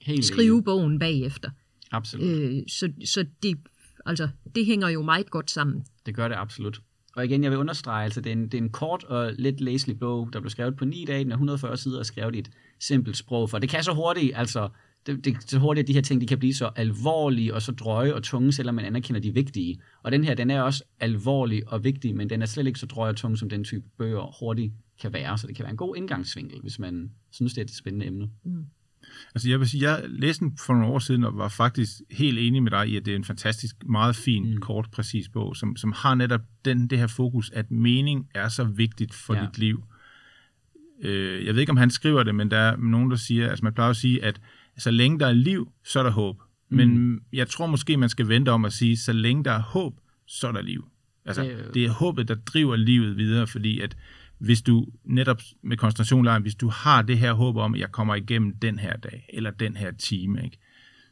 Helt 0.00 0.24
skrive 0.24 0.52
enig. 0.52 0.64
bogen 0.64 0.98
bagefter. 0.98 1.50
Absolut. 1.90 2.26
Øh, 2.26 2.62
så, 2.68 2.92
så 3.04 3.26
det, 3.42 3.58
altså, 4.06 4.28
det 4.54 4.66
hænger 4.66 4.88
jo 4.88 5.02
meget 5.02 5.30
godt 5.30 5.50
sammen. 5.50 5.84
Det 6.06 6.14
gør 6.14 6.28
det 6.28 6.34
absolut. 6.34 6.80
Og 7.16 7.24
igen, 7.24 7.42
jeg 7.42 7.50
vil 7.50 7.58
understrege, 7.58 8.04
altså, 8.04 8.20
det, 8.20 8.30
er 8.30 8.36
en, 8.36 8.44
det 8.44 8.54
er 8.54 8.62
en 8.62 8.70
kort 8.70 9.04
og 9.04 9.32
let 9.38 9.60
læselig 9.60 9.98
bog, 9.98 10.32
der 10.32 10.40
blev 10.40 10.50
skrevet 10.50 10.76
på 10.76 10.84
9 10.84 11.04
dage, 11.04 11.24
den 11.24 11.32
er 11.32 11.36
140 11.36 11.76
sider 11.76 11.98
og 11.98 12.06
skrevet 12.06 12.34
i 12.34 12.38
et 12.38 12.50
simpelt 12.80 13.16
sprog, 13.16 13.50
for 13.50 13.58
det 13.58 13.68
kan 13.68 13.84
så 13.84 13.92
hurtigt, 13.92 14.32
altså, 14.34 14.68
det, 15.06 15.24
det, 15.24 15.50
så 15.50 15.58
hurtigt, 15.58 15.84
at 15.84 15.88
de 15.88 15.92
her 15.92 16.00
ting 16.00 16.20
de 16.20 16.26
kan 16.26 16.38
blive 16.38 16.54
så 16.54 16.70
alvorlige 16.76 17.54
og 17.54 17.62
så 17.62 17.72
drøje 17.72 18.14
og 18.14 18.22
tunge, 18.22 18.52
selvom 18.52 18.74
man 18.74 18.84
anerkender 18.84 19.20
de 19.20 19.34
vigtige. 19.34 19.80
Og 20.02 20.12
den 20.12 20.24
her, 20.24 20.34
den 20.34 20.50
er 20.50 20.62
også 20.62 20.84
alvorlig 21.00 21.68
og 21.68 21.84
vigtig, 21.84 22.16
men 22.16 22.30
den 22.30 22.42
er 22.42 22.46
slet 22.46 22.66
ikke 22.66 22.78
så 22.78 22.86
drøj 22.86 23.08
og 23.08 23.16
tung, 23.16 23.38
som 23.38 23.48
den 23.48 23.64
type 23.64 23.84
bøger 23.98 24.36
hurtigt 24.40 24.72
kan 25.00 25.12
være. 25.12 25.38
Så 25.38 25.46
det 25.46 25.56
kan 25.56 25.62
være 25.62 25.70
en 25.70 25.76
god 25.76 25.96
indgangsvinkel, 25.96 26.60
hvis 26.60 26.78
man 26.78 27.10
synes, 27.30 27.54
det 27.54 27.60
er 27.60 27.64
et 27.64 27.70
spændende 27.70 28.06
emne. 28.06 28.30
Mm. 28.44 28.64
Altså 29.34 29.50
jeg 29.50 29.60
vil 29.60 29.68
sige, 29.68 29.90
jeg 29.90 30.04
læste 30.08 30.44
den 30.44 30.58
for 30.66 30.72
nogle 30.72 30.88
år 30.88 30.98
siden, 30.98 31.24
og 31.24 31.38
var 31.38 31.48
faktisk 31.48 31.90
helt 32.10 32.38
enig 32.38 32.62
med 32.62 32.70
dig 32.70 32.88
i, 32.88 32.96
at 32.96 33.06
det 33.06 33.12
er 33.12 33.16
en 33.16 33.24
fantastisk, 33.24 33.76
meget 33.86 34.16
fin, 34.16 34.54
mm. 34.54 34.60
kort, 34.60 34.88
præcis 34.92 35.28
bog, 35.28 35.56
som, 35.56 35.76
som 35.76 35.92
har 35.96 36.14
netop 36.14 36.40
den, 36.64 36.86
det 36.86 36.98
her 36.98 37.06
fokus, 37.06 37.50
at 37.50 37.70
mening 37.70 38.28
er 38.34 38.48
så 38.48 38.64
vigtigt 38.64 39.14
for 39.14 39.34
ja. 39.34 39.40
dit 39.40 39.58
liv. 39.58 39.84
Øh, 41.02 41.46
jeg 41.46 41.54
ved 41.54 41.60
ikke, 41.60 41.70
om 41.70 41.76
han 41.76 41.90
skriver 41.90 42.22
det, 42.22 42.34
men 42.34 42.50
der 42.50 42.58
er 42.58 42.76
nogen, 42.76 43.10
der 43.10 43.16
siger, 43.16 43.50
altså 43.50 43.64
man 43.64 43.74
plejer 43.74 43.90
at 43.90 43.96
sige, 43.96 44.24
at 44.24 44.40
så 44.78 44.90
længe 44.90 45.18
der 45.18 45.26
er 45.26 45.32
liv, 45.32 45.72
så 45.84 45.98
er 45.98 46.02
der 46.02 46.10
håb. 46.10 46.42
Mm. 46.68 46.76
Men 46.76 47.20
jeg 47.32 47.48
tror 47.48 47.66
måske, 47.66 47.96
man 47.96 48.08
skal 48.08 48.28
vente 48.28 48.48
om 48.48 48.64
at 48.64 48.72
sige, 48.72 48.96
så 48.96 49.12
længe 49.12 49.44
der 49.44 49.52
er 49.52 49.62
håb, 49.62 50.00
så 50.26 50.48
er 50.48 50.52
der 50.52 50.62
liv. 50.62 50.88
Altså, 51.24 51.42
det, 51.42 51.70
det 51.74 51.84
er 51.84 51.90
håbet, 51.90 52.28
der 52.28 52.34
driver 52.34 52.76
livet 52.76 53.16
videre, 53.16 53.46
fordi 53.46 53.80
at 53.80 53.96
hvis 54.38 54.62
du 54.62 54.86
netop 55.04 55.40
med 55.62 55.76
koncentrationlejren, 55.76 56.42
hvis 56.42 56.54
du 56.54 56.68
har 56.68 57.02
det 57.02 57.18
her 57.18 57.32
håb 57.32 57.56
om, 57.56 57.74
at 57.74 57.80
jeg 57.80 57.92
kommer 57.92 58.14
igennem 58.14 58.56
den 58.56 58.78
her 58.78 58.96
dag, 58.96 59.26
eller 59.32 59.50
den 59.50 59.76
her 59.76 59.90
time, 59.90 60.44
ikke? 60.44 60.58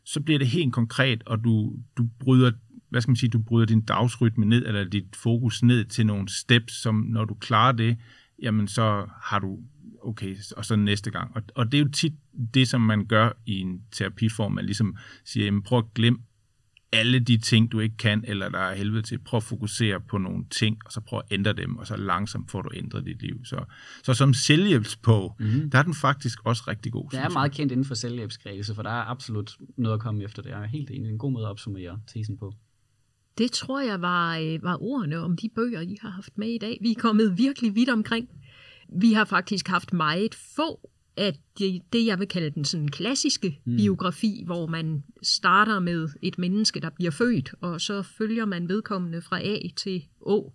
så 0.04 0.20
bliver 0.20 0.38
det 0.38 0.48
helt 0.48 0.72
konkret, 0.72 1.22
og 1.26 1.44
du, 1.44 1.76
du 1.96 2.08
bryder 2.20 2.50
hvad 2.90 3.00
skal 3.00 3.11
man 3.11 3.16
sige, 3.16 3.30
du 3.30 3.38
bryder 3.38 3.66
din 3.66 3.80
dagsrytme 3.80 4.44
ned, 4.44 4.66
eller 4.66 4.84
dit 4.84 5.16
fokus 5.16 5.62
ned 5.62 5.84
til 5.84 6.06
nogle 6.06 6.28
steps, 6.28 6.82
som 6.82 6.94
når 6.94 7.24
du 7.24 7.34
klarer 7.34 7.72
det, 7.72 7.96
jamen 8.42 8.68
så 8.68 9.06
har 9.22 9.38
du, 9.38 9.58
okay, 10.03 10.36
og 10.57 10.64
så 10.64 10.76
næste 10.76 11.11
gang. 11.11 11.36
Og, 11.36 11.42
og 11.55 11.72
det 11.72 11.78
er 11.78 11.82
jo 11.82 11.90
tit 11.90 12.12
det, 12.55 12.68
som 12.68 12.80
man 12.80 13.07
gør 13.07 13.30
i 13.46 13.61
en 13.61 13.82
terapiform, 13.92 14.53
man 14.53 14.64
ligesom 14.64 14.96
siger, 15.24 15.44
jamen 15.44 15.62
prøv 15.62 15.78
at 15.78 15.94
glemme 15.94 16.18
alle 16.92 17.18
de 17.18 17.36
ting, 17.36 17.72
du 17.72 17.80
ikke 17.80 17.96
kan, 17.96 18.24
eller 18.26 18.48
der 18.48 18.59
er 18.59 18.74
helvede 18.74 19.03
til. 19.03 19.18
Prøv 19.18 19.36
at 19.36 19.42
fokusere 19.42 20.01
på 20.01 20.18
nogle 20.18 20.44
ting, 20.51 20.78
og 20.86 20.92
så 20.92 21.01
prøv 21.01 21.18
at 21.18 21.24
ændre 21.30 21.53
dem, 21.53 21.76
og 21.76 21.86
så 21.86 21.96
langsomt 21.96 22.51
får 22.51 22.62
du 22.62 22.70
ændret 22.74 23.05
dit 23.05 23.22
liv. 23.22 23.44
Så, 23.44 23.64
så 24.03 24.14
som 24.14 24.34
selvhjælpsbog, 24.34 25.36
mm-hmm. 25.38 25.70
der 25.70 25.78
er 25.78 25.82
den 25.82 25.94
faktisk 25.94 26.38
også 26.44 26.62
rigtig 26.68 26.92
god. 26.92 27.11
Det 27.11 27.18
er 27.18 27.28
meget 27.28 27.53
kendt 27.53 27.72
inden 27.72 27.84
for 27.84 27.94
selvhjælpskredse, 27.94 28.74
for 28.74 28.82
der 28.82 28.90
er 28.90 29.05
absolut 29.05 29.57
noget 29.76 29.94
at 29.94 30.01
komme 30.01 30.24
efter 30.24 30.42
det. 30.42 30.51
Jeg 30.51 30.62
er 30.62 30.66
helt 30.66 30.90
enig. 30.90 31.11
En 31.11 31.18
god 31.18 31.32
måde 31.32 31.44
at 31.44 31.51
opsummere 31.51 32.01
tesen 32.12 32.36
på. 32.36 32.53
Det 33.38 33.53
tror 33.53 33.80
jeg 33.80 34.01
var, 34.01 34.38
øh, 34.38 34.62
var 34.62 34.82
ordene 34.82 35.18
om 35.18 35.36
de 35.36 35.48
bøger, 35.55 35.80
I 35.80 35.96
har 36.03 36.11
haft 36.11 36.38
med 36.38 36.48
i 36.48 36.59
dag. 36.59 36.78
Vi 36.82 36.90
er 36.90 37.01
kommet 37.01 37.38
virkelig 37.38 37.74
vidt 37.74 37.88
omkring. 37.88 38.28
Vi 38.93 39.12
har 39.12 39.24
faktisk 39.24 39.68
haft 39.68 39.93
meget 39.93 40.34
få 40.34 40.91
at 41.16 41.36
det, 41.59 41.82
det, 41.93 42.07
jeg 42.07 42.18
vil 42.18 42.28
kalde 42.28 42.51
den 42.51 42.64
sådan 42.64 42.88
klassiske 42.88 43.61
mm. 43.64 43.76
biografi, 43.76 44.43
hvor 44.47 44.66
man 44.66 45.05
starter 45.22 45.78
med 45.78 46.09
et 46.22 46.38
menneske, 46.38 46.80
der 46.80 46.91
bliver 46.91 47.11
født, 47.11 47.55
og 47.61 47.80
så 47.80 48.03
følger 48.03 48.45
man 48.45 48.68
vedkommende 48.68 49.22
fra 49.22 49.41
A 49.41 49.59
til 49.76 50.05
Å 50.20 50.53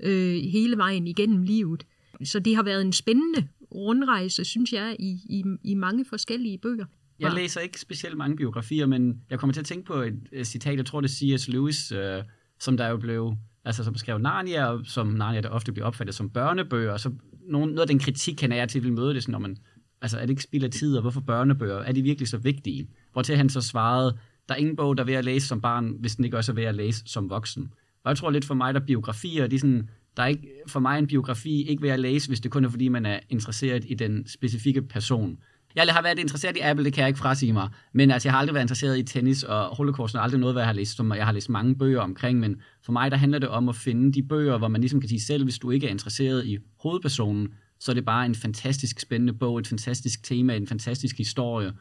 øh, 0.00 0.34
hele 0.34 0.76
vejen 0.76 1.06
igennem 1.06 1.42
livet. 1.42 1.86
Så 2.24 2.38
det 2.38 2.56
har 2.56 2.62
været 2.62 2.82
en 2.82 2.92
spændende 2.92 3.48
rundrejse, 3.74 4.44
synes 4.44 4.72
jeg, 4.72 4.96
i, 4.98 5.10
i, 5.28 5.44
i 5.64 5.74
mange 5.74 6.04
forskellige 6.04 6.58
bøger. 6.58 6.84
Jeg 7.20 7.32
læser 7.32 7.60
ikke 7.60 7.80
specielt 7.80 8.16
mange 8.16 8.36
biografier, 8.36 8.86
men 8.86 9.20
jeg 9.30 9.38
kommer 9.38 9.52
til 9.52 9.60
at 9.60 9.66
tænke 9.66 9.86
på 9.86 9.94
et, 9.94 10.46
citat, 10.46 10.76
jeg 10.76 10.86
tror 10.86 11.00
det 11.00 11.08
er 11.08 11.36
C.S. 11.36 11.48
Lewis, 11.48 11.92
øh, 11.92 12.22
som 12.60 12.76
der 12.76 12.88
jo 12.88 12.96
blev, 12.96 13.36
altså 13.64 13.84
som 13.84 13.94
skrev 13.94 14.18
Narnia, 14.18 14.66
og 14.66 14.80
som 14.84 15.06
Narnia 15.06 15.40
der 15.40 15.48
ofte 15.48 15.72
bliver 15.72 15.86
opfattet 15.86 16.14
som 16.14 16.30
børnebøger, 16.30 16.96
så 16.96 17.10
nogen, 17.48 17.70
noget 17.70 17.80
af 17.80 17.86
den 17.86 17.98
kritik 17.98 18.40
han 18.40 18.52
er 18.52 18.66
til 18.66 18.82
vil 18.82 18.92
møde 18.92 19.14
det, 19.14 19.22
sådan, 19.22 19.32
når 19.32 19.38
man 19.38 19.56
altså 20.02 20.16
er 20.16 20.20
det 20.20 20.30
ikke 20.30 20.42
spild 20.42 20.64
af 20.64 20.70
tid, 20.70 20.96
og 20.96 21.00
hvorfor 21.00 21.20
børnebøger, 21.20 21.78
er 21.78 21.92
de 21.92 22.02
virkelig 22.02 22.28
så 22.28 22.36
vigtige? 22.36 22.88
Hvor 23.12 23.22
til 23.22 23.36
han 23.36 23.48
så 23.48 23.60
svarede, 23.60 24.18
der 24.48 24.54
er 24.54 24.58
ingen 24.58 24.76
bog, 24.76 24.96
der 24.96 25.02
er 25.02 25.06
ved 25.06 25.14
at 25.14 25.24
læse 25.24 25.46
som 25.46 25.60
barn, 25.60 25.96
hvis 26.00 26.16
den 26.16 26.24
ikke 26.24 26.36
også 26.36 26.52
er 26.52 26.54
ved 26.54 26.64
at 26.64 26.74
læse 26.74 27.02
som 27.06 27.30
voksen. 27.30 27.72
Og 28.04 28.08
jeg 28.08 28.16
tror 28.16 28.30
lidt 28.30 28.44
for 28.44 28.54
mig, 28.54 28.74
der 28.74 28.80
biografier, 28.80 29.46
de 29.46 29.54
er 29.54 29.60
sådan, 29.60 29.90
der 30.16 30.22
er 30.22 30.26
ikke, 30.26 30.48
for 30.66 30.80
mig 30.80 30.98
en 30.98 31.06
biografi 31.06 31.62
ikke 31.62 31.82
ved 31.82 31.90
at 31.90 32.00
læse, 32.00 32.28
hvis 32.28 32.40
det 32.40 32.50
kun 32.50 32.64
er 32.64 32.68
fordi, 32.68 32.88
man 32.88 33.06
er 33.06 33.20
interesseret 33.28 33.84
i 33.88 33.94
den 33.94 34.28
specifikke 34.28 34.82
person. 34.82 35.38
Jeg 35.76 35.94
har 35.94 36.02
været 36.02 36.18
interesseret 36.18 36.56
i 36.56 36.60
Apple, 36.60 36.84
det 36.84 36.92
kan 36.92 37.00
jeg 37.00 37.08
ikke 37.08 37.18
frasige 37.18 37.52
mig. 37.52 37.68
Men 37.92 38.10
altså, 38.10 38.28
jeg 38.28 38.32
har 38.32 38.38
aldrig 38.38 38.54
været 38.54 38.64
interesseret 38.64 38.98
i 38.98 39.02
tennis, 39.02 39.42
og 39.42 39.76
Holocaust 39.76 40.14
er 40.14 40.20
aldrig 40.20 40.40
noget, 40.40 40.54
hvad 40.54 40.62
jeg 40.62 40.68
har 40.68 40.74
læst, 40.74 40.96
som 40.96 41.12
jeg 41.12 41.26
har 41.26 41.32
læst 41.32 41.50
mange 41.50 41.74
bøger 41.74 42.00
omkring. 42.00 42.40
Men 42.40 42.60
for 42.84 42.92
mig, 42.92 43.10
der 43.10 43.16
handler 43.16 43.38
det 43.38 43.48
om 43.48 43.68
at 43.68 43.76
finde 43.76 44.12
de 44.12 44.22
bøger, 44.22 44.58
hvor 44.58 44.68
man 44.68 44.80
ligesom 44.80 45.00
kan 45.00 45.08
sige 45.08 45.20
selv, 45.20 45.44
hvis 45.44 45.58
du 45.58 45.70
ikke 45.70 45.86
er 45.86 45.90
interesseret 45.90 46.46
i 46.46 46.58
hovedpersonen, 46.82 47.48
så 47.80 47.92
er 47.92 47.94
det 47.94 48.04
bare 48.04 48.26
en 48.26 48.34
fantastisk 48.34 49.00
spændende 49.00 49.32
bog, 49.32 49.58
et 49.58 49.66
fantastisk 49.66 50.22
tema, 50.22 50.56
en 50.56 50.66
fantastisk 50.66 51.18
historie. 51.18 51.72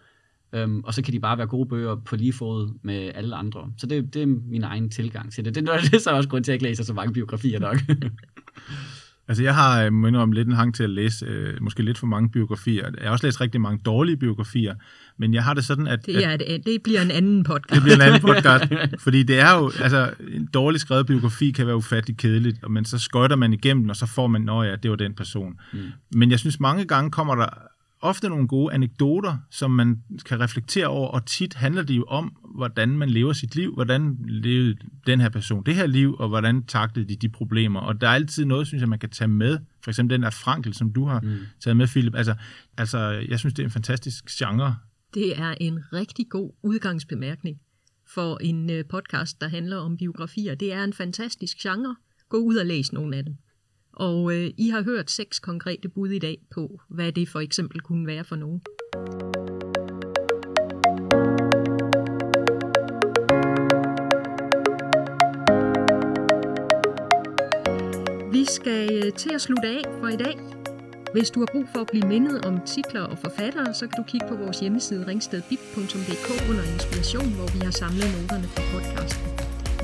Øhm, 0.54 0.80
og 0.84 0.94
så 0.94 1.02
kan 1.02 1.14
de 1.14 1.20
bare 1.20 1.38
være 1.38 1.48
gode 1.48 1.70
bøger 1.70 1.96
på 1.96 2.16
lige 2.16 2.34
fod 2.34 2.74
med 2.82 3.12
alle 3.16 3.36
andre. 3.36 3.72
Så 3.78 3.88
det, 3.88 4.14
det 4.14 4.22
er 4.22 4.26
min 4.26 4.64
egen 4.64 4.90
tilgang 4.90 5.32
til 5.34 5.46
det. 5.46 5.56
Det, 5.56 5.64
det 5.84 5.94
er 5.94 6.00
så 6.00 6.12
også 6.12 6.30
grund 6.30 6.44
til, 6.44 6.52
at 6.52 6.54
jeg 6.54 6.56
ikke 6.56 6.70
læser 6.70 6.84
så 6.84 6.94
mange 6.94 7.14
biografier 7.14 7.60
nok. 7.60 7.78
Altså 9.28 9.44
jeg 9.44 9.56
har 9.56 9.84
øh, 9.84 9.94
må 9.94 10.18
om 10.18 10.32
lidt 10.32 10.48
en 10.48 10.54
hang 10.54 10.76
til 10.76 10.84
at 10.84 10.90
læse 10.90 11.26
øh, 11.26 11.54
måske 11.62 11.84
lidt 11.84 11.98
for 11.98 12.08
mange 12.08 12.30
biografier. 12.30 12.90
Jeg 12.98 13.04
har 13.04 13.12
også 13.12 13.28
læst 13.28 13.42
rigtig 13.42 13.62
mange 13.62 13.82
dårlige 13.86 14.18
biografier, 14.18 14.76
men 15.18 15.34
jeg 15.34 15.44
har 15.44 15.54
det 15.54 15.66
sådan, 15.66 15.88
at... 15.88 16.06
Det, 16.06 16.26
er 16.26 16.30
et, 16.30 16.62
det 16.66 16.84
bliver 16.84 17.02
en 17.02 17.12
anden 17.12 17.44
podcast. 17.44 17.76
Det 17.76 17.84
bliver 17.84 17.96
en 17.96 18.02
anden 18.02 18.22
podcast, 18.22 18.64
fordi 19.04 19.24
det 19.24 19.40
er 19.40 19.58
jo, 19.58 19.72
altså 19.80 20.10
en 20.34 20.50
dårligt 20.54 20.82
skrevet 20.82 21.06
biografi 21.06 21.52
kan 21.52 21.68
være 21.68 21.76
ufattelig 21.76 22.18
kedeligt, 22.18 22.70
men 22.70 22.86
så 22.86 22.98
skøjter 22.98 23.36
man 23.36 23.54
igennem, 23.54 23.90
og 23.90 23.96
så 23.96 24.06
får 24.06 24.28
man, 24.28 24.42
nå 24.42 24.64
ja, 24.64 24.76
det 24.76 24.92
var 24.92 24.98
den 24.98 25.14
person. 25.14 25.60
Mm. 25.74 25.80
Men 26.16 26.32
jeg 26.32 26.40
synes 26.40 26.60
mange 26.60 26.86
gange 26.86 27.12
kommer 27.12 27.36
der 27.36 27.50
ofte 28.02 28.30
nogle 28.30 28.48
gode 28.48 28.74
anekdoter, 28.74 29.38
som 29.52 29.72
man 29.72 30.04
kan 30.26 30.40
reflektere 30.40 30.88
over, 30.88 31.08
og 31.08 31.26
tit 31.26 31.54
handler 31.54 31.84
det 31.84 31.98
jo 31.98 32.04
om, 32.04 32.36
hvordan 32.56 32.90
man 32.90 33.10
lever 33.10 33.34
sit 33.34 33.56
liv, 33.56 33.74
hvordan 33.74 34.18
levede 34.28 34.78
den 35.08 35.22
her 35.22 35.30
person 35.30 35.64
det 35.66 35.76
her 35.76 35.88
liv, 35.88 36.16
og 36.20 36.28
hvordan 36.28 36.64
taklede 36.64 37.08
de 37.08 37.16
de 37.16 37.30
problemer. 37.30 37.80
Og 37.80 38.02
der 38.02 38.08
er 38.08 38.12
altid 38.12 38.46
noget, 38.46 38.68
synes 38.68 38.82
jeg, 38.82 38.90
man 38.90 39.00
kan 39.00 39.10
tage 39.10 39.28
med. 39.28 39.60
For 39.84 39.92
eksempel 39.92 40.14
den 40.14 40.24
der 40.24 40.30
Frankel, 40.30 40.74
som 40.74 40.94
du 40.94 41.06
har 41.06 41.20
mm. 41.22 41.38
taget 41.60 41.78
med, 41.78 41.88
Philip. 41.88 42.16
Altså, 42.16 42.36
altså, 42.78 42.98
jeg 43.00 43.40
synes, 43.40 43.54
det 43.54 43.64
er 43.64 43.68
en 43.68 43.72
fantastisk 43.72 44.26
genre. 44.26 44.76
Det 45.14 45.40
er 45.40 45.56
en 45.62 45.80
rigtig 45.94 46.30
god 46.30 46.52
udgangsbemærkning 46.64 47.58
for 48.08 48.38
en 48.42 48.70
øh, 48.70 48.86
podcast, 48.86 49.42
der 49.42 49.48
handler 49.48 49.78
om 49.78 49.98
biografier. 49.98 50.56
Det 50.56 50.74
er 50.74 50.84
en 50.84 50.94
fantastisk 50.94 51.58
genre. 51.58 51.96
Gå 52.30 52.38
ud 52.38 52.56
og 52.56 52.66
læs 52.66 52.94
nogle 52.94 53.18
af 53.18 53.24
dem. 53.26 53.36
Og 53.96 54.36
øh, 54.36 54.52
I 54.58 54.70
har 54.70 54.84
hørt 54.84 55.12
seks 55.12 55.40
konkrete 55.40 55.90
bud 55.90 56.10
i 56.10 56.20
dag 56.20 56.38
på, 56.52 56.80
hvad 56.90 57.12
det 57.12 57.30
for 57.30 57.40
eksempel 57.40 57.82
kunne 57.82 58.08
være 58.08 58.24
for 58.24 58.36
nogen. 58.36 58.62
Vi 68.32 68.46
skal 68.46 69.06
øh, 69.06 69.14
til 69.14 69.34
at 69.34 69.42
slutte 69.42 69.68
af 69.68 69.84
for 70.00 70.08
i 70.08 70.18
dag. 70.18 70.40
Hvis 71.14 71.30
du 71.30 71.40
har 71.40 71.48
brug 71.52 71.66
for 71.74 71.80
at 71.80 71.88
blive 71.88 72.08
mindet 72.08 72.46
om 72.46 72.60
titler 72.66 73.02
og 73.02 73.18
forfattere, 73.18 73.74
så 73.74 73.88
kan 73.88 73.98
du 73.98 74.04
kigge 74.04 74.28
på 74.30 74.36
vores 74.36 74.60
hjemmeside 74.60 75.08
ringstedbib.dk 75.08 76.50
under 76.50 76.64
inspiration, 76.74 77.34
hvor 77.36 77.54
vi 77.54 77.60
har 77.64 77.72
samlet 77.72 78.08
noterne 78.16 78.48
fra 78.48 78.64
podcasten. 78.74 79.35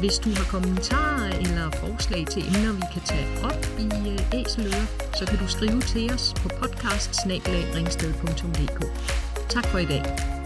Hvis 0.02 0.20
du 0.20 0.30
har 0.30 0.48
kommentarer 0.52 1.30
eller 1.30 1.72
forslag 1.72 2.26
til 2.28 2.42
emner, 2.48 2.74
vi 2.74 2.82
kan 2.94 3.02
tage 3.06 3.28
op 3.44 3.66
i 3.80 3.86
øh, 4.10 4.40
Æseløer, 4.40 4.86
så 5.18 5.26
kan 5.26 5.38
du 5.40 5.48
skrive 5.48 5.82
til 5.82 6.14
os 6.14 6.34
på 6.38 6.50
podcast 6.62 7.16
Tak 9.50 9.68
for 9.68 9.78
i 9.78 9.86
dag. 9.86 10.41